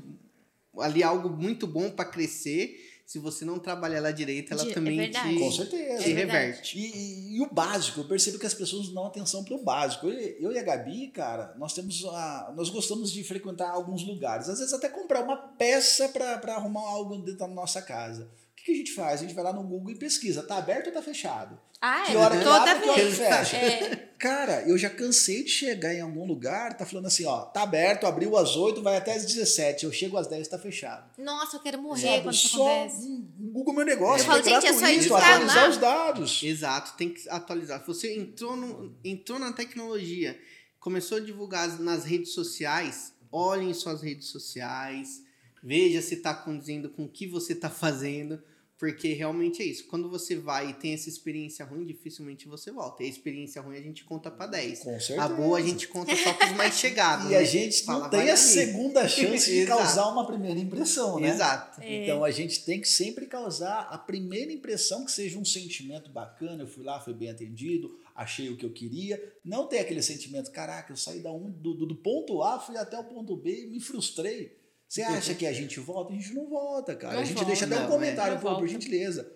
ali 0.79 1.01
algo 1.01 1.27
muito 1.29 1.65
bom 1.65 1.89
para 1.89 2.05
crescer, 2.05 2.84
se 3.05 3.19
você 3.19 3.45
não 3.45 3.59
trabalhar 3.59 3.97
ela 3.97 4.11
direito, 4.11 4.51
ela 4.51 4.63
De- 4.63 4.71
é 4.71 4.73
também 4.73 4.97
verdade. 4.97 5.33
te, 5.35 5.39
Com 5.39 5.51
certeza. 5.51 6.03
te 6.03 6.11
É 6.11 6.13
reverte. 6.15 6.77
E, 6.79 6.81
e- 6.81 7.37
e 7.37 7.41
o 7.41 7.53
básico, 7.53 7.99
eu 7.99 8.07
percebo 8.07 8.39
que 8.39 8.45
as 8.47 8.53
pessoas 8.53 8.87
não 8.87 8.95
dão 8.95 9.05
atenção 9.05 9.43
para 9.43 9.55
o 9.55 9.63
básico. 9.63 10.07
Eu, 10.07 10.13
eu 10.39 10.51
e 10.51 10.57
a 10.57 10.63
Gabi, 10.63 11.07
cara, 11.09 11.53
nós 11.57 11.73
temos 11.73 12.03
a, 12.05 12.51
nós 12.55 12.69
gostamos 12.69 13.11
de 13.11 13.23
frequentar 13.23 13.69
alguns 13.69 14.03
lugares, 14.03 14.49
às 14.49 14.57
vezes 14.59 14.73
até 14.73 14.89
comprar 14.89 15.23
uma 15.23 15.37
peça 15.37 16.09
para 16.09 16.55
arrumar 16.55 16.81
algo 16.81 17.17
dentro 17.17 17.37
da 17.37 17.47
nossa 17.47 17.81
casa. 17.81 18.27
O 18.65 18.67
que, 18.67 18.71
a 18.71 18.75
gente 18.77 18.93
faz? 18.93 19.19
A 19.19 19.23
gente 19.23 19.35
vai 19.35 19.43
lá 19.43 19.53
no 19.53 19.61
Google 19.61 19.91
e 19.91 19.95
pesquisa, 19.95 20.41
tá 20.41 20.57
aberto 20.57 20.87
ou 20.87 20.93
tá 20.93 20.99
fechado? 20.99 21.55
Ah, 21.79 22.05
Que 22.07 22.13
é, 22.13 22.17
hora 22.17 22.35
que 22.35 22.43
toda 22.43 22.71
abre, 22.71 22.81
que 22.83 22.89
hora 22.89 23.05
que 23.05 23.11
fecha? 23.11 23.57
É, 23.57 23.95
Cara, 24.17 24.63
eu 24.67 24.75
já 24.75 24.89
cansei 24.89 25.43
de 25.43 25.51
chegar 25.51 25.93
em 25.93 26.01
algum 26.01 26.25
lugar, 26.25 26.75
tá 26.75 26.83
falando 26.83 27.05
assim, 27.05 27.25
ó, 27.27 27.41
tá 27.41 27.61
aberto, 27.61 28.07
abriu 28.07 28.35
às 28.35 28.55
8, 28.55 28.81
vai 28.81 28.97
até 28.97 29.13
às 29.13 29.23
17, 29.23 29.85
eu 29.85 29.91
chego 29.91 30.17
às 30.17 30.25
10, 30.25 30.47
tá 30.47 30.57
fechado. 30.57 31.11
nossa, 31.19 31.57
eu 31.57 31.59
quero 31.59 31.79
morrer 31.79 32.01
Sabe? 32.07 32.23
quando 32.23 32.33
isso 32.33 32.47
Só 32.47 32.65
acontece. 32.65 33.23
Google 33.37 33.73
Meu 33.75 33.85
Negócio, 33.85 34.21
Eu 34.21 34.25
falo, 34.25 34.39
é 34.39 34.43
gente, 34.43 34.65
é 34.65 34.73
só 34.73 34.87
entrar 34.87 35.17
atualizar 35.35 35.55
lá. 35.63 35.69
os 35.69 35.77
dados. 35.77 36.41
Exato, 36.43 36.93
tem 36.97 37.09
que 37.09 37.29
atualizar. 37.29 37.83
Você 37.85 38.17
entrou, 38.17 38.55
no, 38.57 38.95
entrou 39.03 39.37
na 39.37 39.53
tecnologia, 39.53 40.39
começou 40.79 41.19
a 41.19 41.21
divulgar 41.21 41.67
nas 41.79 42.03
redes 42.03 42.31
sociais, 42.31 43.13
olhem 43.31 43.71
suas 43.75 44.01
redes 44.01 44.29
sociais, 44.29 45.21
veja 45.61 46.01
se 46.01 46.15
está 46.15 46.33
condizendo 46.33 46.89
com 46.89 47.03
o 47.03 47.09
que 47.09 47.27
você 47.27 47.53
está 47.53 47.69
fazendo, 47.69 48.41
porque 48.77 49.13
realmente 49.13 49.61
é 49.61 49.65
isso. 49.65 49.87
Quando 49.87 50.09
você 50.09 50.35
vai 50.35 50.69
e 50.69 50.73
tem 50.73 50.93
essa 50.93 51.07
experiência 51.07 51.63
ruim, 51.65 51.85
dificilmente 51.85 52.47
você 52.47 52.71
volta. 52.71 53.03
E 53.03 53.05
a 53.05 53.09
experiência 53.09 53.61
ruim 53.61 53.77
a 53.77 53.81
gente 53.81 54.03
conta 54.03 54.29
para 54.29 54.47
10. 54.47 54.79
Com 54.79 54.99
certeza. 54.99 55.21
A 55.23 55.29
boa 55.29 55.57
a 55.57 55.61
gente 55.61 55.87
conta 55.87 56.13
só 56.15 56.33
para 56.33 56.51
os 56.51 56.57
mais 56.57 56.73
chegados. 56.79 57.27
E 57.27 57.29
né? 57.29 57.37
a 57.37 57.43
gente 57.45 57.85
não 57.87 57.93
Fala, 57.99 58.09
tem 58.09 58.19
a 58.29 58.33
ali. 58.33 58.37
segunda 58.37 59.07
chance 59.09 59.49
de 59.49 59.65
causar 59.65 60.09
uma 60.09 60.27
primeira 60.27 60.59
impressão, 60.59 61.19
né? 61.19 61.29
Exato. 61.29 61.79
É. 61.81 62.03
Então 62.03 62.23
a 62.23 62.31
gente 62.31 62.65
tem 62.65 62.81
que 62.81 62.87
sempre 62.87 63.27
causar 63.27 63.87
a 63.89 63.97
primeira 63.97 64.51
impressão 64.51 65.05
que 65.05 65.11
seja 65.11 65.39
um 65.39 65.45
sentimento 65.45 66.09
bacana. 66.09 66.63
Eu 66.63 66.67
fui 66.67 66.83
lá, 66.83 66.99
fui 66.99 67.13
bem 67.13 67.29
atendido, 67.29 67.97
achei 68.13 68.49
o 68.49 68.57
que 68.57 68.65
eu 68.65 68.73
queria. 68.73 69.21
Não 69.43 69.67
ter 69.67 69.79
aquele 69.79 70.01
sentimento, 70.01 70.51
caraca, 70.51 70.91
eu 70.91 70.97
saí 70.97 71.21
da 71.21 71.31
um, 71.31 71.49
do, 71.49 71.73
do- 71.73 71.85
do 71.85 71.95
ponto 71.95 72.43
A, 72.43 72.59
fui 72.59 72.75
até 72.75 72.99
o 72.99 73.03
ponto 73.05 73.37
B 73.37 73.63
e 73.63 73.67
me 73.67 73.79
frustrei. 73.79 74.57
Você 74.87 75.01
acha 75.01 75.33
que 75.33 75.45
a 75.45 75.51
gente 75.53 75.79
volta? 75.79 76.13
A 76.13 76.15
gente 76.15 76.33
não 76.33 76.47
volta, 76.47 76.95
cara. 76.95 77.15
Não 77.15 77.21
a 77.21 77.25
gente 77.25 77.35
volta, 77.35 77.47
deixa 77.49 77.65
até 77.65 77.79
um 77.79 77.87
comentário, 77.87 78.31
é. 78.33 78.35
Não 78.35 78.41
por 78.41 78.51
volta. 78.51 78.67
gentileza. 78.67 79.31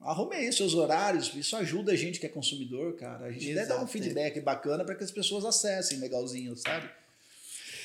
Arrume 0.00 0.34
aí 0.36 0.50
seus 0.52 0.72
horários, 0.74 1.30
isso 1.34 1.54
ajuda 1.56 1.92
a 1.92 1.96
gente 1.96 2.18
que 2.18 2.26
é 2.26 2.28
consumidor, 2.28 2.96
cara. 2.96 3.26
A 3.26 3.30
gente 3.32 3.46
deve 3.52 3.66
dar 3.66 3.74
um 3.74 3.78
Exato, 3.78 3.84
é. 3.84 3.92
feedback 4.00 4.40
bacana 4.40 4.84
para 4.84 4.94
que 4.94 5.04
as 5.04 5.10
pessoas 5.10 5.44
acessem 5.44 5.98
legalzinho, 5.98 6.56
sabe? 6.56 6.88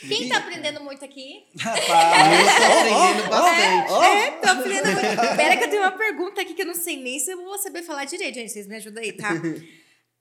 Quem 0.07 0.29
tá 0.29 0.37
aprendendo 0.37 0.81
muito 0.81 1.03
aqui? 1.03 1.45
Rapaz, 1.57 1.87
Eu 1.87 2.45
tô 2.57 2.63
aprendendo 2.63 3.29
bastante. 3.29 3.91
ó, 3.91 4.03
É, 4.03 4.31
tô 4.31 4.47
aprendendo 4.49 4.85
muito. 4.91 5.35
Pera 5.35 5.57
que 5.57 5.63
eu 5.63 5.69
tenho 5.69 5.81
uma 5.81 5.91
pergunta 5.91 6.41
aqui 6.41 6.53
que 6.53 6.61
eu 6.61 6.65
não 6.67 6.75
sei 6.75 6.97
nem 7.01 7.19
se 7.19 7.31
eu 7.31 7.43
vou 7.43 7.57
saber 7.57 7.81
falar 7.81 8.05
direito, 8.05 8.35
gente. 8.35 8.51
Vocês 8.51 8.67
me 8.67 8.75
ajudam 8.75 9.01
aí, 9.03 9.11
tá? 9.13 9.29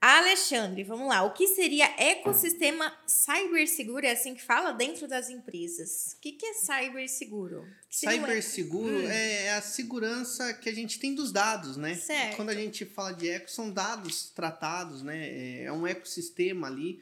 Alexandre, 0.07 0.83
vamos 0.83 1.07
lá. 1.07 1.23
O 1.23 1.33
que 1.33 1.47
seria 1.47 1.85
ecossistema 1.97 2.95
ciberseguro? 3.07 4.05
É 4.05 4.11
assim 4.11 4.35
que 4.35 4.43
fala 4.43 4.71
dentro 4.71 5.07
das 5.07 5.31
empresas. 5.31 6.15
O 6.15 6.21
que, 6.21 6.33
que 6.33 6.45
é 6.45 6.53
ciberseguro? 6.53 7.61
O 7.61 7.89
que 7.89 7.97
seria 7.97 8.21
um 8.21 8.25
Cyberseguro 8.25 8.95
Hum. 8.95 9.09
é 9.09 9.53
a 9.53 9.61
segurança 9.61 10.53
que 10.53 10.69
a 10.69 10.73
gente 10.73 10.99
tem 10.99 11.15
dos 11.15 11.31
dados, 11.31 11.75
né? 11.75 11.95
Certo. 11.95 12.35
Quando 12.35 12.49
a 12.49 12.53
gente 12.53 12.85
fala 12.85 13.13
de 13.13 13.29
eco, 13.29 13.49
são 13.49 13.71
dados 13.71 14.29
tratados, 14.29 15.01
né? 15.01 15.63
É 15.63 15.71
um 15.71 15.87
ecossistema 15.87 16.67
ali. 16.67 17.01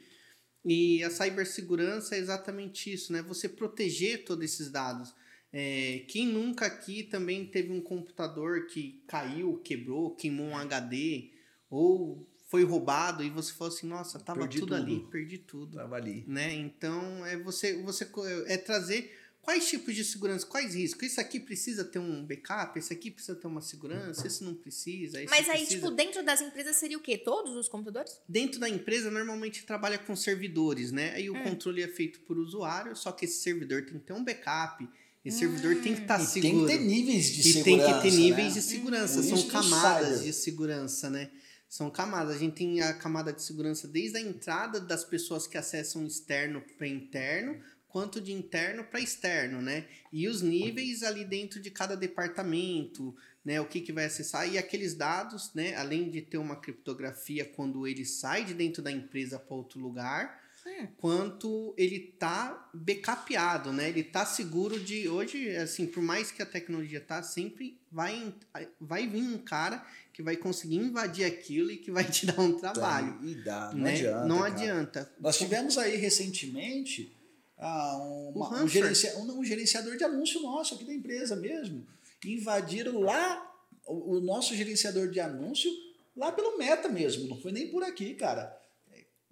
E 0.64 1.04
a 1.04 1.10
cibersegurança 1.10 2.16
é 2.16 2.18
exatamente 2.18 2.90
isso, 2.90 3.12
né? 3.12 3.20
Você 3.22 3.50
proteger 3.50 4.24
todos 4.24 4.42
esses 4.46 4.70
dados. 4.70 5.14
É, 5.52 6.04
quem 6.08 6.26
nunca 6.26 6.64
aqui 6.64 7.02
também 7.02 7.44
teve 7.44 7.70
um 7.70 7.82
computador 7.82 8.66
que 8.66 9.04
caiu, 9.06 9.60
quebrou, 9.62 10.16
queimou 10.16 10.46
um 10.46 10.56
HD, 10.56 11.30
ou 11.68 12.26
foi 12.54 12.62
roubado 12.64 13.24
e 13.24 13.30
você 13.30 13.52
falou 13.52 13.74
assim, 13.74 13.86
nossa, 13.88 14.16
tava 14.20 14.38
Perdi 14.40 14.60
tudo, 14.60 14.74
ali, 14.76 14.96
tudo. 14.98 15.08
perdi 15.08 15.38
tudo 15.38 15.76
Tava 15.76 15.96
ali. 15.96 16.24
né? 16.28 16.54
Então 16.54 17.26
é 17.26 17.36
você 17.36 17.74
você 17.82 18.06
é 18.46 18.56
trazer 18.56 19.12
quais 19.42 19.68
tipos 19.68 19.92
de 19.94 20.04
segurança, 20.04 20.46
quais 20.46 20.72
riscos. 20.74 21.02
Isso 21.08 21.20
aqui 21.20 21.40
precisa 21.40 21.84
ter 21.84 21.98
um 21.98 22.24
backup, 22.24 22.78
esse 22.78 22.92
aqui 22.92 23.10
precisa 23.10 23.34
ter 23.36 23.48
uma 23.48 23.60
segurança, 23.60 24.24
esse 24.26 24.44
não 24.44 24.54
precisa. 24.54 25.20
Esse 25.20 25.28
Mas 25.28 25.48
aí, 25.48 25.58
precisa. 25.58 25.74
tipo, 25.80 25.90
dentro 25.90 26.24
das 26.24 26.40
empresas 26.40 26.76
seria 26.76 26.96
o 26.96 27.00
quê? 27.00 27.18
Todos 27.18 27.56
os 27.56 27.68
computadores? 27.68 28.20
dentro 28.28 28.60
da 28.60 28.68
empresa 28.68 29.10
normalmente 29.10 29.64
trabalha 29.66 29.98
com 29.98 30.14
servidores, 30.14 30.92
né? 30.92 31.12
Aí 31.14 31.28
o 31.28 31.34
Hum. 31.36 31.42
controle 31.42 31.82
é 31.82 31.88
feito 31.88 32.20
por 32.20 32.38
usuário, 32.38 32.94
só 32.96 33.10
que 33.10 33.24
esse 33.24 33.42
servidor 33.42 33.82
tem 33.84 33.98
que 33.98 34.04
ter 34.06 34.12
um 34.12 34.24
backup. 34.24 34.88
Esse 35.24 35.38
servidor 35.40 35.74
tem 35.82 35.94
que 35.94 36.02
estar 36.02 36.20
E 36.22 36.26
seguro. 36.26 36.66
tem 36.66 36.78
que 36.78 36.84
ter 36.84 36.84
níveis 36.84 37.26
de 37.32 37.40
e 37.40 37.52
segurança. 37.54 37.64
tem 37.64 37.94
que 37.96 38.02
ter 38.02 38.16
níveis 38.22 38.48
né? 38.54 38.60
de 38.60 38.62
segurança, 38.62 39.14
Por 39.22 39.24
são 39.24 39.38
o 39.40 39.46
camadas 39.48 40.22
de 40.22 40.32
segurança, 40.32 41.10
né? 41.10 41.30
São 41.74 41.90
camadas. 41.90 42.36
A 42.36 42.38
gente 42.38 42.54
tem 42.54 42.80
a 42.82 42.94
camada 42.94 43.32
de 43.32 43.42
segurança 43.42 43.88
desde 43.88 44.16
a 44.16 44.20
entrada 44.20 44.78
das 44.78 45.02
pessoas 45.02 45.44
que 45.44 45.58
acessam 45.58 46.06
externo 46.06 46.62
para 46.78 46.86
interno, 46.86 47.60
quanto 47.88 48.20
de 48.20 48.32
interno 48.32 48.84
para 48.84 49.00
externo, 49.00 49.60
né? 49.60 49.84
E 50.12 50.28
os 50.28 50.40
níveis 50.40 51.02
ali 51.02 51.24
dentro 51.24 51.60
de 51.60 51.72
cada 51.72 51.96
departamento, 51.96 53.12
né? 53.44 53.60
O 53.60 53.66
que, 53.66 53.80
que 53.80 53.92
vai 53.92 54.04
acessar 54.04 54.48
e 54.48 54.56
aqueles 54.56 54.94
dados, 54.94 55.52
né? 55.52 55.74
Além 55.74 56.08
de 56.08 56.22
ter 56.22 56.38
uma 56.38 56.54
criptografia 56.54 57.44
quando 57.44 57.88
ele 57.88 58.04
sai 58.04 58.44
de 58.44 58.54
dentro 58.54 58.80
da 58.80 58.92
empresa 58.92 59.36
para 59.36 59.56
outro 59.56 59.80
lugar, 59.80 60.44
Hum. 60.66 60.86
quanto 60.96 61.74
ele 61.76 62.00
tá 62.18 62.70
backupeado, 62.72 63.70
né? 63.70 63.88
Ele 63.90 64.02
tá 64.02 64.24
seguro 64.24 64.80
de 64.80 65.06
hoje, 65.06 65.54
assim, 65.56 65.86
por 65.86 66.02
mais 66.02 66.30
que 66.30 66.40
a 66.40 66.46
tecnologia 66.46 67.02
tá, 67.02 67.22
sempre 67.22 67.78
vai 67.92 68.34
vai 68.80 69.06
vir 69.06 69.22
um 69.22 69.36
cara 69.36 69.84
que 70.14 70.22
vai 70.22 70.36
conseguir 70.36 70.76
invadir 70.76 71.24
aquilo 71.26 71.70
e 71.70 71.76
que 71.76 71.90
vai 71.90 72.04
te 72.04 72.24
dar 72.26 72.40
um 72.40 72.56
trabalho, 72.56 73.18
E 73.22 73.34
dá, 73.34 73.72
não 73.74 73.82
né? 73.82 73.92
adianta. 73.94 74.24
Não 74.26 74.38
cara. 74.38 74.52
adianta. 74.54 75.12
Nós 75.20 75.36
tivemos 75.36 75.76
aí 75.76 75.96
recentemente 75.96 77.12
ah, 77.58 77.96
uma- 78.34 78.62
um, 78.62 78.68
gerencia- 78.68 79.18
um- 79.18 79.40
um 79.40 79.44
gerenciador 79.44 79.96
de 79.96 80.04
anúncio 80.04 80.40
nosso 80.40 80.74
aqui 80.76 80.84
da 80.84 80.94
empresa 80.94 81.36
mesmo. 81.36 81.86
Invadiram 82.24 83.00
lá 83.00 83.44
o, 83.86 84.16
o 84.16 84.20
nosso 84.20 84.54
gerenciador 84.54 85.08
de 85.10 85.20
anúncio 85.20 85.70
lá 86.16 86.30
pelo 86.32 86.56
Meta 86.56 86.88
mesmo, 86.88 87.28
não 87.28 87.40
foi 87.40 87.50
nem 87.52 87.68
por 87.68 87.82
aqui, 87.82 88.14
cara. 88.14 88.56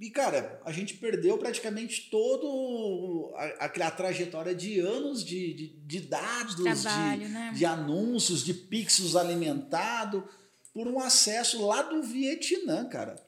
E, 0.00 0.10
cara, 0.10 0.60
a 0.64 0.72
gente 0.72 0.94
perdeu 0.94 1.38
praticamente 1.38 2.08
todo 2.10 3.32
a- 3.36 3.66
aquela 3.66 3.90
trajetória 3.90 4.52
de 4.52 4.80
anos 4.80 5.24
de, 5.24 5.54
de, 5.54 5.66
de 5.68 6.00
dados, 6.00 6.56
de, 6.56 6.62
Trabalho, 6.64 7.28
né? 7.28 7.52
de 7.54 7.64
anúncios, 7.64 8.44
de 8.44 8.52
pixels 8.52 9.14
alimentados 9.14 10.24
por 10.72 10.86
um 10.88 10.98
acesso 10.98 11.64
lá 11.66 11.82
do 11.82 12.02
Vietnã, 12.02 12.88
cara. 12.88 13.22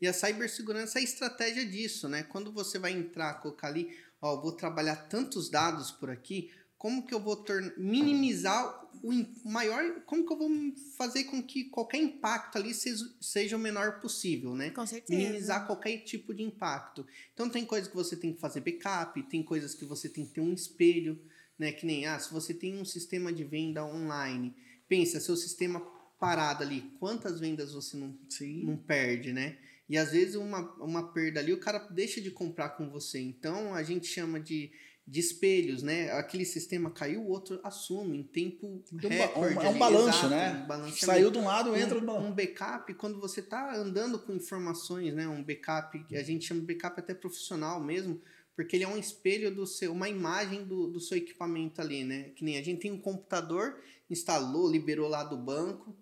E 0.00 0.06
a 0.06 0.12
cibersegurança 0.12 0.98
é 0.98 1.00
a 1.00 1.04
estratégia 1.04 1.64
disso, 1.64 2.08
né? 2.08 2.22
Quando 2.22 2.52
você 2.52 2.78
vai 2.78 2.92
entrar, 2.92 3.40
colocar 3.40 3.68
ali, 3.68 3.96
ó, 4.20 4.40
vou 4.40 4.52
trabalhar 4.52 4.96
tantos 5.08 5.48
dados 5.48 5.90
por 5.90 6.10
aqui, 6.10 6.50
como 6.76 7.06
que 7.06 7.14
eu 7.14 7.20
vou 7.20 7.42
minimizar 7.78 8.86
o 9.02 9.10
maior, 9.48 10.02
como 10.04 10.26
que 10.26 10.32
eu 10.32 10.36
vou 10.36 10.50
fazer 10.96 11.24
com 11.24 11.42
que 11.42 11.64
qualquer 11.64 11.98
impacto 11.98 12.56
ali 12.56 12.74
seja, 12.74 13.04
seja 13.20 13.56
o 13.56 13.58
menor 13.58 14.00
possível, 14.00 14.54
né? 14.54 14.70
Com 14.70 14.86
certeza. 14.86 15.18
minimizar 15.18 15.66
qualquer 15.66 15.98
tipo 15.98 16.34
de 16.34 16.42
impacto. 16.42 17.06
Então 17.32 17.48
tem 17.48 17.64
coisas 17.64 17.88
que 17.88 17.96
você 17.96 18.16
tem 18.16 18.34
que 18.34 18.40
fazer 18.40 18.60
backup, 18.60 19.22
tem 19.24 19.42
coisas 19.42 19.74
que 19.74 19.86
você 19.86 20.08
tem 20.10 20.26
que 20.26 20.34
ter 20.34 20.40
um 20.42 20.52
espelho, 20.52 21.18
né? 21.58 21.72
Que 21.72 21.86
nem 21.86 22.06
ah, 22.06 22.18
se 22.18 22.30
você 22.30 22.52
tem 22.52 22.78
um 22.78 22.84
sistema 22.84 23.32
de 23.32 23.44
venda 23.44 23.84
online, 23.84 24.54
pensa, 24.86 25.18
seu 25.18 25.36
sistema 25.36 25.95
parado 26.18 26.62
ali, 26.62 26.92
quantas 26.98 27.40
vendas 27.40 27.72
você 27.72 27.96
não, 27.96 28.18
Sim. 28.28 28.64
não 28.64 28.76
perde, 28.76 29.32
né? 29.32 29.58
E 29.88 29.96
às 29.96 30.10
vezes 30.10 30.34
uma, 30.34 30.60
uma 30.80 31.12
perda 31.12 31.40
ali, 31.40 31.52
o 31.52 31.60
cara 31.60 31.78
deixa 31.90 32.20
de 32.20 32.30
comprar 32.30 32.70
com 32.70 32.90
você. 32.90 33.20
Então 33.20 33.74
a 33.74 33.82
gente 33.82 34.06
chama 34.06 34.40
de, 34.40 34.72
de 35.06 35.20
espelhos, 35.20 35.82
né? 35.82 36.10
Aquele 36.12 36.44
sistema 36.44 36.90
caiu, 36.90 37.22
o 37.22 37.28
outro 37.28 37.60
assume 37.62 38.18
em 38.18 38.22
tempo 38.24 38.66
um, 38.66 38.96
recorde. 38.96 39.64
é 39.64 39.68
um 39.68 39.78
balanço, 39.78 40.28
né? 40.28 40.66
um 40.68 40.92
Saiu 40.92 41.30
de 41.30 41.38
um 41.38 41.44
lado, 41.44 41.76
entra 41.76 42.00
no 42.00 42.16
um 42.16 42.32
backup 42.32 42.92
quando 42.94 43.20
você 43.20 43.40
está 43.40 43.76
andando 43.76 44.18
com 44.18 44.32
informações, 44.32 45.14
né? 45.14 45.28
Um 45.28 45.44
backup 45.44 46.02
que 46.04 46.16
a 46.16 46.22
gente 46.22 46.46
chama 46.46 46.60
de 46.60 46.66
backup 46.66 46.98
até 46.98 47.14
profissional 47.14 47.80
mesmo, 47.80 48.20
porque 48.56 48.74
ele 48.74 48.84
é 48.84 48.88
um 48.88 48.98
espelho 48.98 49.54
do 49.54 49.66
seu, 49.66 49.92
uma 49.92 50.08
imagem 50.08 50.64
do, 50.64 50.88
do 50.88 50.98
seu 50.98 51.16
equipamento 51.16 51.80
ali, 51.80 52.02
né? 52.02 52.30
Que 52.34 52.44
nem 52.44 52.58
a 52.58 52.62
gente 52.62 52.80
tem 52.80 52.90
um 52.90 52.98
computador, 52.98 53.78
instalou, 54.10 54.68
liberou 54.68 55.08
lá 55.08 55.22
do 55.22 55.36
banco, 55.36 55.96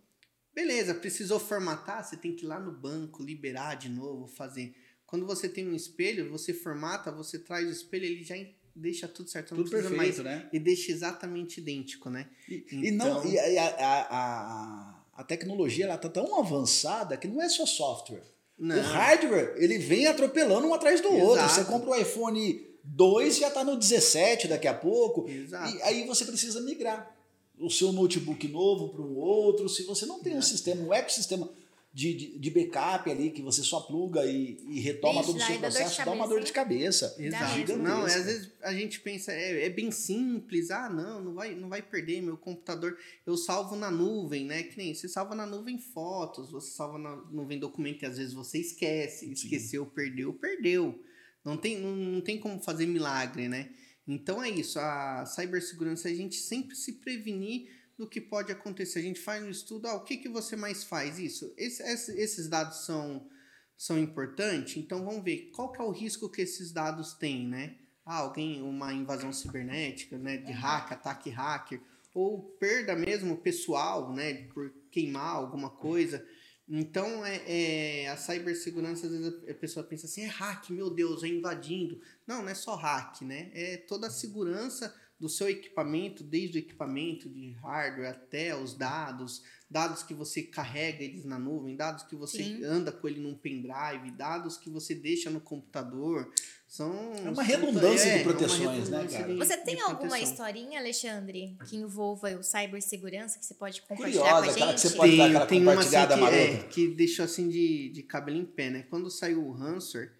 beleza, 0.54 0.94
precisou 0.94 1.38
formatar, 1.40 2.04
você 2.04 2.16
tem 2.16 2.34
que 2.34 2.44
ir 2.44 2.48
lá 2.48 2.58
no 2.60 2.70
banco, 2.72 3.22
liberar 3.22 3.74
de 3.76 3.88
novo, 3.88 4.26
fazer. 4.26 4.74
Quando 5.06 5.26
você 5.26 5.48
tem 5.48 5.68
um 5.68 5.74
espelho, 5.74 6.30
você 6.30 6.52
formata, 6.52 7.10
você 7.12 7.38
traz 7.38 7.66
o 7.68 7.70
espelho, 7.70 8.04
ele 8.06 8.22
já 8.24 8.34
deixa 8.74 9.06
tudo 9.06 9.28
certo, 9.30 9.54
não 9.54 9.62
Tudo 9.62 9.70
perfeito, 9.70 9.96
mais 9.96 10.18
né? 10.18 10.48
e 10.52 10.58
deixa 10.58 10.90
exatamente 10.90 11.60
idêntico, 11.60 12.10
né? 12.10 12.26
E, 12.48 12.90
não, 12.90 13.18
Então- 13.20 13.30
e 13.30 13.38
a, 13.38 13.48
e 13.50 13.58
a, 13.58 13.66
a, 13.66 14.00
a- 14.10 15.04
a 15.16 15.22
tecnologia 15.24 15.84
ela 15.84 15.96
tá 15.96 16.08
tão 16.08 16.36
avançada 16.40 17.16
que 17.16 17.28
não 17.28 17.40
é 17.40 17.48
só 17.48 17.64
software. 17.66 18.24
Não. 18.58 18.76
O 18.76 18.82
hardware, 18.82 19.54
ele 19.58 19.78
vem 19.78 20.06
atropelando 20.06 20.66
um 20.66 20.74
atrás 20.74 21.00
do 21.00 21.12
outro. 21.12 21.44
Exato. 21.44 21.54
Você 21.54 21.64
compra 21.64 21.90
o 21.90 21.94
iPhone 21.96 22.66
2 22.82 23.36
já 23.38 23.50
tá 23.50 23.62
no 23.62 23.76
17 23.76 24.48
daqui 24.48 24.66
a 24.66 24.74
pouco. 24.74 25.28
Exato. 25.28 25.76
E 25.76 25.82
aí 25.82 26.04
você 26.06 26.24
precisa 26.24 26.60
migrar 26.60 27.13
o 27.58 27.70
seu 27.70 27.92
notebook 27.92 28.46
novo 28.48 28.90
para 28.90 29.02
um 29.02 29.16
outro. 29.16 29.68
Se 29.68 29.84
você 29.84 30.06
não 30.06 30.20
tem 30.20 30.34
um 30.34 30.38
Exato. 30.38 30.52
sistema, 30.52 30.82
um 30.82 30.92
ecossistema 30.92 31.50
de, 31.94 32.12
de, 32.12 32.38
de 32.40 32.50
backup 32.50 33.08
ali, 33.08 33.30
que 33.30 33.40
você 33.40 33.62
só 33.62 33.78
pluga 33.78 34.26
e, 34.26 34.58
e 34.68 34.80
retoma 34.80 35.20
Vixe, 35.20 35.26
todo 35.26 35.40
o 35.40 35.46
seu 35.46 35.58
processo, 35.60 36.04
dá 36.04 36.10
uma 36.10 36.26
dor 36.26 36.42
de 36.42 36.52
cabeça. 36.52 37.14
Exato. 37.16 37.56
mesmo. 37.56 37.76
Não, 37.76 38.06
é, 38.08 38.12
às 38.12 38.24
vezes 38.24 38.50
a 38.62 38.74
gente 38.74 38.98
pensa, 38.98 39.32
é, 39.32 39.66
é 39.66 39.70
bem 39.70 39.92
simples, 39.92 40.72
ah, 40.72 40.90
não, 40.90 41.22
não 41.22 41.34
vai, 41.34 41.54
não 41.54 41.68
vai 41.68 41.80
perder 41.80 42.20
meu 42.20 42.36
computador. 42.36 42.98
Eu 43.24 43.36
salvo 43.36 43.76
na 43.76 43.92
nuvem, 43.92 44.44
né? 44.44 44.64
Que 44.64 44.76
nem 44.76 44.92
você 44.92 45.08
salva 45.08 45.36
na 45.36 45.46
nuvem 45.46 45.78
fotos, 45.78 46.50
você 46.50 46.72
salva 46.72 46.98
na 46.98 47.14
nuvem 47.30 47.60
documento 47.60 48.02
e 48.02 48.06
às 48.06 48.18
vezes 48.18 48.34
você 48.34 48.58
esquece, 48.58 49.30
esqueceu, 49.30 49.86
perdeu, 49.86 50.32
perdeu. 50.32 51.00
Não 51.44 51.56
tem, 51.56 51.78
não, 51.78 51.94
não 51.94 52.20
tem 52.20 52.40
como 52.40 52.58
fazer 52.58 52.86
milagre, 52.86 53.48
né? 53.48 53.70
Então 54.06 54.42
é 54.42 54.50
isso, 54.50 54.78
a 54.78 55.24
cibersegurança 55.26 56.08
é 56.08 56.12
a 56.12 56.14
gente 56.14 56.36
sempre 56.36 56.76
se 56.76 56.94
prevenir 56.94 57.70
do 57.96 58.08
que 58.08 58.20
pode 58.20 58.52
acontecer. 58.52 58.98
A 58.98 59.02
gente 59.02 59.20
faz 59.20 59.42
um 59.42 59.48
estudo, 59.48 59.86
ah, 59.86 59.94
o 59.94 60.04
que, 60.04 60.16
que 60.18 60.28
você 60.28 60.56
mais 60.56 60.84
faz? 60.84 61.18
Isso, 61.18 61.52
esse, 61.56 61.82
esse- 61.82 62.18
esses 62.20 62.48
dados 62.48 62.84
são 62.84 63.28
são 63.76 63.98
importantes, 63.98 64.76
então 64.76 65.04
vamos 65.04 65.24
ver 65.24 65.50
qual 65.52 65.72
que 65.72 65.80
é 65.80 65.84
o 65.84 65.90
risco 65.90 66.28
que 66.30 66.40
esses 66.42 66.70
dados 66.70 67.12
têm, 67.14 67.48
né? 67.48 67.74
Ah, 68.06 68.18
alguém, 68.18 68.62
uma 68.62 68.92
invasão 68.92 69.32
cibernética, 69.32 70.16
né? 70.16 70.36
De 70.36 70.52
hack, 70.52 70.92
ataque 70.92 71.28
hacker, 71.28 71.80
ou 72.14 72.40
perda 72.60 72.94
mesmo 72.94 73.36
pessoal, 73.36 74.12
né? 74.12 74.44
Por 74.54 74.72
queimar 74.92 75.34
alguma 75.34 75.70
coisa. 75.70 76.24
Então, 76.66 77.24
é, 77.26 77.42
é, 77.46 78.08
a 78.08 78.16
cibersegurança, 78.16 79.06
às 79.06 79.12
vezes 79.12 79.50
a 79.50 79.54
pessoa 79.54 79.84
pensa 79.84 80.06
assim, 80.06 80.22
é 80.22 80.26
hack, 80.26 80.70
meu 80.70 80.88
Deus, 80.88 81.22
é 81.22 81.28
invadindo. 81.28 82.00
Não, 82.26 82.42
não 82.42 82.48
é 82.48 82.54
só 82.54 82.74
hack, 82.74 83.20
né? 83.22 83.50
É 83.52 83.76
toda 83.76 84.06
a 84.06 84.10
segurança 84.10 84.94
do 85.24 85.28
seu 85.30 85.48
equipamento, 85.48 86.22
desde 86.22 86.58
o 86.58 86.60
equipamento 86.60 87.30
de 87.30 87.52
hardware 87.52 88.10
até 88.10 88.54
os 88.54 88.74
dados, 88.74 89.42
dados 89.70 90.02
que 90.02 90.12
você 90.12 90.42
carrega 90.42 91.02
eles 91.02 91.24
na 91.24 91.38
nuvem, 91.38 91.74
dados 91.74 92.02
que 92.04 92.14
você 92.14 92.44
Sim. 92.44 92.62
anda 92.62 92.92
com 92.92 93.08
ele 93.08 93.20
num 93.20 93.34
pendrive, 93.34 94.10
dados 94.14 94.58
que 94.58 94.68
você 94.68 94.94
deixa 94.94 95.30
no 95.30 95.40
computador. 95.40 96.30
São 96.68 96.92
É 97.24 97.30
uma 97.30 97.42
redundância 97.42 98.04
de 98.04 98.10
é 98.10 98.14
uma 98.16 98.22
proteções, 98.24 98.60
né, 98.90 98.98
redundância 98.98 99.18
cara? 99.20 99.32
de- 99.32 99.38
Você 99.38 99.56
de 99.56 99.64
tem 99.64 99.80
alguma 99.80 99.96
proteção. 100.10 100.30
historinha, 100.30 100.78
Alexandre, 100.78 101.56
que 101.70 101.76
envolva 101.76 102.28
o 102.36 102.42
cibersegurança 102.42 103.38
que 103.38 103.46
você 103.46 103.54
pode 103.54 103.80
compartilhar 103.80 104.20
Curiosa, 104.22 104.42
com 104.44 104.48
a 104.50 104.52
aquela 104.52 104.72
que 104.74 104.78
gente? 104.80 104.90
você 104.90 104.96
pode 104.96 105.16
dar 105.16 105.24
aquela 105.26 105.46
tem 105.46 105.62
uma 105.62 105.72
assim 105.72 105.88
que, 105.90 106.34
é, 106.34 106.56
que 106.64 106.88
deixou 106.88 107.24
assim 107.24 107.48
de, 107.48 107.88
de 107.88 108.02
cabelo 108.02 108.36
em 108.36 108.44
pé, 108.44 108.68
né? 108.68 108.82
Quando 108.90 109.10
saiu 109.10 109.42
o 109.42 109.54
Hansor, 109.54 110.10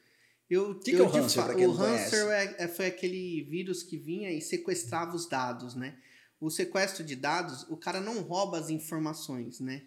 Eu, 0.51 0.71
O 0.73 0.79
que, 0.79 0.91
que 0.91 0.97
eu 0.97 1.07
é 1.07 1.09
o 1.21 1.31
pra 1.33 1.55
quem 1.55 1.67
o 1.67 1.73
hamster 1.73 2.27
é, 2.29 2.55
é- 2.65 2.69
foi 2.69 2.87
aquele 2.87 3.43
vírus 3.45 3.83
que 3.83 3.97
vinha 3.97 4.31
e 4.31 4.41
sequestrava 4.41 5.17
os 5.17 5.29
dados, 5.29 5.75
né? 5.75 5.97
O 6.41 6.51
sequestro 6.51 7.03
de 7.03 7.17
dados, 7.17 7.63
o 7.71 7.77
cara 7.77 8.01
não 8.01 8.21
rouba 8.21 8.59
as 8.59 8.69
informações, 8.69 9.61
né? 9.61 9.83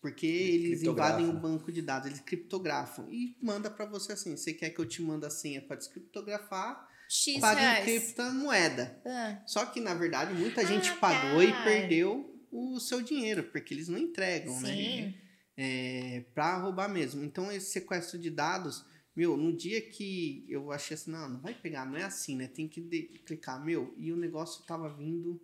Porque 0.00 0.26
eles 0.26 0.78
criptografa. 0.80 1.20
invadem 1.20 1.36
o 1.36 1.40
banco 1.40 1.72
de 1.72 1.82
dados, 1.82 2.06
eles 2.08 2.20
criptografam 2.20 3.08
e 3.10 3.36
manda 3.42 3.68
pra 3.68 3.86
você 3.86 4.12
assim: 4.12 4.36
você 4.36 4.52
quer 4.52 4.70
que 4.70 4.78
eu 4.78 4.86
te 4.86 5.02
mande 5.02 5.26
a 5.26 5.30
senha 5.30 5.60
pra 5.60 5.74
descriptografar? 5.76 6.86
X 7.08 7.40
Pague 7.40 7.62
em 7.62 7.84
criptomoeda. 7.84 9.00
Ah, 9.04 9.42
Só 9.46 9.66
que, 9.66 9.80
na 9.80 9.94
verdade, 9.94 10.34
muita 10.34 10.60
Ah, 10.60 10.64
gente 10.64 10.90
tá. 10.90 10.96
pagou 10.96 11.42
e 11.42 11.52
perdeu 11.64 12.32
o 12.52 12.78
seu 12.80 13.00
dinheiro, 13.02 13.44
porque 13.44 13.74
eles 13.74 13.88
não 13.88 13.98
entregam, 13.98 14.60
né? 14.60 14.68
sim. 14.74 15.14
É, 15.56 16.24
pra 16.34 16.56
roubar 16.58 16.88
mesmo. 16.88 17.24
Então, 17.24 17.50
esse 17.50 17.70
sequestro 17.70 18.18
de 18.18 18.28
dados, 18.30 18.84
meu, 19.16 19.36
no 19.36 19.52
dia 19.56 19.80
que 19.80 20.44
eu 20.48 20.70
achei 20.70 20.94
assim, 20.94 21.10
não, 21.10 21.28
não 21.28 21.40
vai 21.40 21.54
pegar, 21.54 21.86
não 21.86 21.96
é 21.96 22.04
assim, 22.04 22.36
né? 22.36 22.46
Tem 22.46 22.68
que 22.68 22.80
de- 22.80 23.04
clicar, 23.24 23.64
meu, 23.64 23.94
e 23.96 24.12
o 24.12 24.16
negócio 24.16 24.62
tava 24.64 24.88
vindo 24.92 25.40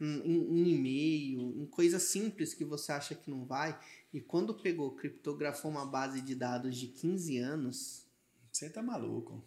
em, 0.00 0.20
em- 0.20 0.60
em 0.60 0.68
e-mail, 0.74 1.40
em 1.60 1.66
coisa 1.66 1.98
simples 1.98 2.54
que 2.54 2.64
você 2.64 2.92
acha 2.92 3.14
que 3.14 3.28
não 3.30 3.44
vai. 3.44 3.78
E 4.14 4.20
quando 4.20 4.54
pegou, 4.54 4.92
criptografou 4.92 5.70
uma 5.70 5.84
base 5.84 6.20
de 6.20 6.34
dados 6.34 6.76
de 6.76 6.86
15 6.86 7.36
anos, 7.38 8.06
Você 8.52 8.70
tá 8.70 8.82
maluco. 8.82 9.44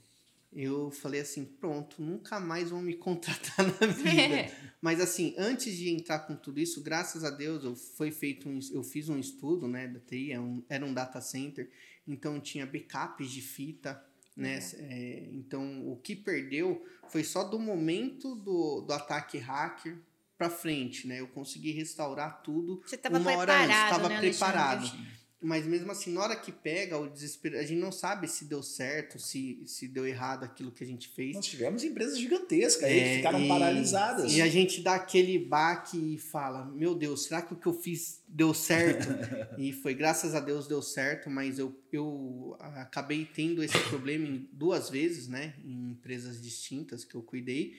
eu 0.52 0.92
falei 0.92 1.22
assim, 1.22 1.46
pronto, 1.46 2.02
nunca 2.02 2.40
mais 2.40 2.70
vão 2.72 2.82
me 2.82 2.96
contratar 2.98 3.66
na 3.66 3.88
vida. 3.88 4.52
Mas 4.82 5.00
assim, 5.00 5.34
antes 5.38 5.76
de 5.78 5.90
entrar 5.90 6.20
com 6.20 6.36
tudo 6.36 6.60
isso, 6.60 6.82
graças 6.82 7.24
a 7.24 7.30
Deus, 7.30 7.64
eu, 7.64 7.76
foi 7.76 8.12
feito 8.12 8.50
um, 8.50 8.60
eu 8.72 8.84
fiz 8.84 9.08
um 9.10 9.20
estudo, 9.20 9.68
né, 9.68 9.88
da 9.88 10.00
TI, 10.00 10.32
é 10.32 10.40
um- 10.40 10.64
era 10.70 10.86
um 10.86 10.94
data 10.94 11.22
center, 11.22 11.70
então 12.10 12.40
tinha 12.40 12.66
backups 12.66 13.30
de 13.32 13.42
fita, 13.42 14.04
né, 14.36 14.60
é, 14.78 15.30
então 15.32 15.88
o 15.90 15.98
que 15.98 16.16
perdeu 16.16 16.86
foi 17.10 17.24
só 17.24 17.44
do 17.44 17.60
momento 17.60 18.36
do, 18.36 18.82
do 18.82 18.94
ataque 18.94 19.38
hacker 19.38 19.98
pra 20.38 20.50
frente, 20.50 21.08
né, 21.08 21.20
eu 21.20 21.28
consegui 21.28 21.72
restaurar 21.72 22.42
tudo 22.42 22.82
Você 22.86 22.98
tava 22.98 23.20
uma 23.20 23.32
hora 23.36 23.54
antes, 23.54 23.68
preparado, 23.68 23.90
tava 23.90 24.10
né, 24.10 24.18
Alexandre? 24.18 25.20
Mas 25.42 25.66
mesmo 25.66 25.90
assim, 25.90 26.12
na 26.12 26.22
hora 26.22 26.36
que 26.36 26.52
pega 26.52 26.98
o 26.98 27.10
desespero, 27.10 27.58
a 27.58 27.64
gente 27.64 27.80
não 27.80 27.94
sabe 27.94 28.28
se 28.28 28.44
deu 28.44 28.62
certo, 28.62 29.18
se, 29.18 29.64
se 29.66 29.88
deu 29.88 30.06
errado 30.06 30.44
aquilo 30.44 30.70
que 30.70 30.84
a 30.84 30.88
gente 30.88 31.08
fez. 31.08 31.34
Nós 31.34 31.46
tivemos 31.46 31.82
empresas 31.82 32.20
gigantescas 32.20 32.84
aí 32.84 32.94
que 32.94 33.00
É, 33.00 33.16
ficaram 33.18 33.42
e- 33.42 33.48
paralisadas. 33.48 34.34
E 34.34 34.42
a 34.42 34.48
gente 34.50 34.82
dá 34.82 34.96
aquele 34.96 35.40
baque 35.40 35.98
e 35.98 36.18
fala: 36.18 36.66
Meu 36.66 36.94
Deus, 36.94 37.24
será 37.24 37.42
que 37.42 37.54
o 37.54 37.56
que 37.56 37.68
eu 37.68 37.74
fiz 37.74 38.22
deu 38.28 38.54
certo? 38.54 39.08
e 39.58 39.72
foi, 39.72 39.94
graças 39.94 40.36
a 40.36 40.42
Deus 40.42 40.68
deu 40.68 40.82
certo, 40.82 41.30
mas 41.30 41.58
eu, 41.58 41.74
eu 41.90 42.58
acabei 42.60 43.24
tendo 43.26 43.64
esse 43.64 43.80
problema 43.88 44.28
em 44.28 44.50
duas 44.52 44.90
vezes, 44.90 45.30
né? 45.30 45.56
Em 45.64 45.92
empresas 45.92 46.42
distintas 46.42 47.06
que 47.06 47.16
eu 47.16 47.24
cuidei. 47.24 47.76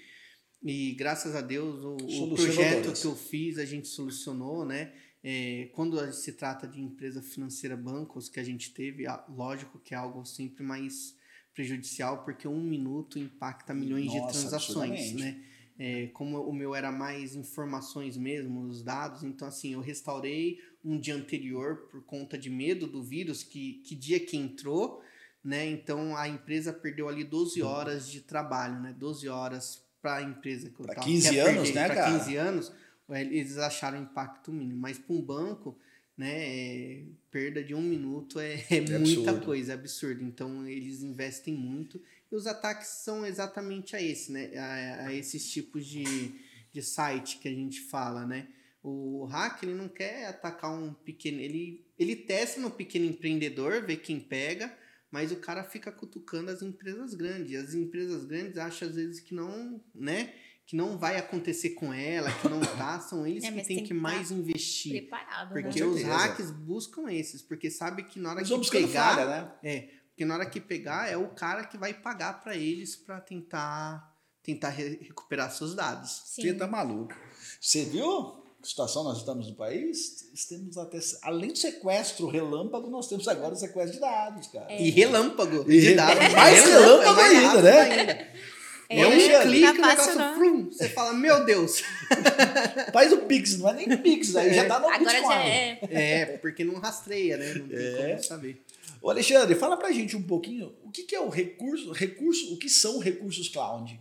E 0.63 0.93
graças 0.93 1.35
a 1.35 1.41
Deus 1.41 1.83
o, 1.85 1.95
o 1.97 2.35
projeto 2.35 2.93
que 2.93 3.07
eu 3.07 3.17
fiz 3.17 3.59
a 3.59 3.65
gente 3.65 3.89
solucionou, 3.89 4.65
né? 4.65 4.93
É, 5.23 5.69
quando 5.75 6.13
se 6.13 6.33
trata 6.33 6.67
de 6.67 6.81
empresa 6.81 7.21
financeira, 7.21 7.77
bancos 7.77 8.29
que 8.29 8.41
a 8.41 8.45
gente 8.45 8.73
teve, 8.73 9.05
lógico 9.29 9.79
que 9.79 9.95
é 9.95 9.97
algo 9.97 10.25
sempre 10.25 10.63
mais 10.63 11.15
prejudicial, 11.55 12.25
porque 12.25 12.49
um 12.49 12.63
minuto 12.63 13.19
impacta 13.19 13.75
milhões 13.75 14.11
de 14.11 14.19
Nossa, 14.19 14.33
transações, 14.41 14.91
absurdamente. 15.01 15.15
né? 15.15 15.45
É, 15.79 16.07
como 16.09 16.39
o 16.43 16.53
meu 16.53 16.75
era 16.75 16.93
mais 16.93 17.35
informações 17.35 18.17
mesmo, 18.17 18.63
os 18.67 18.83
dados, 18.83 19.23
então 19.23 19.49
assim, 19.49 19.73
eu 19.73 19.81
restaurei 19.81 20.59
um 20.85 20.99
dia 20.99 21.15
anterior 21.15 21.89
por 21.91 22.03
conta 22.05 22.37
de 22.39 22.51
medo 22.51 22.87
do 22.87 23.03
vírus, 23.03 23.43
que, 23.43 23.75
que 23.85 23.95
dia 23.95 24.21
que 24.21 24.37
entrou, 24.37 25.03
né? 25.43 25.67
Então 25.71 26.15
a 26.17 26.29
empresa 26.29 26.71
perdeu 26.73 27.09
ali 27.09 27.25
12 27.25 27.63
horas 27.63 28.11
de 28.11 28.21
trabalho, 28.21 28.79
né? 28.81 28.95
12 28.99 29.27
horas 29.29 29.83
para 30.03 30.17
a 30.17 30.23
empresa 30.23 30.69
que 30.71 30.81
eu 30.81 30.85
Pra 30.87 30.95
tava- 30.97 31.07
15 31.07 31.31
quer 31.31 31.41
anos, 31.41 31.63
perder, 31.63 31.75
né, 31.75 31.87
pra 31.87 31.95
cara? 31.95 32.19
15 32.19 32.37
anos, 32.37 32.73
eles 33.11 33.59
acharam 33.59 34.03
impacto 34.03 34.53
mínimo, 34.53 34.81
mas 34.81 34.99
para 34.99 35.15
um 35.15 35.21
banco, 35.23 35.79
né, 36.17 36.33
é, 36.33 37.05
perda 37.31 37.65
de 37.65 37.75
um 37.75 37.81
minuto 37.81 38.39
é, 38.39 38.63
é 38.71 38.81
muita 38.81 38.97
absurdo. 38.97 39.45
coisa, 39.45 39.73
é 39.73 39.75
absurdo. 39.75 40.23
Então 40.23 40.67
eles 40.67 41.03
investem 41.03 41.55
muito 41.55 42.01
e 42.31 42.37
os 42.37 42.47
ataques 42.47 42.89
são 42.89 43.25
exatamente 43.25 43.97
a 43.97 44.03
esse, 44.03 44.31
né, 44.31 44.51
a, 44.57 45.07
a 45.07 45.15
esses 45.15 45.51
tipos 45.51 45.87
de, 45.87 46.05
de 46.73 46.83
site 46.83 47.39
que 47.39 47.49
a 47.49 47.55
gente 47.55 47.81
fala, 47.81 48.27
né. 48.27 48.49
O 48.83 49.25
hack 49.25 49.63
ele 49.63 49.75
não 49.75 49.89
quer 49.89 50.27
atacar 50.27 50.73
um 50.73 50.95
pequeno, 50.95 51.39
ele 51.41 51.85
ele 51.99 52.17
testa 52.17 52.59
no 52.59 52.71
pequeno 52.71 53.05
empreendedor, 53.05 53.83
vê 53.85 53.95
quem 53.95 54.19
pega, 54.19 54.75
mas 55.11 55.31
o 55.31 55.37
cara 55.37 55.63
fica 55.63 55.93
cutucando 55.93 56.51
as 56.51 56.63
empresas 56.63 57.13
grandes. 57.13 57.55
As 57.55 57.75
empresas 57.75 58.25
grandes 58.25 58.57
acham 58.57 58.89
às 58.89 58.95
vezes 58.95 59.21
que 59.21 59.35
não, 59.35 59.79
né? 59.95 60.33
Que 60.71 60.77
não 60.77 60.97
vai 60.97 61.17
acontecer 61.17 61.71
com 61.71 61.93
ela, 61.93 62.31
que 62.31 62.49
não 62.49 62.61
tá, 62.61 63.01
são 63.01 63.27
eles 63.27 63.43
É, 63.43 63.49
que 63.51 63.57
têm 63.57 63.65
tem 63.65 63.77
que 63.79 63.89
que 63.89 63.95
mais 63.95 64.31
investir. 64.31 64.93
Preparado, 64.93 65.53
Porque 65.53 65.81
né? 65.81 65.87
Os 65.87 66.03
hacks 66.05 66.53
buscam 66.53 67.11
esses, 67.11 67.43
porque 67.43 67.69
sabe 67.69 68.05
que 68.05 68.21
na 68.21 68.31
hora 68.31 68.45
que 68.45 68.71
pegar, 68.71 69.17
falha, 69.17 69.27
né? 69.27 69.53
é, 69.65 69.89
porque 70.11 70.25
na 70.25 70.35
hora 70.35 70.47
que 70.47 70.61
pegar 70.61 71.11
é 71.11 71.17
o 71.17 71.27
cara 71.31 71.65
que 71.65 71.77
vai 71.77 71.93
pagar 71.93 72.41
para 72.41 72.55
eles 72.55 72.95
para 72.95 73.21
tentar 73.21 74.15
tentar 74.45 74.69
re- 74.69 75.01
recuperar 75.03 75.51
seus 75.51 75.75
dados. 75.75 76.23
Sim. 76.27 76.43
Você 76.43 76.55
tá 76.55 76.69
maluco. 76.69 77.17
Você 77.61 77.85
viu 77.87 78.41
que 78.63 78.69
situação 78.69 79.03
nós 79.03 79.19
estamos 79.19 79.49
no 79.49 79.57
país? 79.57 80.31
Temos 80.49 80.79
até, 80.79 81.01
além 81.23 81.51
do 81.53 81.59
sequestro 81.59 82.29
relâmpago, 82.29 82.89
nós 82.89 83.09
temos 83.09 83.27
agora 83.27 83.55
o 83.55 83.57
sequestro 83.57 83.95
de 83.95 84.01
dados, 84.01 84.47
cara. 84.47 84.71
É. 84.71 84.81
E 84.81 84.91
relâmpago 84.91 85.69
E 85.69 85.81
de 85.81 85.95
dados. 85.97 86.15
mais 86.33 86.65
relâmpago 86.65 87.17
mais 87.17 87.37
ainda, 87.39 87.63
né? 87.63 88.33
É 88.93 89.07
um 89.07 89.13
Alexandre, 89.13 89.49
clique, 89.49 89.67
tá 89.67 89.71
o 89.71 89.87
negócio 89.87 90.73
você 90.73 90.89
fala, 90.89 91.13
meu 91.15 91.45
Deus. 91.45 91.81
Faz 92.93 93.13
o 93.13 93.19
Pix, 93.19 93.57
não 93.59 93.69
é 93.69 93.73
nem 93.75 93.97
Pix, 93.97 94.35
aí 94.35 94.53
já 94.53 94.67
tá 94.67 94.81
no 94.81 94.89
Agora 94.89 94.99
Bitcoin. 94.99 95.23
já 95.33 95.45
é. 95.45 95.79
É, 95.91 96.27
porque 96.39 96.65
não 96.65 96.75
rastreia, 96.81 97.37
né? 97.37 97.55
Não 97.55 97.69
tem 97.69 97.79
É. 97.79 98.09
como 98.11 98.25
saber. 98.25 98.65
Ô 99.01 99.09
Alexandre, 99.09 99.55
fala 99.55 99.77
pra 99.77 99.93
gente 99.93 100.17
um 100.17 100.23
pouquinho 100.23 100.75
o 100.83 100.91
que, 100.91 101.05
que 101.05 101.15
é 101.15 101.21
o 101.21 101.29
recurso, 101.29 101.93
recurso, 101.93 102.53
o 102.53 102.59
que 102.59 102.69
são 102.69 102.99
recursos 102.99 103.49
cloud? 103.49 103.99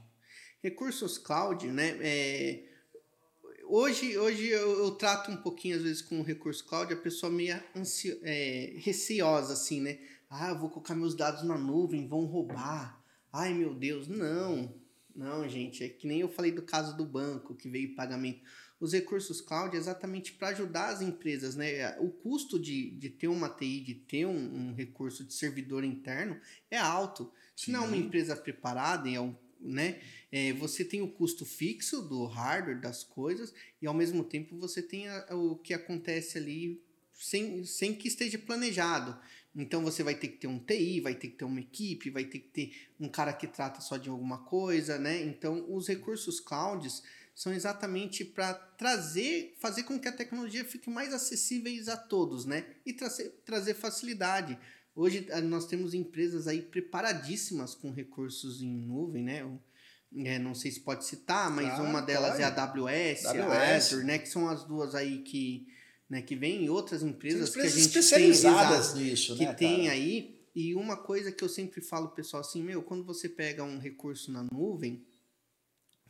Recursos 0.63 1.17
cloud, 1.19 1.67
né? 1.67 1.95
é, 2.01 2.59
hoje 3.67 4.17
hoje 4.17 4.47
eu, 4.49 4.79
eu 4.85 4.91
trato 4.91 5.31
um 5.31 5.37
pouquinho, 5.37 5.77
às 5.77 5.83
vezes, 5.83 6.01
com 6.01 6.19
o 6.19 6.23
recurso 6.23 6.65
cloud, 6.65 6.91
a 6.91 6.97
pessoa 6.97 7.31
meio 7.31 7.61
ansio, 7.75 8.19
é, 8.23 8.73
receosa, 8.77 9.53
assim, 9.53 9.79
né? 9.81 9.99
Ah, 10.29 10.49
eu 10.49 10.59
vou 10.59 10.69
colocar 10.69 10.95
meus 10.95 11.15
dados 11.15 11.43
na 11.43 11.57
nuvem, 11.57 12.07
vão 12.07 12.25
roubar. 12.25 12.98
Ai, 13.31 13.53
meu 13.53 13.73
Deus, 13.73 14.07
não. 14.07 14.73
Não, 15.15 15.47
gente, 15.49 15.83
é 15.83 15.89
que 15.89 16.07
nem 16.07 16.21
eu 16.21 16.29
falei 16.29 16.51
do 16.51 16.61
caso 16.61 16.95
do 16.95 17.05
banco 17.05 17.55
que 17.55 17.67
veio 17.69 17.95
pagamento. 17.95 18.41
Os 18.79 18.93
recursos 18.93 19.41
cloud 19.41 19.75
é 19.75 19.79
exatamente 19.79 20.31
para 20.33 20.49
ajudar 20.49 20.89
as 20.89 21.01
empresas, 21.01 21.55
né? 21.55 21.97
O 21.99 22.09
custo 22.09 22.57
de, 22.57 22.91
de 22.91 23.09
ter 23.09 23.27
uma 23.27 23.49
TI, 23.49 23.81
de 23.81 23.95
ter 23.95 24.25
um, 24.25 24.69
um 24.69 24.73
recurso 24.73 25.23
de 25.25 25.33
servidor 25.33 25.83
interno 25.83 26.39
é 26.71 26.77
alto. 26.77 27.31
Se 27.55 27.71
não 27.71 27.83
é 27.83 27.87
uma 27.87 27.97
empresa 27.97 28.35
preparada, 28.37 29.09
é 29.09 29.19
um, 29.19 29.35
né? 29.59 29.99
É, 30.31 30.53
você 30.53 30.85
tem 30.85 31.01
o 31.01 31.11
custo 31.11 31.45
fixo 31.45 32.01
do 32.01 32.25
hardware, 32.25 32.79
das 32.79 33.03
coisas, 33.03 33.53
e 33.81 33.87
ao 33.87 33.93
mesmo 33.93 34.23
tempo 34.23 34.55
você 34.57 34.81
tem 34.81 35.09
a- 35.09 35.27
o 35.35 35.57
que 35.57 35.73
acontece 35.73 36.37
ali 36.37 36.81
sem, 37.13 37.65
sem 37.65 37.93
que 37.93 38.07
esteja 38.07 38.39
planejado. 38.39 39.19
Então 39.55 39.83
você 39.83 40.03
vai 40.03 40.15
ter 40.15 40.27
que 40.27 40.37
ter 40.37 40.47
um 40.47 40.59
TI, 40.59 41.01
vai 41.01 41.15
ter 41.15 41.29
que 41.29 41.37
ter 41.37 41.45
uma 41.45 41.59
equipe, 41.59 42.09
vai 42.09 42.23
ter 42.23 42.39
que 42.39 42.49
ter 42.49 42.71
um 42.99 43.09
cara 43.09 43.33
que 43.33 43.47
trata 43.47 43.81
só 43.81 43.97
de 43.97 44.09
alguma 44.09 44.39
coisa, 44.45 44.97
né? 44.97 45.21
Então 45.23 45.65
os 45.73 45.87
recursos 45.87 46.39
clouds 46.39 47.01
são 47.33 47.53
exatamente 47.53 48.23
para 48.25 48.53
trazer, 48.53 49.55
fazer 49.59 49.83
com 49.83 49.97
que 49.99 50.07
a 50.07 50.11
tecnologia 50.11 50.63
fique 50.65 50.89
mais 50.89 51.13
acessíveis 51.13 51.87
a 51.87 51.95
todos, 51.97 52.45
né? 52.45 52.65
E 52.85 52.93
trazer, 52.93 53.29
trazer 53.45 53.73
facilidade. 53.73 54.59
Hoje 54.95 55.25
eh, 55.29 55.41
nós 55.41 55.65
temos 55.65 55.93
empresas 55.93 56.47
aí 56.47 56.61
preparadíssimas 56.61 57.73
com 57.73 57.91
recursos 57.91 58.61
em 58.61 58.67
nuvem, 58.69 59.23
né? 59.23 59.49
Eh, 60.17 60.37
não 60.39 60.53
sei 60.53 60.71
se 60.71 60.81
pode 60.81 61.05
citar, 61.05 61.49
mas 61.49 61.67
Claro, 61.67 61.83
uma 61.85 62.01
delas 62.01 62.39
é 62.39 62.43
a 62.43 62.51
pode. 62.51 62.79
AWS, 62.81 63.25
a 63.25 63.31
AWS. 63.31 63.85
Azure, 63.85 64.05
né? 64.05 64.19
Que 64.19 64.27
são 64.27 64.49
as 64.49 64.65
duas 64.65 64.93
aí 64.93 65.19
que, 65.19 65.65
né, 66.09 66.21
que 66.21 66.35
vêm 66.35 66.63
e 66.65 66.69
outras 66.69 67.01
Tem 67.01 67.09
empresas 67.09 67.49
que 67.51 67.59
a 67.59 67.61
empresas 67.61 67.79
gente 67.83 67.99
especializadas 67.99 68.93
tem, 68.93 69.03
nisso, 69.03 69.35
que 69.37 69.45
né? 69.45 69.53
tem 69.53 69.77
cara? 69.83 69.91
aí. 69.91 70.39
E 70.55 70.73
uma 70.75 70.97
coisa 70.97 71.31
que 71.31 71.43
eu 71.43 71.49
sempre 71.49 71.79
falo 71.81 72.09
pessoal 72.09 72.41
assim, 72.41 72.63
meu, 72.63 72.81
quando 72.81 73.03
você 73.05 73.29
pega 73.29 73.63
um 73.63 73.77
recurso 73.79 74.31
na 74.31 74.43
nuvem, 74.43 75.05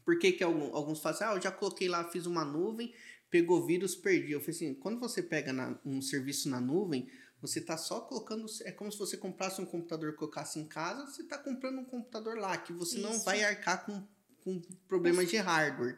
por 0.05 0.17
que 0.17 0.31
que 0.31 0.43
algum- 0.43 0.73
alguns 0.73 0.99
falam 1.01 1.15
assim, 1.15 1.23
ah, 1.25 1.35
eu 1.35 1.41
já 1.41 1.51
coloquei 1.51 1.87
lá, 1.87 2.09
fiz 2.09 2.25
uma 2.25 2.43
nuvem, 2.45 2.93
pegou 3.29 3.65
vírus, 3.65 3.95
perdi. 3.95 4.31
Eu 4.31 4.39
falei 4.39 4.55
assim, 4.55 4.73
quando 4.73 4.99
você 4.99 5.21
pega 5.21 5.53
na- 5.53 5.77
um 5.85 6.01
serviço 6.01 6.49
na 6.49 6.59
nuvem, 6.59 7.07
você 7.41 7.61
tá 7.61 7.77
só 7.77 8.01
colocando, 8.01 8.45
é 8.63 8.71
como 8.71 8.91
se 8.91 8.97
você 8.97 9.15
comprasse 9.17 9.61
um 9.61 9.65
computador 9.65 10.09
e 10.13 10.15
colocasse 10.15 10.57
em 10.59 10.65
casa, 10.67 11.05
você 11.05 11.23
tá 11.23 11.37
comprando 11.37 11.79
um 11.79 11.85
computador 11.85 12.37
lá, 12.37 12.57
que 12.57 12.73
você 12.73 12.97
não 12.97 13.11
Isso. 13.11 13.25
vai 13.25 13.43
arcar 13.43 13.85
com, 13.85 14.03
com 14.43 14.59
problemas 14.87 15.29
de 15.29 15.37
hardware, 15.37 15.97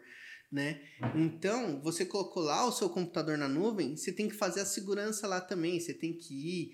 né? 0.51 0.81
Então, 1.15 1.79
você 1.81 2.05
colocou 2.05 2.43
lá 2.43 2.65
o 2.65 2.71
seu 2.71 2.89
computador 2.89 3.37
na 3.37 3.47
nuvem, 3.47 3.95
você 3.95 4.11
tem 4.11 4.27
que 4.27 4.35
fazer 4.35 4.59
a 4.59 4.65
segurança 4.65 5.25
lá 5.27 5.39
também, 5.39 5.79
você 5.79 5.93
tem 5.93 6.13
que 6.13 6.33
ir 6.33 6.71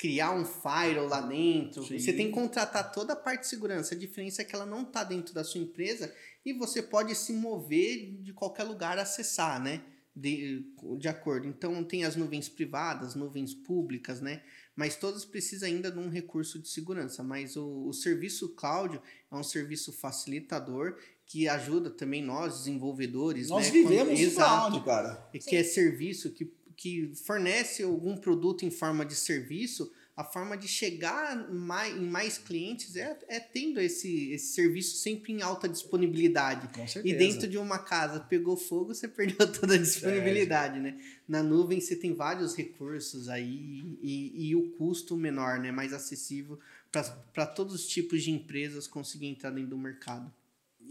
criar 0.00 0.32
um 0.32 0.46
firewall 0.46 1.06
lá 1.06 1.20
dentro. 1.20 1.84
Sim. 1.84 1.98
Você 1.98 2.14
tem 2.14 2.28
que 2.28 2.32
contratar 2.32 2.90
toda 2.90 3.12
a 3.12 3.16
parte 3.16 3.42
de 3.42 3.48
segurança. 3.48 3.94
A 3.94 3.98
diferença 3.98 4.40
é 4.40 4.44
que 4.46 4.54
ela 4.54 4.64
não 4.64 4.82
está 4.82 5.04
dentro 5.04 5.34
da 5.34 5.44
sua 5.44 5.60
empresa 5.60 6.10
e 6.44 6.54
você 6.54 6.82
pode 6.82 7.14
se 7.14 7.34
mover 7.34 8.16
de 8.22 8.32
qualquer 8.32 8.64
lugar 8.64 8.98
acessar, 8.98 9.62
né? 9.62 9.82
De, 10.16 10.66
de 10.98 11.06
acordo. 11.06 11.46
Então 11.46 11.84
tem 11.84 12.04
as 12.04 12.16
nuvens 12.16 12.48
privadas, 12.48 13.14
nuvens 13.14 13.52
públicas, 13.52 14.22
né? 14.22 14.42
Mas 14.74 14.96
todas 14.96 15.26
precisam 15.26 15.68
ainda 15.68 15.90
de 15.90 15.98
um 15.98 16.08
recurso 16.08 16.58
de 16.58 16.68
segurança. 16.68 17.22
Mas 17.22 17.54
o, 17.56 17.86
o 17.86 17.92
serviço 17.92 18.54
cloud 18.54 18.98
é 19.30 19.36
um 19.36 19.42
serviço 19.42 19.92
facilitador 19.92 20.96
que 21.30 21.46
ajuda 21.46 21.90
também 21.90 22.20
nós, 22.24 22.58
desenvolvedores. 22.58 23.50
Nós 23.50 23.66
né? 23.66 23.70
vivemos 23.70 24.18
Quando- 24.18 24.32
o 24.32 24.34
cloud, 24.34 24.84
cara. 24.84 25.28
e 25.32 25.38
que 25.38 25.54
é 25.54 25.62
serviço 25.62 26.30
que, 26.32 26.52
que 26.76 27.12
fornece 27.14 27.84
algum 27.84 28.16
produto 28.16 28.64
em 28.64 28.70
forma 28.70 29.06
de 29.06 29.14
serviço, 29.14 29.92
a 30.16 30.24
forma 30.24 30.56
de 30.56 30.66
chegar 30.66 31.48
mais, 31.52 31.96
em 31.96 32.04
mais 32.04 32.36
clientes 32.36 32.96
é, 32.96 33.16
é 33.28 33.38
tendo 33.38 33.80
esse, 33.80 34.32
esse 34.32 34.54
serviço 34.54 34.96
sempre 34.96 35.32
em 35.32 35.40
alta 35.40 35.68
disponibilidade. 35.68 36.66
Com 36.74 36.84
E 36.84 36.88
certeza. 36.88 37.16
dentro 37.16 37.46
de 37.48 37.56
uma 37.58 37.78
casa 37.78 38.18
pegou 38.18 38.56
fogo, 38.56 38.92
você 38.92 39.06
perdeu 39.08 39.50
toda 39.52 39.74
a 39.74 39.78
disponibilidade, 39.78 40.80
né? 40.80 40.98
Na 41.28 41.44
nuvem 41.44 41.80
você 41.80 41.94
tem 41.94 42.12
vários 42.12 42.56
recursos 42.56 43.28
aí 43.28 43.96
e, 44.02 44.48
e 44.48 44.56
o 44.56 44.68
custo 44.72 45.16
menor, 45.16 45.60
né? 45.60 45.70
Mais 45.70 45.92
acessível 45.92 46.58
para 47.32 47.46
todos 47.46 47.72
os 47.72 47.86
tipos 47.86 48.20
de 48.24 48.32
empresas 48.32 48.88
conseguir 48.88 49.28
entrar 49.28 49.50
dentro 49.50 49.70
do 49.70 49.78
mercado. 49.78 50.30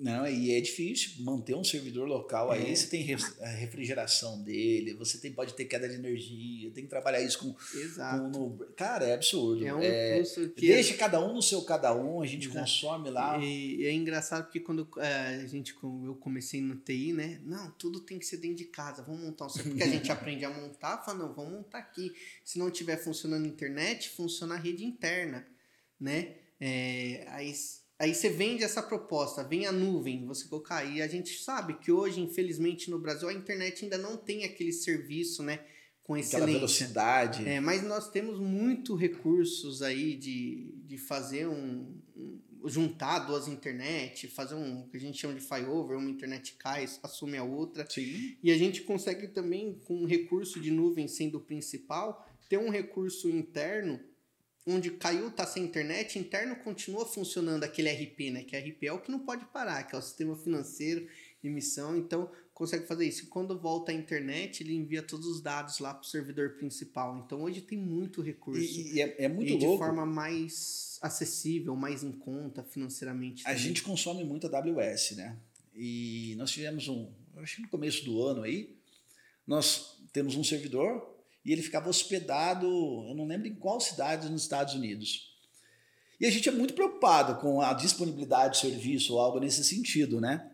Não, 0.01 0.25
e 0.27 0.51
é 0.53 0.61
difícil 0.61 1.23
manter 1.23 1.55
um 1.55 1.63
servidor 1.63 2.07
local 2.07 2.51
aí. 2.51 2.71
É. 2.71 2.75
Você 2.75 2.87
tem 2.87 3.15
a 3.41 3.47
refrigeração 3.47 4.41
dele, 4.41 4.93
você 4.93 5.17
tem, 5.17 5.31
pode 5.33 5.53
ter 5.53 5.65
queda 5.65 5.89
de 5.89 5.95
energia, 5.95 6.71
tem 6.71 6.85
que 6.85 6.89
trabalhar 6.89 7.21
isso 7.21 7.39
com. 7.39 7.77
Exato. 7.77 8.31
com 8.31 8.39
no- 8.49 8.57
cara, 8.75 9.05
é 9.05 9.13
absurdo. 9.13 9.65
É 9.65 9.73
um 9.73 9.81
É, 9.81 10.23
que 10.55 10.67
deixa 10.67 10.93
cada 10.95 11.19
um 11.19 11.33
no 11.33 11.41
seu 11.41 11.61
cada 11.63 11.93
um, 11.93 12.21
a 12.21 12.25
gente 12.25 12.47
Exato. 12.47 12.59
consome 12.59 13.09
lá. 13.09 13.37
E, 13.37 13.81
e 13.81 13.85
é 13.85 13.91
engraçado 13.91 14.45
porque 14.45 14.59
quando 14.59 14.87
eh, 14.97 15.41
a 15.43 15.47
gente, 15.47 15.75
eu 15.83 16.15
comecei 16.19 16.61
no 16.61 16.75
TI, 16.77 17.11
né? 17.13 17.41
Não, 17.43 17.69
tudo 17.71 17.99
tem 17.99 18.17
que 18.17 18.25
ser 18.25 18.37
dentro 18.37 18.57
de 18.57 18.65
casa. 18.65 19.03
Vamos 19.03 19.21
montar 19.21 19.45
um 19.45 19.49
servidor. 19.49 19.77
Porque 19.79 19.89
a 19.89 19.93
gente 19.97 20.11
aprende 20.11 20.45
a 20.45 20.49
montar, 20.49 21.03
fala, 21.03 21.19
não, 21.19 21.33
vamos 21.33 21.51
montar 21.51 21.79
aqui. 21.79 22.13
Se 22.45 22.57
não 22.57 22.71
tiver 22.71 22.97
funcionando 22.97 23.43
a 23.45 23.47
internet, 23.47 24.09
funciona 24.09 24.55
a 24.55 24.57
rede 24.57 24.85
interna, 24.85 25.45
né? 25.99 26.35
É, 26.61 27.25
aí, 27.29 27.53
aí 27.99 28.15
você 28.15 28.29
vende 28.29 28.63
essa 28.63 28.81
proposta, 28.81 29.43
vem 29.43 29.65
a 29.67 29.71
nuvem, 29.71 30.25
você 30.25 30.47
colocar. 30.47 30.83
E 30.85 31.01
a 31.01 31.07
gente 31.07 31.37
sabe 31.43 31.75
que 31.75 31.91
hoje, 31.91 32.21
infelizmente, 32.21 32.89
no 32.89 32.97
Brasil, 32.97 33.27
a 33.27 33.33
internet 33.33 33.83
ainda 33.83 33.97
não 33.97 34.15
tem 34.17 34.45
aquele 34.45 34.71
serviço, 34.71 35.43
né? 35.43 35.59
Com 36.01 36.15
Aquela 36.15 36.25
excelência. 36.27 36.53
velocidade. 36.55 37.47
É, 37.47 37.59
mas 37.59 37.83
nós 37.83 38.09
temos 38.09 38.39
muito 38.39 38.95
recursos 38.95 39.83
aí 39.83 40.15
de, 40.15 40.71
de 40.87 40.97
fazer 40.97 41.45
um, 41.47 41.93
um- 42.17 42.39
juntar 42.65 43.19
duas 43.19 43.47
internet, 43.47 44.27
fazer 44.27 44.55
um 44.55 44.87
que 44.89 44.97
a 44.97 44.99
gente 44.99 45.17
chama 45.19 45.35
de 45.35 45.39
flyover, 45.41 45.97
uma 45.97 46.09
internet 46.09 46.55
cai, 46.57 46.85
assume 47.03 47.37
a 47.37 47.43
outra. 47.43 47.85
Sim. 47.89 48.35
E 48.41 48.51
a 48.51 48.57
gente 48.57 48.81
consegue 48.81 49.27
também, 49.27 49.79
com 49.85 49.97
um 50.01 50.05
recurso 50.05 50.59
de 50.59 50.71
nuvem 50.71 51.07
sendo 51.07 51.37
o 51.37 51.41
principal, 51.41 52.27
ter 52.49 52.57
um 52.57 52.69
recurso 52.71 53.29
interno 53.29 53.99
onde 54.69 54.91
caiu, 54.91 55.31
tá 55.31 55.45
sem 55.45 55.63
internet, 55.63 56.19
interno 56.19 56.55
continua 56.57 57.05
funcionando 57.05 57.63
aquele 57.63 57.89
RP, 57.89 58.31
né? 58.31 58.43
Que 58.43 58.57
RP 58.57 58.83
é 58.83 58.93
o 58.93 58.99
que 58.99 59.11
não 59.11 59.19
pode 59.19 59.45
parar, 59.45 59.83
que 59.83 59.95
é 59.95 59.97
o 59.97 60.01
sistema 60.01 60.35
financeiro, 60.35 61.07
emissão, 61.43 61.97
então 61.97 62.29
consegue 62.53 62.85
fazer 62.85 63.07
isso. 63.07 63.23
E 63.23 63.27
quando 63.27 63.57
volta 63.57 63.91
à 63.91 63.95
internet, 63.95 64.61
ele 64.61 64.75
envia 64.75 65.01
todos 65.01 65.25
os 65.25 65.41
dados 65.41 65.79
lá 65.79 65.93
para 65.93 66.03
o 66.03 66.05
servidor 66.05 66.55
principal. 66.55 67.17
Então 67.25 67.41
hoje 67.41 67.61
tem 67.61 67.77
muito 67.77 68.21
recurso. 68.21 68.61
E, 68.61 68.95
e 68.95 69.01
é, 69.01 69.25
é 69.25 69.27
muito 69.29 69.53
e 69.53 69.57
de 69.57 69.65
louco. 69.65 69.83
forma 69.83 70.05
mais 70.05 70.99
acessível, 71.01 71.75
mais 71.75 72.03
em 72.03 72.11
conta 72.11 72.61
financeiramente. 72.63 73.43
A 73.43 73.49
também. 73.49 73.63
gente 73.63 73.81
consome 73.81 74.23
muito 74.25 74.47
AWS, 74.47 75.11
né? 75.11 75.37
E 75.73 76.35
nós 76.37 76.51
tivemos 76.51 76.89
um, 76.89 77.09
acho 77.37 77.55
que 77.55 77.61
no 77.61 77.69
começo 77.69 78.03
do 78.03 78.21
ano 78.21 78.43
aí, 78.43 78.77
nós 79.47 79.97
temos 80.11 80.35
um 80.35 80.43
servidor 80.43 81.18
e 81.45 81.51
ele 81.51 81.61
ficava 81.61 81.89
hospedado, 81.89 82.65
eu 82.65 83.15
não 83.15 83.25
lembro 83.25 83.47
em 83.47 83.55
qual 83.55 83.79
cidade 83.79 84.29
nos 84.29 84.43
Estados 84.43 84.73
Unidos. 84.73 85.29
E 86.19 86.25
a 86.25 86.31
gente 86.31 86.49
é 86.49 86.51
muito 86.51 86.73
preocupado 86.73 87.39
com 87.39 87.61
a 87.61 87.73
disponibilidade 87.73 88.53
de 88.53 88.59
serviço 88.59 89.13
ou 89.13 89.19
algo 89.19 89.39
nesse 89.39 89.63
sentido, 89.63 90.19
né? 90.19 90.51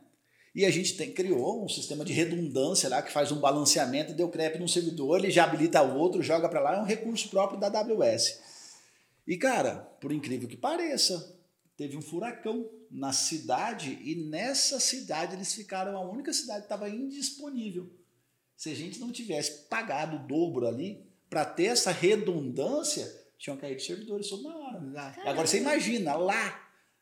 E 0.53 0.63
a 0.63 0.71
gente 0.71 0.95
tem, 0.95 1.11
criou 1.11 1.65
um 1.65 1.67
sistema 1.67 2.05
de 2.05 2.13
redundância 2.13 2.87
lá 2.87 3.01
que 3.01 3.11
faz 3.11 3.31
um 3.31 3.41
balanceamento, 3.41 4.13
deu 4.13 4.29
crepe 4.29 4.59
num 4.59 4.67
servidor, 4.67 5.19
ele 5.19 5.31
já 5.31 5.43
habilita 5.43 5.81
o 5.81 5.97
outro, 5.97 6.23
joga 6.23 6.47
para 6.47 6.61
lá, 6.61 6.75
é 6.75 6.81
um 6.81 6.85
recurso 6.85 7.27
próprio 7.29 7.59
da 7.59 7.67
AWS. 7.67 8.39
E 9.27 9.37
cara, 9.37 9.77
por 9.99 10.13
incrível 10.13 10.47
que 10.47 10.55
pareça, 10.55 11.35
teve 11.75 11.97
um 11.97 12.01
furacão 12.01 12.69
na 12.89 13.11
cidade 13.11 13.99
e 14.01 14.15
nessa 14.29 14.79
cidade 14.79 15.35
eles 15.35 15.53
ficaram 15.53 15.97
a 15.97 16.09
única 16.09 16.31
cidade 16.31 16.59
que 16.59 16.65
estava 16.65 16.89
indisponível. 16.89 17.91
Se 18.55 18.69
a 18.69 18.75
gente 18.75 18.99
não 18.99 19.11
tivesse 19.11 19.67
pagado 19.69 20.17
o 20.17 20.27
dobro 20.27 20.67
ali 20.67 21.05
para 21.29 21.43
ter 21.45 21.65
essa 21.65 21.91
redundância, 21.91 23.05
tinham 23.37 23.57
caído 23.57 23.81
servidores 23.81 24.29
toda 24.29 24.49
hora. 24.55 25.13
Agora 25.25 25.45
você 25.47 25.57
imagina 25.59 26.15
lá 26.15 26.61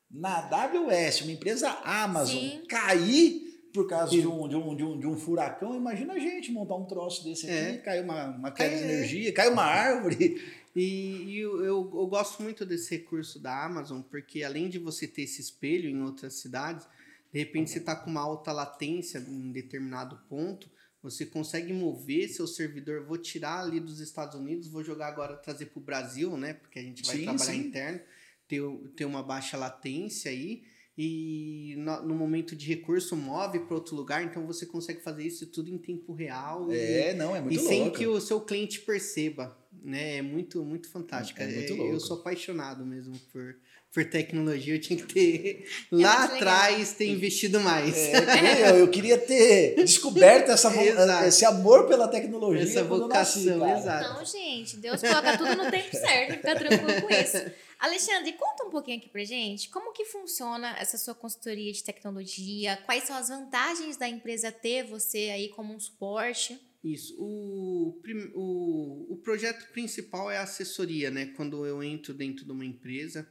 na 0.09 0.47
AWS, 0.47 1.21
uma 1.21 1.31
empresa 1.31 1.69
Amazon, 1.83 2.39
Sim. 2.39 2.63
cair 2.67 3.41
por 3.73 3.87
causa 3.87 4.11
de 4.11 4.27
um, 4.27 4.47
de, 4.47 4.55
um, 4.55 4.75
de, 4.75 4.83
um, 4.83 4.99
de 4.99 5.07
um 5.07 5.17
furacão, 5.17 5.75
imagina 5.75 6.13
a 6.13 6.19
gente 6.19 6.51
montar 6.51 6.75
um 6.75 6.85
troço 6.85 7.23
desse 7.23 7.47
aqui, 7.49 7.55
É. 7.55 7.77
caiu 7.77 8.03
uma, 8.03 8.25
uma 8.27 8.51
queda 8.51 8.75
de 8.75 8.83
É. 8.83 8.85
energia, 8.85 9.33
caiu 9.33 9.51
uma 9.53 9.63
árvore. 9.65 10.41
E, 10.75 10.81
e 11.27 11.37
eu, 11.39 11.57
eu, 11.63 11.91
eu 11.93 12.07
gosto 12.07 12.41
muito 12.41 12.65
desse 12.65 12.95
recurso 12.95 13.37
da 13.39 13.63
Amazon, 13.63 14.01
porque 14.01 14.41
além 14.43 14.67
de 14.69 14.79
você 14.79 15.07
ter 15.07 15.21
esse 15.21 15.39
espelho 15.39 15.87
em 15.87 16.01
outras 16.01 16.33
cidades, 16.33 16.87
de 17.31 17.37
repente 17.37 17.69
você 17.69 17.77
está 17.77 17.95
com 17.95 18.09
uma 18.09 18.21
alta 18.21 18.51
latência 18.51 19.19
em 19.19 19.51
determinado 19.51 20.19
ponto, 20.27 20.67
você 21.03 21.25
consegue 21.25 21.73
mover 21.73 22.29
seu 22.29 22.47
servidor, 22.47 23.03
vou 23.03 23.17
tirar 23.17 23.59
ali 23.59 23.79
dos 23.79 23.99
Estados 23.99 24.39
Unidos, 24.39 24.69
vou 24.69 24.81
jogar 24.83 25.07
agora, 25.07 25.35
trazer 25.35 25.65
para 25.65 25.79
o 25.79 25.83
Brasil, 25.83 26.37
né? 26.37 26.53
Porque 26.53 26.79
a 26.79 26.81
gente 26.81 27.03
vai 27.05 27.17
Sim, 27.17 27.25
trabalhar 27.25 27.53
sim. 27.53 27.67
interno, 27.67 27.99
ter, 28.47 28.61
ter 28.95 29.03
uma 29.05 29.21
baixa 29.21 29.57
latência 29.57 30.31
aí, 30.31 30.63
e 30.97 31.73
no, 31.77 32.03
no 32.03 32.15
momento 32.15 32.55
de 32.55 32.67
recurso 32.67 33.15
move 33.17 33.59
para 33.61 33.75
outro 33.75 33.95
lugar, 33.95 34.23
então 34.23 34.45
você 34.47 34.65
consegue 34.65 35.01
fazer 35.01 35.25
isso 35.25 35.47
tudo 35.47 35.69
em 35.69 35.77
tempo 35.77 36.13
real. 36.13 36.71
e- 36.71 36.75
É, 36.75 37.13
não, 37.15 37.35
é 37.35 37.41
muito 37.41 37.59
e 37.59 37.59
sem 37.59 37.81
louco. 37.81 37.97
que 37.97 38.07
o 38.07 38.21
seu 38.21 38.39
cliente 38.39 38.79
perceba, 38.81 39.57
né? 39.83 40.17
É 40.17 40.21
muito, 40.21 40.63
muito 40.63 40.87
fantástico. 40.89 41.41
É 41.41 41.47
muito 41.47 41.73
É, 41.73 41.75
louco. 41.75 41.93
Eu 41.93 41.99
sou 41.99 42.19
apaixonado 42.19 42.85
mesmo 42.85 43.19
por, 43.31 43.57
por 43.93 44.03
tecnologia. 44.05 44.73
Eu 44.73 44.81
tinha 44.81 44.99
que 44.99 45.13
ter, 45.13 45.67
lá 45.91 46.23
atrás, 46.23 46.93
ter 46.93 47.07
investido 47.07 47.59
mais. 47.59 47.95
É, 47.95 48.17
eu, 48.17 48.25
queria, 48.25 48.69
eu 48.69 48.87
queria 48.89 49.17
ter 49.19 49.75
descoberto 49.75 50.49
essa, 50.49 50.73
esse 51.27 51.45
amor 51.45 51.87
pela 51.87 52.07
tecnologia. 52.07 52.63
Essa 52.63 52.83
nasci, 52.83 52.99
vocação, 52.99 53.59
cara. 53.59 53.77
exato. 53.77 54.13
Não, 54.15 54.25
gente, 54.25 54.77
Deus 54.77 54.99
coloca 54.99 55.37
tudo 55.37 55.55
no 55.55 55.69
tempo 55.69 55.95
certo, 55.95 56.33
fica 56.33 56.55
tranquilo 56.55 57.01
com 57.01 57.13
isso. 57.13 57.51
Alexandre, 57.79 58.31
conta 58.33 58.63
um 58.63 58.69
pouquinho 58.69 58.97
aqui 58.97 59.09
pra 59.09 59.23
gente 59.25 59.69
como 59.69 59.91
que 59.91 60.05
funciona 60.05 60.75
essa 60.79 60.97
sua 60.97 61.13
consultoria 61.13 61.71
de 61.71 61.83
tecnologia, 61.83 62.79
quais 62.85 63.03
são 63.03 63.15
as 63.15 63.27
vantagens 63.27 63.97
da 63.97 64.07
empresa 64.07 64.51
ter 64.51 64.83
você 64.83 65.29
aí 65.29 65.49
como 65.49 65.73
um 65.73 65.79
suporte. 65.79 66.59
Isso. 66.83 67.15
O, 67.19 67.99
o, 68.35 69.13
o 69.13 69.17
projeto 69.17 69.71
principal 69.71 70.31
é 70.31 70.37
a 70.37 70.43
assessoria, 70.43 71.11
né? 71.11 71.27
Quando 71.35 71.65
eu 71.65 71.83
entro 71.83 72.13
dentro 72.13 72.45
de 72.45 72.51
uma 72.51 72.65
empresa, 72.65 73.27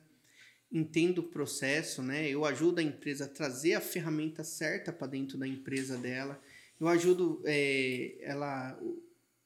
entendo 0.72 1.18
o 1.18 1.28
processo, 1.28 2.02
né? 2.02 2.28
Eu 2.28 2.44
ajudo 2.44 2.80
a 2.80 2.82
empresa 2.82 3.26
a 3.26 3.28
trazer 3.28 3.74
a 3.74 3.80
ferramenta 3.80 4.42
certa 4.42 4.92
para 4.92 5.06
dentro 5.06 5.36
da 5.36 5.46
empresa 5.46 5.98
dela. 5.98 6.40
Eu 6.80 6.88
ajudo 6.88 7.42
eh, 7.44 8.16
ela, 8.22 8.80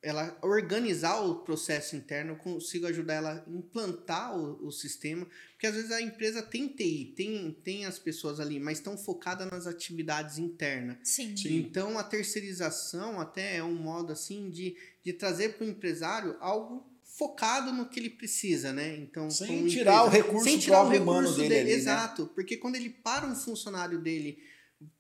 ela 0.00 0.38
a 0.40 0.46
organizar 0.46 1.20
o 1.20 1.40
processo 1.42 1.96
interno, 1.96 2.32
eu 2.32 2.36
consigo 2.36 2.86
ajudar 2.86 3.14
ela 3.14 3.44
a 3.44 3.50
implantar 3.50 4.38
o, 4.38 4.68
o 4.68 4.70
sistema, 4.70 5.26
porque 5.50 5.66
às 5.66 5.74
vezes 5.74 5.90
a 5.90 6.00
empresa 6.00 6.42
tem 6.42 6.68
TI, 6.68 7.12
tem, 7.16 7.52
tem 7.64 7.86
as 7.86 7.98
pessoas 7.98 8.38
ali, 8.38 8.60
mas 8.60 8.78
estão 8.78 8.96
focadas 8.96 9.50
nas 9.50 9.66
atividades 9.66 10.38
internas. 10.38 10.98
Sim. 11.02 11.36
Sim. 11.36 11.56
Então 11.56 11.98
a 11.98 12.04
terceirização 12.04 13.20
até 13.20 13.56
é 13.56 13.64
um 13.64 13.74
modo 13.74 14.12
assim 14.12 14.48
de, 14.48 14.76
de 15.02 15.12
trazer 15.12 15.54
para 15.54 15.66
o 15.66 15.68
empresário 15.68 16.36
algo 16.38 16.95
focado 17.16 17.72
no 17.72 17.88
que 17.88 17.98
ele 17.98 18.10
precisa, 18.10 18.72
né? 18.72 18.96
Então 18.98 19.30
Sem 19.30 19.66
tirar 19.66 20.04
o 20.04 20.06
empresa- 20.08 20.24
recurso 20.24 20.44
sem 20.44 20.58
tirar 20.58 20.82
o 20.84 20.88
recurso 20.88 21.36
dele 21.38 21.54
ali, 21.56 21.64
né? 21.70 21.72
exato, 21.72 22.26
porque 22.34 22.56
quando 22.56 22.76
ele 22.76 22.90
para 22.90 23.26
um 23.26 23.34
funcionário 23.34 23.98
dele, 24.00 24.38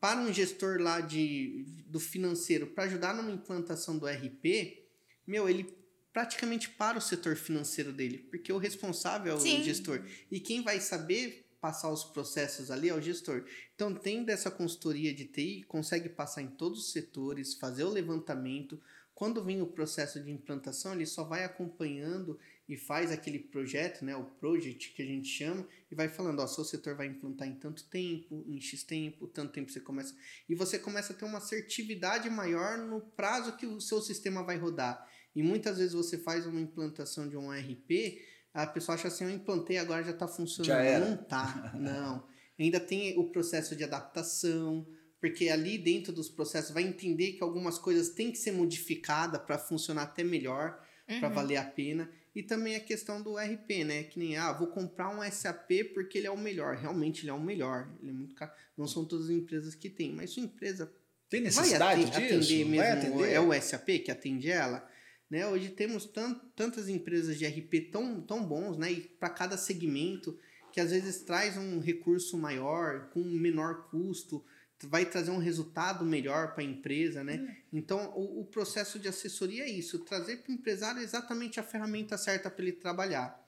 para 0.00 0.20
um 0.20 0.32
gestor 0.32 0.80
lá 0.80 1.00
de 1.00 1.64
do 1.86 2.00
financeiro 2.00 2.66
para 2.68 2.84
ajudar 2.84 3.14
numa 3.14 3.30
implantação 3.30 3.98
do 3.98 4.06
RP, 4.06 4.84
meu, 5.26 5.48
ele 5.48 5.76
praticamente 6.12 6.70
para 6.70 6.96
o 6.96 7.00
setor 7.00 7.36
financeiro 7.36 7.92
dele, 7.92 8.18
porque 8.30 8.50
o 8.50 8.56
responsável 8.56 9.32
é 9.32 9.36
o 9.36 9.40
Sim. 9.40 9.62
gestor 9.62 10.02
e 10.30 10.40
quem 10.40 10.62
vai 10.62 10.80
saber 10.80 11.44
passar 11.60 11.90
os 11.90 12.04
processos 12.04 12.70
ali 12.70 12.88
é 12.88 12.94
o 12.94 13.00
gestor. 13.02 13.44
Então, 13.74 13.92
tendo 13.94 14.30
essa 14.30 14.50
consultoria 14.50 15.12
de 15.12 15.24
TI, 15.26 15.64
consegue 15.68 16.08
passar 16.08 16.40
em 16.40 16.48
todos 16.48 16.78
os 16.78 16.92
setores, 16.92 17.54
fazer 17.54 17.84
o 17.84 17.90
levantamento. 17.90 18.80
Quando 19.16 19.42
vem 19.42 19.62
o 19.62 19.66
processo 19.66 20.22
de 20.22 20.30
implantação, 20.30 20.92
ele 20.92 21.06
só 21.06 21.24
vai 21.24 21.42
acompanhando 21.42 22.38
e 22.68 22.76
faz 22.76 23.10
aquele 23.10 23.38
projeto, 23.38 24.04
né, 24.04 24.14
o 24.14 24.24
project 24.24 24.92
que 24.92 25.00
a 25.00 25.06
gente 25.06 25.26
chama, 25.26 25.66
e 25.90 25.94
vai 25.94 26.06
falando, 26.06 26.40
ó, 26.40 26.46
seu 26.46 26.62
setor 26.66 26.94
vai 26.94 27.06
implantar 27.06 27.48
em 27.48 27.54
tanto 27.54 27.88
tempo, 27.88 28.44
em 28.46 28.60
X 28.60 28.82
tempo, 28.84 29.26
tanto 29.26 29.52
tempo 29.52 29.72
você 29.72 29.80
começa. 29.80 30.14
E 30.46 30.54
você 30.54 30.78
começa 30.78 31.14
a 31.14 31.16
ter 31.16 31.24
uma 31.24 31.38
assertividade 31.38 32.28
maior 32.28 32.76
no 32.76 33.00
prazo 33.00 33.56
que 33.56 33.64
o 33.64 33.80
seu 33.80 34.02
sistema 34.02 34.42
vai 34.42 34.58
rodar. 34.58 35.08
E 35.34 35.42
muitas 35.42 35.78
vezes 35.78 35.94
você 35.94 36.18
faz 36.18 36.46
uma 36.46 36.60
implantação 36.60 37.26
de 37.26 37.38
um 37.38 37.50
RP, 37.50 38.20
a 38.52 38.66
pessoa 38.66 38.96
acha 38.96 39.08
assim, 39.08 39.24
eu 39.24 39.30
implantei, 39.30 39.78
agora 39.78 40.04
já 40.04 40.10
está 40.10 40.28
funcionando. 40.28 40.66
Já 40.66 40.82
era. 40.82 41.08
Não 41.08 41.16
tá, 41.16 41.72
não. 41.74 42.28
Ainda 42.58 42.78
tem 42.78 43.18
o 43.18 43.30
processo 43.30 43.74
de 43.74 43.82
adaptação, 43.82 44.86
porque 45.30 45.48
ali 45.48 45.76
dentro 45.78 46.12
dos 46.12 46.28
processos 46.28 46.70
vai 46.72 46.82
entender 46.84 47.32
que 47.32 47.42
algumas 47.42 47.78
coisas 47.78 48.10
têm 48.10 48.30
que 48.30 48.38
ser 48.38 48.52
modificadas 48.52 49.40
para 49.42 49.58
funcionar 49.58 50.02
até 50.02 50.22
melhor, 50.22 50.80
para 51.06 51.28
Uhum. 51.28 51.34
valer 51.34 51.56
a 51.56 51.64
pena. 51.64 52.08
E 52.34 52.42
também 52.42 52.76
a 52.76 52.80
questão 52.80 53.22
do 53.22 53.36
RP, 53.38 53.84
né? 53.84 54.02
Que 54.04 54.18
nem, 54.18 54.36
ah, 54.36 54.52
vou 54.52 54.66
comprar 54.68 55.08
um 55.08 55.22
SAP 55.22 55.70
porque 55.94 56.18
ele 56.18 56.26
é 56.26 56.30
o 56.30 56.36
melhor. 56.38 56.76
Realmente 56.76 57.22
ele 57.22 57.30
é 57.30 57.32
o 57.34 57.40
melhor. 57.40 57.88
Ele 58.00 58.10
é 58.10 58.12
muito 58.14 58.34
caro. 58.34 58.52
Não 58.76 58.86
são 58.86 59.04
todas 59.04 59.26
as 59.26 59.30
empresas 59.32 59.74
que 59.74 59.88
têm, 59.88 60.12
mas 60.12 60.30
sua 60.30 60.42
empresa 60.42 60.92
Tem 61.30 61.40
vai 61.40 61.46
necessidade 61.48 62.02
ate- 62.02 62.10
disso? 62.10 62.34
atender 62.34 62.64
mesmo. 62.64 62.76
vai 62.76 62.92
atender? 62.92 63.32
É 63.32 63.40
o 63.40 63.52
SAP 63.54 63.98
que 64.04 64.10
atende 64.10 64.50
ela. 64.50 64.86
Né? 65.30 65.46
Hoje 65.46 65.70
temos 65.70 66.04
tan- 66.04 66.38
tantas 66.54 66.88
empresas 66.88 67.38
de 67.38 67.46
RP 67.46 67.80
tão, 67.90 68.20
tão 68.20 68.44
bons, 68.44 68.76
né? 68.76 68.92
E 68.92 69.00
para 69.00 69.30
cada 69.30 69.56
segmento, 69.56 70.38
que 70.72 70.80
às 70.80 70.90
vezes 70.90 71.22
traz 71.22 71.56
um 71.56 71.80
recurso 71.80 72.36
maior, 72.36 73.08
com 73.10 73.20
menor 73.24 73.88
custo, 73.90 74.44
vai 74.84 75.06
trazer 75.06 75.30
um 75.30 75.38
resultado 75.38 76.04
melhor 76.04 76.52
para 76.54 76.62
a 76.62 76.66
empresa, 76.66 77.24
né? 77.24 77.44
Então, 77.72 78.12
o, 78.16 78.40
o 78.40 78.44
processo 78.44 78.98
de 78.98 79.08
assessoria 79.08 79.64
é 79.64 79.70
isso, 79.70 80.00
trazer 80.00 80.38
para 80.38 80.50
o 80.52 80.54
empresário 80.54 81.00
exatamente 81.02 81.58
a 81.58 81.62
ferramenta 81.62 82.18
certa 82.18 82.50
para 82.50 82.62
ele 82.62 82.72
trabalhar. 82.72 83.42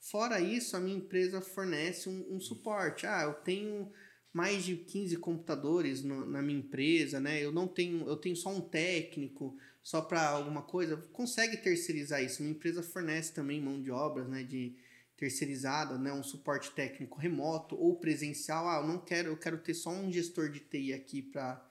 Fora 0.00 0.40
isso, 0.40 0.76
a 0.76 0.80
minha 0.80 0.96
empresa 0.96 1.40
fornece 1.40 2.08
um, 2.08 2.36
um 2.36 2.40
suporte. 2.40 3.06
Ah, 3.06 3.22
eu 3.24 3.34
tenho 3.34 3.92
mais 4.32 4.64
de 4.64 4.76
15 4.76 5.16
computadores 5.16 6.02
no- 6.02 6.24
na 6.24 6.40
minha 6.40 6.58
empresa, 6.60 7.20
né? 7.20 7.44
Eu 7.44 7.52
não 7.52 7.68
tenho, 7.68 8.08
eu 8.08 8.16
tenho 8.16 8.36
só 8.36 8.50
um 8.50 8.60
técnico, 8.60 9.56
só 9.82 10.00
para 10.00 10.26
alguma 10.28 10.62
coisa. 10.62 10.96
Consegue 11.12 11.56
terceirizar 11.58 12.22
isso. 12.22 12.42
Minha 12.42 12.54
empresa 12.54 12.82
fornece 12.82 13.34
também 13.34 13.60
mão 13.60 13.82
de 13.82 13.90
obras, 13.90 14.28
né? 14.28 14.42
De 14.42 14.74
terceirizada, 15.20 15.98
né? 15.98 16.10
Um 16.10 16.22
suporte 16.22 16.70
técnico 16.70 17.20
remoto 17.20 17.76
ou 17.76 17.94
presencial. 17.96 18.66
Ah, 18.66 18.80
eu 18.80 18.88
não 18.88 18.98
quero, 18.98 19.28
eu 19.28 19.36
quero 19.36 19.58
ter 19.58 19.74
só 19.74 19.90
um 19.90 20.10
gestor 20.10 20.48
de 20.50 20.60
TI 20.60 20.94
aqui 20.94 21.20
para 21.20 21.62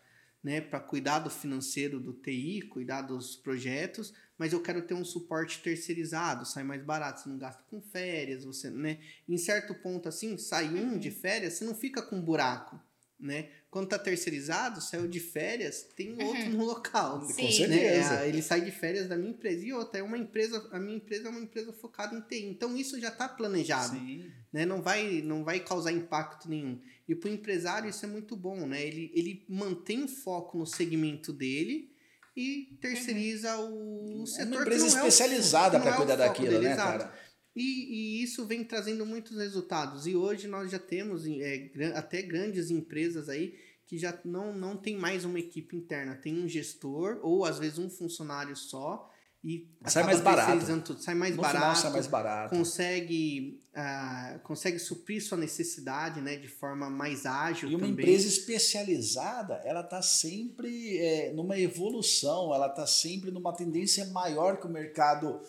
né, 0.41 0.61
para 0.61 0.79
cuidar 0.79 1.19
do 1.19 1.29
financeiro 1.29 1.99
do 1.99 2.13
TI, 2.13 2.61
cuidar 2.61 3.01
dos 3.01 3.35
projetos, 3.35 4.13
mas 4.37 4.53
eu 4.53 4.61
quero 4.61 4.81
ter 4.81 4.93
um 4.93 5.03
suporte 5.03 5.61
terceirizado, 5.61 6.45
sai 6.45 6.63
mais 6.63 6.81
barato, 6.81 7.19
você 7.19 7.27
não 7.27 7.37
gasta 7.37 7.61
com 7.63 7.81
férias, 7.81 8.45
você, 8.45 8.69
né? 8.69 8.99
Em 9.27 9.37
certo 9.37 9.75
ponto 9.75 10.07
assim, 10.07 10.37
sai 10.37 10.69
um 10.69 10.97
de 10.97 11.11
férias, 11.11 11.55
você 11.55 11.65
não 11.65 11.75
fica 11.75 12.01
com 12.01 12.21
buraco, 12.21 12.79
né? 13.19 13.49
Quando 13.71 13.87
tá 13.89 13.99
terceirizado, 13.99 14.81
saiu 14.81 15.07
de 15.07 15.19
férias, 15.19 15.83
tem 15.95 16.19
outro 16.21 16.49
no 16.49 16.65
local. 16.65 17.23
Sim. 17.27 17.33
Com 17.35 17.41
Né? 17.43 17.51
certeza. 17.51 18.13
É, 18.23 18.27
Ele 18.27 18.41
sai 18.41 18.61
de 18.61 18.71
férias 18.71 19.07
da 19.07 19.15
minha 19.15 19.29
empresa 19.29 19.63
e 19.63 19.71
outra, 19.71 19.99
é 19.99 20.03
uma 20.03 20.17
empresa, 20.17 20.67
a 20.71 20.79
minha 20.79 20.97
empresa 20.97 21.27
é 21.27 21.29
uma 21.29 21.39
empresa 21.41 21.71
focada 21.71 22.15
em 22.15 22.21
TI. 22.21 22.45
Então 22.47 22.75
isso 22.75 22.99
já 22.99 23.09
está 23.09 23.29
planejado 23.29 23.95
Sim. 23.95 24.25
né? 24.51 24.65
Não 24.65 24.81
vai, 24.81 25.21
não 25.23 25.43
vai 25.43 25.59
causar 25.59 25.91
impacto 25.91 26.49
nenhum. 26.49 26.79
E 27.07 27.13
para 27.13 27.29
o 27.29 27.33
empresário 27.33 27.87
isso 27.89 28.03
é 28.03 28.07
muito 28.09 28.35
bom, 28.35 28.65
né? 28.65 28.83
Ele, 28.83 29.11
ele 29.13 29.45
mantém 29.47 30.03
o 30.03 30.07
foco 30.07 30.57
no 30.57 30.65
segmento 30.65 31.31
dele 31.31 31.91
e 32.35 32.75
terceiriza 32.81 33.55
o 33.59 34.23
É 34.23 34.25
setor 34.25 34.45
uma 34.47 34.55
que 34.57 34.61
empresa 34.61 34.85
não 34.87 34.97
é 34.97 35.03
o- 35.03 35.07
especializada 35.07 35.69
que 35.71 35.75
não 35.77 35.81
para 35.83 35.91
é 35.91 35.93
o 35.93 35.97
cuidar 35.97 36.17
foco 36.17 36.29
daquilo, 36.29 36.49
dele, 36.53 36.65
né, 36.69 36.73
exato. 36.73 37.28
E, 37.55 37.61
e 37.61 38.23
isso 38.23 38.45
vem 38.45 38.63
trazendo 38.63 39.05
muitos 39.05 39.37
resultados. 39.37 40.07
E 40.07 40.15
hoje 40.15 40.47
nós 40.47 40.71
já 40.71 40.79
temos 40.79 41.25
é, 41.25 41.71
até 41.95 42.21
grandes 42.21 42.69
empresas 42.69 43.27
aí 43.27 43.55
que 43.85 43.97
já 43.97 44.17
não, 44.23 44.53
não 44.53 44.77
tem 44.77 44.95
mais 44.95 45.25
uma 45.25 45.39
equipe 45.39 45.75
interna. 45.75 46.15
Tem 46.15 46.37
um 46.37 46.47
gestor 46.47 47.19
ou 47.23 47.43
às 47.43 47.57
vezes 47.57 47.79
um 47.79 47.89
funcionário 47.89 48.55
só 48.55 49.09
e 49.43 49.69
Sai 49.85 50.03
mais 50.03 50.19
barato. 50.19 51.01
Sai 51.01 51.15
mais 51.15 51.35
no 51.35 51.41
barato 51.41 51.65
final 51.65 51.75
sai 51.75 51.91
mais 51.91 52.07
barato. 52.07 52.55
consegue, 52.55 53.59
ah, 53.73 54.39
consegue 54.43 54.77
suprir 54.77 55.23
sua 55.23 55.37
necessidade 55.37 56.19
né, 56.19 56.35
de 56.35 56.49
forma 56.49 56.89
mais 56.89 57.25
ágil 57.25 57.69
E 57.69 57.75
uma 57.75 57.87
também. 57.87 57.93
empresa 57.93 58.27
especializada, 58.27 59.55
ela 59.63 59.79
está 59.79 60.01
sempre 60.01 60.97
é, 60.97 61.31
numa 61.33 61.57
evolução, 61.57 62.53
ela 62.53 62.67
está 62.67 62.85
sempre 62.85 63.31
numa 63.31 63.53
tendência 63.55 64.05
maior 64.07 64.57
que 64.59 64.67
o 64.67 64.69
mercado 64.69 65.39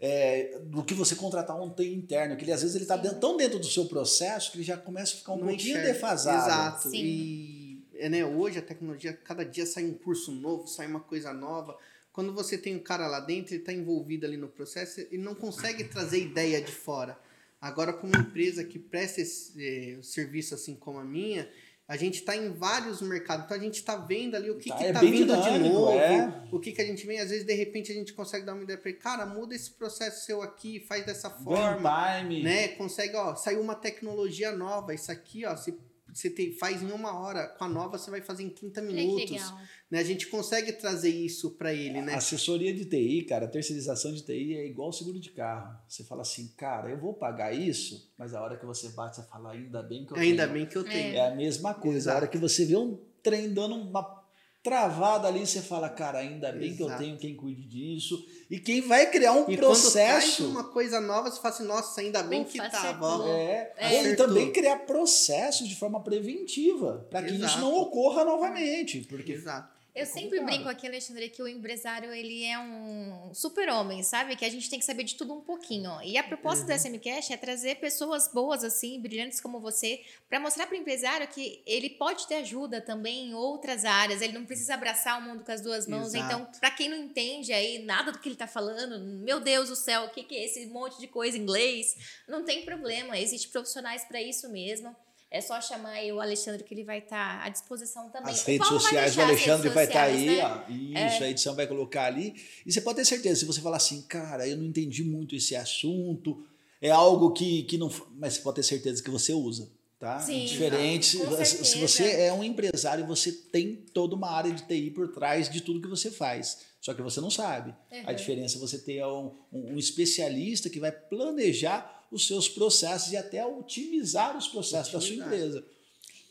é, 0.00 0.60
do 0.64 0.84
que 0.84 0.94
você 0.94 1.14
contratar 1.14 1.60
um 1.60 1.70
TI 1.74 1.94
interno, 1.94 2.36
que 2.36 2.44
ele 2.44 2.52
às 2.52 2.62
vezes 2.62 2.76
ele 2.76 2.84
está 2.84 2.96
tão 3.14 3.36
dentro 3.36 3.58
do 3.58 3.66
seu 3.66 3.86
processo 3.86 4.52
que 4.52 4.58
ele 4.58 4.64
já 4.64 4.76
começa 4.76 5.14
a 5.14 5.18
ficar 5.18 5.32
um 5.32 5.38
Não 5.38 5.48
pouquinho 5.48 5.70
enxerga. 5.70 5.92
defasado. 5.92 6.46
Exato. 6.46 6.90
Sim. 6.90 6.96
E 6.96 7.84
é, 7.94 8.08
né, 8.08 8.24
hoje 8.24 8.58
a 8.58 8.62
tecnologia, 8.62 9.12
cada 9.12 9.44
dia 9.44 9.66
sai 9.66 9.84
um 9.84 9.94
curso 9.94 10.30
novo, 10.30 10.66
sai 10.68 10.86
uma 10.86 11.00
coisa 11.00 11.32
nova. 11.32 11.76
Quando 12.12 12.32
você 12.32 12.56
tem 12.56 12.76
um 12.76 12.80
cara 12.80 13.06
lá 13.06 13.20
dentro, 13.20 13.54
ele 13.54 13.62
está 13.62 13.72
envolvido 13.72 14.24
ali 14.26 14.36
no 14.36 14.48
processo, 14.48 15.00
ele 15.00 15.18
não 15.22 15.34
consegue 15.34 15.84
trazer 15.84 16.20
ideia 16.20 16.60
de 16.60 16.72
fora. 16.72 17.18
Agora, 17.60 17.92
com 17.92 18.06
uma 18.06 18.18
empresa 18.18 18.62
que 18.62 18.78
presta 18.78 19.20
esse 19.20 19.52
eh, 19.60 19.98
serviço 20.00 20.54
assim 20.54 20.76
como 20.76 20.98
a 20.98 21.04
minha, 21.04 21.48
a 21.88 21.96
gente 21.96 22.16
está 22.20 22.36
em 22.36 22.52
vários 22.52 23.00
mercados. 23.00 23.46
Então 23.46 23.56
a 23.56 23.60
gente 23.60 23.76
está 23.76 23.96
vendo 23.96 24.34
ali 24.36 24.50
o 24.50 24.58
que 24.58 24.68
Tá, 24.68 24.76
está 24.76 24.86
é 24.88 24.92
tá 24.92 25.00
vindo 25.00 25.34
de 25.34 25.42
dinâmico, 25.42 25.74
novo, 25.74 25.92
é. 25.98 26.42
o 26.52 26.60
que, 26.60 26.72
que 26.72 26.82
a 26.82 26.84
gente 26.84 27.06
vem. 27.06 27.18
Às 27.18 27.30
vezes, 27.30 27.46
de 27.46 27.54
repente, 27.54 27.90
a 27.90 27.94
gente 27.94 28.12
consegue 28.12 28.44
dar 28.44 28.52
uma 28.52 28.62
ideia 28.62 28.78
para 28.78 28.90
ele, 28.90 28.98
cara, 28.98 29.24
muda 29.24 29.54
esse 29.54 29.70
processo 29.70 30.26
seu 30.26 30.42
aqui, 30.42 30.80
faz 30.80 31.06
dessa 31.06 31.30
forma 31.30 31.90
time. 32.20 32.42
né? 32.42 32.68
Consegue, 32.68 33.16
ó, 33.16 33.34
saiu 33.34 33.62
uma 33.62 33.74
tecnologia 33.74 34.52
nova. 34.52 34.92
Isso 34.94 35.10
aqui, 35.10 35.46
ó, 35.46 35.56
você, 35.56 35.74
você 36.12 36.28
tem, 36.28 36.52
faz 36.52 36.82
em 36.82 36.92
uma 36.92 37.18
hora. 37.18 37.48
Com 37.58 37.64
a 37.64 37.68
nova, 37.68 37.96
você 37.96 38.10
vai 38.10 38.20
fazer 38.20 38.42
em 38.42 38.50
30 38.50 38.80
Olha 38.80 38.88
que 38.90 38.94
minutos. 38.94 39.30
legal. 39.30 39.60
Né? 39.90 40.00
A 40.00 40.04
gente 40.04 40.26
consegue 40.26 40.72
trazer 40.72 41.08
isso 41.08 41.52
para 41.52 41.72
ele, 41.72 42.02
né? 42.02 42.14
Assessoria 42.14 42.74
de 42.74 42.84
TI, 42.84 43.22
cara, 43.22 43.48
terceirização 43.48 44.12
de 44.12 44.22
TI 44.22 44.54
é 44.54 44.66
igual 44.66 44.92
seguro 44.92 45.18
de 45.18 45.30
carro. 45.30 45.78
Você 45.88 46.04
fala 46.04 46.20
assim, 46.22 46.48
cara, 46.56 46.90
eu 46.90 46.98
vou 46.98 47.14
pagar 47.14 47.54
isso, 47.54 48.12
mas 48.18 48.34
a 48.34 48.42
hora 48.42 48.58
que 48.58 48.66
você 48.66 48.90
bate, 48.90 49.16
você 49.16 49.22
fala, 49.22 49.52
ainda 49.52 49.82
bem 49.82 50.04
que 50.04 50.12
eu 50.12 50.16
Ainda 50.18 50.42
tenho. 50.44 50.54
bem 50.58 50.66
que 50.66 50.76
eu 50.76 50.84
tenho. 50.84 51.14
É 51.16 51.28
a 51.28 51.34
mesma 51.34 51.72
coisa. 51.72 51.96
Exato. 51.98 52.16
A 52.16 52.20
hora 52.20 52.28
que 52.28 52.36
você 52.36 52.66
vê 52.66 52.76
um 52.76 52.98
trem 53.22 53.52
dando 53.54 53.76
uma 53.76 54.18
travada 54.62 55.28
ali, 55.28 55.46
você 55.46 55.62
fala, 55.62 55.88
cara, 55.88 56.18
ainda 56.18 56.52
bem 56.52 56.76
que 56.76 56.82
eu 56.82 56.86
Exato. 56.88 57.02
tenho 57.02 57.16
quem 57.16 57.34
cuide 57.34 57.62
disso. 57.66 58.22
E 58.50 58.58
quem 58.58 58.82
vai 58.82 59.10
criar 59.10 59.32
um 59.32 59.42
E 59.44 59.56
quando 59.56 59.58
processo. 59.58 60.46
uma 60.48 60.64
coisa 60.64 61.00
nova, 61.00 61.30
você 61.30 61.40
fala 61.40 61.54
assim, 61.54 61.64
nossa, 61.64 62.00
ainda 62.02 62.22
bem 62.22 62.42
Ufa, 62.42 62.52
que 62.52 62.60
acertou. 62.60 63.18
tava. 63.18 63.28
É, 63.30 63.72
É. 63.78 64.02
e 64.12 64.16
também 64.16 64.52
criar 64.52 64.80
processos 64.80 65.66
de 65.66 65.76
forma 65.76 66.02
preventiva, 66.02 67.06
para 67.10 67.22
que 67.22 67.34
isso 67.34 67.44
Exato. 67.44 67.60
não 67.60 67.74
ocorra 67.74 68.24
novamente. 68.24 69.00
Porque 69.08 69.32
Exato. 69.32 69.77
Eu 69.98 70.04
É 70.04 70.06
sempre 70.06 70.40
brinco 70.40 70.68
aqui, 70.68 70.86
Alexandre, 70.86 71.28
que 71.28 71.42
o 71.42 71.48
empresário 71.48 72.12
ele 72.12 72.44
é 72.44 72.56
um 72.58 73.32
super-homem, 73.34 74.02
sabe? 74.04 74.36
Que 74.36 74.44
a 74.44 74.48
gente 74.48 74.70
tem 74.70 74.78
que 74.78 74.84
saber 74.84 75.02
de 75.02 75.16
tudo 75.16 75.34
um 75.34 75.40
pouquinho. 75.40 76.00
E 76.02 76.16
a 76.16 76.22
proposta 76.22 76.62
Uhum. 76.62 76.68
do 76.68 76.72
SMCast 76.72 77.32
é 77.32 77.36
trazer 77.36 77.76
pessoas 77.76 78.28
boas, 78.32 78.62
assim, 78.62 79.00
brilhantes 79.00 79.40
como 79.40 79.58
você, 79.58 80.00
para 80.28 80.38
mostrar 80.38 80.66
para 80.68 80.76
o 80.76 80.78
empresário 80.80 81.26
que 81.26 81.62
ele 81.66 81.90
pode 81.90 82.28
ter 82.28 82.36
ajuda 82.36 82.80
também 82.80 83.30
em 83.30 83.34
outras 83.34 83.84
áreas. 83.84 84.22
Ele 84.22 84.34
não 84.34 84.46
precisa 84.46 84.74
abraçar 84.74 85.18
o 85.18 85.22
mundo 85.22 85.42
com 85.44 85.50
as 85.50 85.60
duas 85.60 85.86
mãos. 85.88 86.14
Exato. 86.14 86.24
Então, 86.24 86.48
para 86.60 86.70
quem 86.70 86.88
não 86.88 86.96
entende 86.96 87.52
aí 87.52 87.80
nada 87.80 88.12
do 88.12 88.18
que 88.20 88.28
ele 88.28 88.36
está 88.36 88.46
falando, 88.46 89.00
meu 89.00 89.40
Deus 89.40 89.68
do 89.68 89.74
céu, 89.76 90.04
o 90.04 90.10
que, 90.10 90.22
que 90.22 90.36
é 90.36 90.44
esse 90.44 90.64
monte 90.66 91.00
de 91.00 91.08
coisa 91.08 91.36
em 91.36 91.40
inglês? 91.40 91.96
Não 92.28 92.44
tem 92.44 92.64
problema. 92.64 93.18
Existem 93.18 93.50
profissionais 93.50 94.04
para 94.04 94.22
isso 94.22 94.48
mesmo. 94.48 94.94
É 95.30 95.40
só 95.42 95.60
chamar 95.60 95.90
aí 95.90 96.10
o 96.10 96.20
Alexandre 96.20 96.64
que 96.64 96.72
ele 96.72 96.84
vai 96.84 96.98
estar 97.00 97.42
à 97.44 97.48
disposição 97.50 98.08
também. 98.08 98.32
As 98.32 98.42
redes 98.44 98.66
sociais 98.66 99.14
do 99.14 99.20
Alexandre 99.22 99.68
vai 99.68 99.84
estar 99.84 100.08
sociais, 100.10 100.28
aí, 100.68 100.94
né? 100.94 101.04
ó. 101.04 101.06
Isso, 101.12 101.22
a 101.24 101.28
edição 101.28 101.54
vai 101.54 101.66
colocar 101.66 102.04
ali. 102.06 102.34
E 102.64 102.72
você 102.72 102.80
pode 102.80 102.96
ter 102.96 103.04
certeza, 103.04 103.40
se 103.40 103.44
você 103.44 103.60
falar 103.60 103.76
assim, 103.76 104.00
cara, 104.02 104.48
eu 104.48 104.56
não 104.56 104.64
entendi 104.64 105.04
muito 105.04 105.36
esse 105.36 105.54
assunto, 105.54 106.42
é 106.80 106.90
algo 106.90 107.32
que, 107.32 107.62
que 107.64 107.76
não. 107.76 107.90
Mas 108.16 108.34
você 108.34 108.40
pode 108.40 108.56
ter 108.56 108.62
certeza 108.62 109.02
que 109.02 109.10
você 109.10 109.32
usa. 109.34 109.70
Tá? 109.98 110.20
Sim, 110.20 110.44
Diferente. 110.44 111.18
com 111.18 111.44
se- 111.44 111.76
você 111.78 112.04
é 112.22 112.32
um 112.32 112.44
empresário, 112.44 113.04
você 113.04 113.32
tem 113.32 113.74
toda 113.92 114.14
uma 114.14 114.30
área 114.30 114.52
de 114.52 114.62
TI 114.62 114.92
por 114.92 115.08
trás 115.08 115.50
de 115.50 115.60
tudo 115.60 115.82
que 115.82 115.88
você 115.88 116.08
faz. 116.08 116.58
Só 116.80 116.94
que 116.94 117.02
você 117.02 117.20
não 117.20 117.32
sabe. 117.32 117.74
A 118.06 118.10
Uhum. 118.10 118.14
diferença 118.16 118.56
é 118.56 118.60
você 118.60 118.78
ter 118.78 119.04
um, 119.04 119.34
um- 119.52 119.72
um 119.74 119.76
especialista 119.76 120.70
que 120.70 120.78
vai 120.78 120.92
planejar 120.92 121.97
os 122.10 122.26
seus 122.26 122.48
processos 122.48 123.12
e 123.12 123.16
até 123.16 123.44
otimizar 123.44 124.36
os 124.36 124.48
processos 124.48 124.92
da 124.92 125.00
sua 125.00 125.08
Otimizar. 125.08 125.26
empresa. 125.26 125.64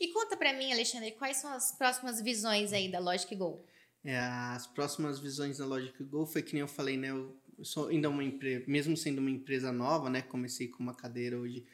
E 0.00 0.08
conta 0.08 0.36
pra 0.36 0.52
mim, 0.52 0.72
Alexandre, 0.72 1.10
quais 1.12 1.38
são 1.38 1.52
as 1.52 1.72
próximas 1.72 2.20
visões 2.20 2.72
aí 2.72 2.90
da 2.90 2.98
Logic 3.00 3.34
Go? 3.34 3.64
É, 4.04 4.16
as 4.18 4.66
próximas 4.66 5.18
visões 5.18 5.58
da 5.58 5.66
Logic 5.66 6.02
Go 6.04 6.24
foi 6.24 6.42
que 6.42 6.52
nem 6.52 6.60
eu 6.60 6.68
falei, 6.68 6.96
né? 6.96 7.10
Eu 7.10 7.36
sou 7.62 7.88
ainda 7.88 8.08
uma 8.08 8.22
empresa, 8.22 8.64
mesmo 8.68 8.96
sendo 8.96 9.18
uma 9.18 9.30
empresa 9.30 9.72
nova, 9.72 10.08
né? 10.08 10.22
Comecei 10.22 10.68
com 10.68 10.82
uma 10.82 10.94
cadeira 10.94 11.36
hoje, 11.36 11.66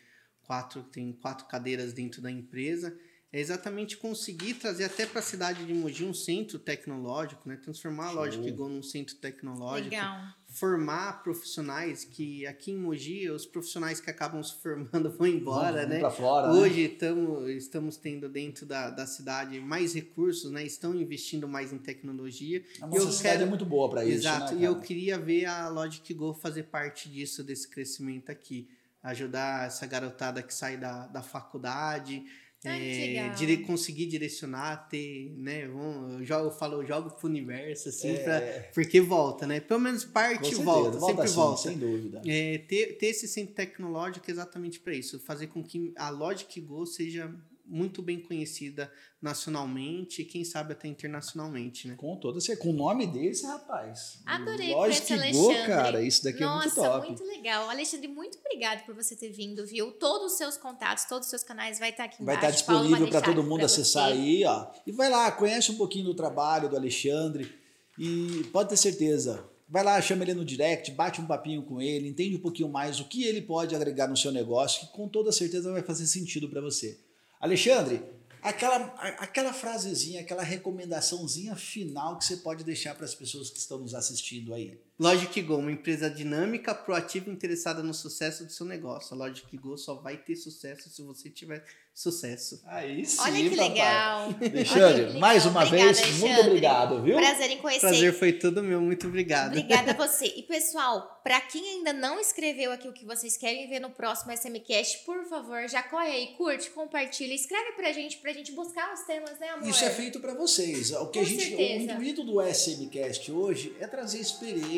quatro, 0.42 0.82
tem 0.82 1.12
quatro 1.12 1.46
cadeiras 1.46 1.92
dentro 1.92 2.22
da 2.22 2.30
empresa. 2.30 2.98
É 3.30 3.40
exatamente 3.40 3.96
conseguir 3.96 4.54
trazer 4.54 4.84
até 4.84 5.04
para 5.04 5.18
a 5.18 5.22
cidade 5.22 5.66
de 5.66 5.74
Mogi 5.74 6.04
um 6.04 6.14
centro 6.14 6.58
tecnológico, 6.58 7.46
né? 7.48 7.56
Transformar 7.56 8.06
a 8.06 8.12
Show. 8.12 8.20
Logic 8.20 8.50
Go 8.52 8.68
num 8.68 8.82
centro 8.82 9.16
tecnológico 9.16 9.90
Legal. 9.90 10.28
Formar 10.54 11.22
profissionais 11.24 12.04
que 12.04 12.46
aqui 12.46 12.70
em 12.70 12.76
Mogi, 12.78 13.28
os 13.28 13.44
profissionais 13.44 13.98
que 14.00 14.08
acabam 14.08 14.40
se 14.42 14.54
formando 14.62 15.10
vão 15.18 15.26
embora, 15.26 15.78
Vamos 15.78 15.88
né? 15.88 15.98
Pra 15.98 16.10
fora, 16.10 16.52
Hoje 16.52 16.82
né? 16.88 16.94
tamo, 16.96 17.48
estamos 17.48 17.96
tendo 17.96 18.28
dentro 18.28 18.64
da, 18.64 18.88
da 18.90 19.04
cidade 19.06 19.58
mais 19.58 19.94
recursos, 19.94 20.52
né? 20.52 20.62
Estão 20.64 20.94
investindo 20.94 21.48
mais 21.48 21.72
em 21.72 21.78
tecnologia. 21.78 22.62
A 22.80 22.86
E 22.86 22.88
nossa 22.90 23.10
cidade 23.10 23.22
quero- 23.38 23.42
é 23.42 23.46
muito 23.46 23.66
boa 23.66 23.90
para 23.90 24.04
isso, 24.04 24.18
Exato. 24.28 24.54
né, 24.54 24.60
e 24.60 24.64
eu 24.64 24.78
queria 24.80 25.18
ver 25.18 25.46
a 25.46 25.68
Logic 25.68 26.14
Go 26.14 26.32
fazer 26.32 26.64
parte 26.64 27.08
disso, 27.08 27.42
desse 27.42 27.66
crescimento 27.68 28.30
aqui. 28.30 28.68
Ajudar 29.02 29.66
essa 29.66 29.84
garotada 29.86 30.42
que 30.42 30.54
sai 30.54 30.76
da, 30.78 31.06
da 31.08 31.22
faculdade. 31.22 32.24
É, 32.66 33.28
dire- 33.30 33.58
conseguir 33.58 34.06
direcionar, 34.06 34.88
ter, 34.88 35.34
né? 35.36 35.66
vamos- 35.68 36.14
eu, 36.14 36.24
jogo, 36.24 36.46
eu 36.46 36.50
falo, 36.50 36.82
eu 36.82 36.86
jogo 36.86 37.10
pro 37.10 37.28
universo, 37.28 37.88
assim, 37.90 38.12
É. 38.12 38.18
pra, 38.22 38.70
porque 38.72 39.00
volta, 39.00 39.46
né? 39.46 39.60
Pelo 39.60 39.80
menos 39.80 40.04
parte 40.04 40.40
certeza, 40.48 40.62
volta, 40.64 41.00
sempre 41.00 41.28
sim, 41.28 41.34
volta. 41.34 41.62
Sem 41.62 41.78
dúvida. 41.78 42.22
É, 42.26 42.58
ter, 42.58 42.96
ter 42.98 43.06
esse 43.06 43.28
centro 43.28 43.54
tecnológico 43.54 44.24
é 44.28 44.32
exatamente 44.32 44.80
para 44.80 44.94
isso, 44.94 45.18
fazer 45.20 45.48
com 45.48 45.62
que 45.62 45.92
a 45.96 46.08
Logic 46.10 46.60
Go 46.60 46.86
seja 46.86 47.30
muito 47.66 48.02
bem 48.02 48.20
conhecida 48.20 48.90
nacionalmente 49.20 50.22
e 50.22 50.24
quem 50.24 50.44
sabe 50.44 50.72
até 50.72 50.86
internacionalmente, 50.86 51.88
né? 51.88 51.94
Com 51.96 52.16
toda 52.16 52.40
certeza. 52.40 52.60
Com 52.62 52.70
o 52.74 52.76
nome 52.76 53.06
desse, 53.06 53.46
rapaz. 53.46 54.20
Adorei 54.26 54.70
Lógico 54.72 55.06
que 55.06 55.12
Alexandre. 55.14 55.66
cara, 55.66 56.02
isso 56.02 56.22
daqui 56.24 56.42
é 56.42 56.46
Nossa, 56.46 56.66
muito 56.66 56.74
top. 56.92 57.06
muito 57.08 57.24
legal. 57.24 57.70
Alexandre, 57.70 58.08
muito 58.08 58.38
obrigado 58.38 58.84
por 58.84 58.94
você 58.94 59.16
ter 59.16 59.30
vindo, 59.30 59.66
viu? 59.66 59.92
Todos 59.92 60.32
os 60.32 60.38
seus 60.38 60.56
contatos, 60.56 61.04
todos 61.06 61.26
os 61.26 61.30
seus 61.30 61.42
canais 61.42 61.78
vai 61.78 61.90
estar 61.90 62.04
aqui 62.04 62.22
Vai 62.22 62.36
embaixo. 62.36 62.58
estar 62.60 62.72
vai 62.72 62.82
disponível 62.82 63.08
para 63.10 63.20
todo 63.22 63.42
mundo 63.42 63.64
acessar 63.64 64.10
você. 64.10 64.18
aí, 64.18 64.44
ó. 64.44 64.66
E 64.86 64.92
vai 64.92 65.10
lá, 65.10 65.32
conhece 65.32 65.72
um 65.72 65.76
pouquinho 65.76 66.04
do 66.04 66.14
trabalho 66.14 66.68
do 66.68 66.76
Alexandre 66.76 67.50
e 67.98 68.44
pode 68.52 68.68
ter 68.68 68.76
certeza. 68.76 69.44
Vai 69.66 69.82
lá, 69.82 70.00
chama 70.02 70.22
ele 70.24 70.34
no 70.34 70.44
direct, 70.44 70.90
bate 70.92 71.20
um 71.20 71.26
papinho 71.26 71.62
com 71.62 71.80
ele, 71.80 72.06
entende 72.08 72.36
um 72.36 72.40
pouquinho 72.40 72.68
mais 72.68 73.00
o 73.00 73.08
que 73.08 73.24
ele 73.24 73.40
pode 73.40 73.74
agregar 73.74 74.06
no 74.06 74.16
seu 74.16 74.30
negócio, 74.30 74.80
que 74.86 74.92
com 74.92 75.08
toda 75.08 75.32
certeza 75.32 75.72
vai 75.72 75.82
fazer 75.82 76.06
sentido 76.06 76.48
para 76.50 76.60
você. 76.60 77.00
Alexandre, 77.44 78.02
aquela, 78.40 78.76
aquela 79.18 79.52
frasezinha, 79.52 80.22
aquela 80.22 80.42
recomendaçãozinha 80.42 81.54
final 81.54 82.16
que 82.16 82.24
você 82.24 82.38
pode 82.38 82.64
deixar 82.64 82.94
para 82.94 83.04
as 83.04 83.14
pessoas 83.14 83.50
que 83.50 83.58
estão 83.58 83.78
nos 83.78 83.94
assistindo 83.94 84.54
aí. 84.54 84.80
Logic 84.98 85.42
Go, 85.42 85.56
uma 85.56 85.72
empresa 85.72 86.08
dinâmica, 86.08 86.74
proativa 86.74 87.28
e 87.28 87.32
interessada 87.32 87.82
no 87.82 87.92
sucesso 87.92 88.44
do 88.44 88.52
seu 88.52 88.64
negócio. 88.64 89.14
A 89.14 89.18
Logic 89.18 89.56
Go 89.56 89.76
só 89.76 89.94
vai 89.96 90.16
ter 90.16 90.36
sucesso 90.36 90.88
se 90.88 91.02
você 91.02 91.28
tiver 91.28 91.64
sucesso. 91.92 92.60
Aí 92.66 93.04
sim, 93.06 93.20
Olha 93.20 93.34
que 93.34 93.50
papai. 93.50 93.68
legal. 93.68 94.34
Alexandre, 94.40 95.18
mais 95.20 95.46
uma 95.46 95.64
Obrigada, 95.64 95.92
vez, 95.92 96.00
muito 96.10 96.24
Alexandre. 96.24 96.46
obrigado, 96.48 97.02
viu? 97.02 97.16
Prazer 97.16 97.50
em 97.52 97.58
conhecer. 97.58 97.80
Prazer 97.86 98.12
foi 98.18 98.32
todo 98.32 98.62
meu, 98.64 98.80
muito 98.80 99.06
obrigado. 99.06 99.48
Obrigada 99.48 99.92
a 99.92 99.94
você. 100.08 100.26
E 100.26 100.42
pessoal, 100.42 101.20
para 101.22 101.40
quem 101.40 101.64
ainda 101.76 101.92
não 101.92 102.18
escreveu 102.18 102.72
aqui 102.72 102.88
o 102.88 102.92
que 102.92 103.04
vocês 103.04 103.36
querem 103.36 103.68
ver 103.68 103.78
no 103.80 103.90
próximo 103.90 104.32
SMCast, 104.32 105.04
por 105.04 105.24
favor, 105.26 105.68
já 105.68 105.82
corre 105.84 106.08
aí, 106.10 106.26
curte, 106.36 106.70
compartilha, 106.70 107.32
escreve 107.32 107.72
pra 107.72 107.92
gente, 107.92 108.16
pra 108.18 108.32
gente 108.32 108.50
buscar 108.52 108.92
os 108.92 109.02
temas, 109.02 109.38
né, 109.38 109.50
amor? 109.50 109.68
Isso 109.68 109.84
é 109.84 109.90
feito 109.90 110.18
para 110.18 110.34
vocês. 110.34 110.90
O 110.92 111.06
que 111.08 111.20
Com 111.20 111.24
a 111.24 111.28
gente, 111.28 111.44
certeza. 111.44 111.92
o 111.92 111.94
intuito 112.02 112.24
do 112.24 112.40
SMcast 112.42 113.30
hoje 113.30 113.74
é 113.78 113.86
trazer 113.86 114.18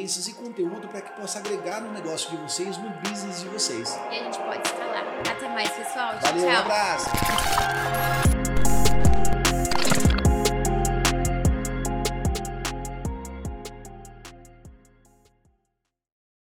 experiências 0.07 0.29
e 0.29 0.33
conteúdo 0.35 0.89
para 0.89 1.01
que 1.01 1.21
possa 1.21 1.39
agregar 1.41 1.81
no 1.81 1.93
negócio 1.93 2.31
de 2.31 2.37
vocês, 2.37 2.79
no 2.79 2.89
business 2.91 3.41
de 3.41 3.49
vocês. 3.49 3.99
E 4.11 4.19
a 4.19 4.25
gente 4.25 4.39
pode 4.39 4.67
escalar. 4.67 5.05
Até 5.29 5.49
mais, 5.49 5.71
pessoal. 5.71 6.19
Tchau, 6.21 6.33
Valeu, 6.33 6.47
um 6.47 6.53
tchau. 6.53 6.61
abraço. 6.63 8.36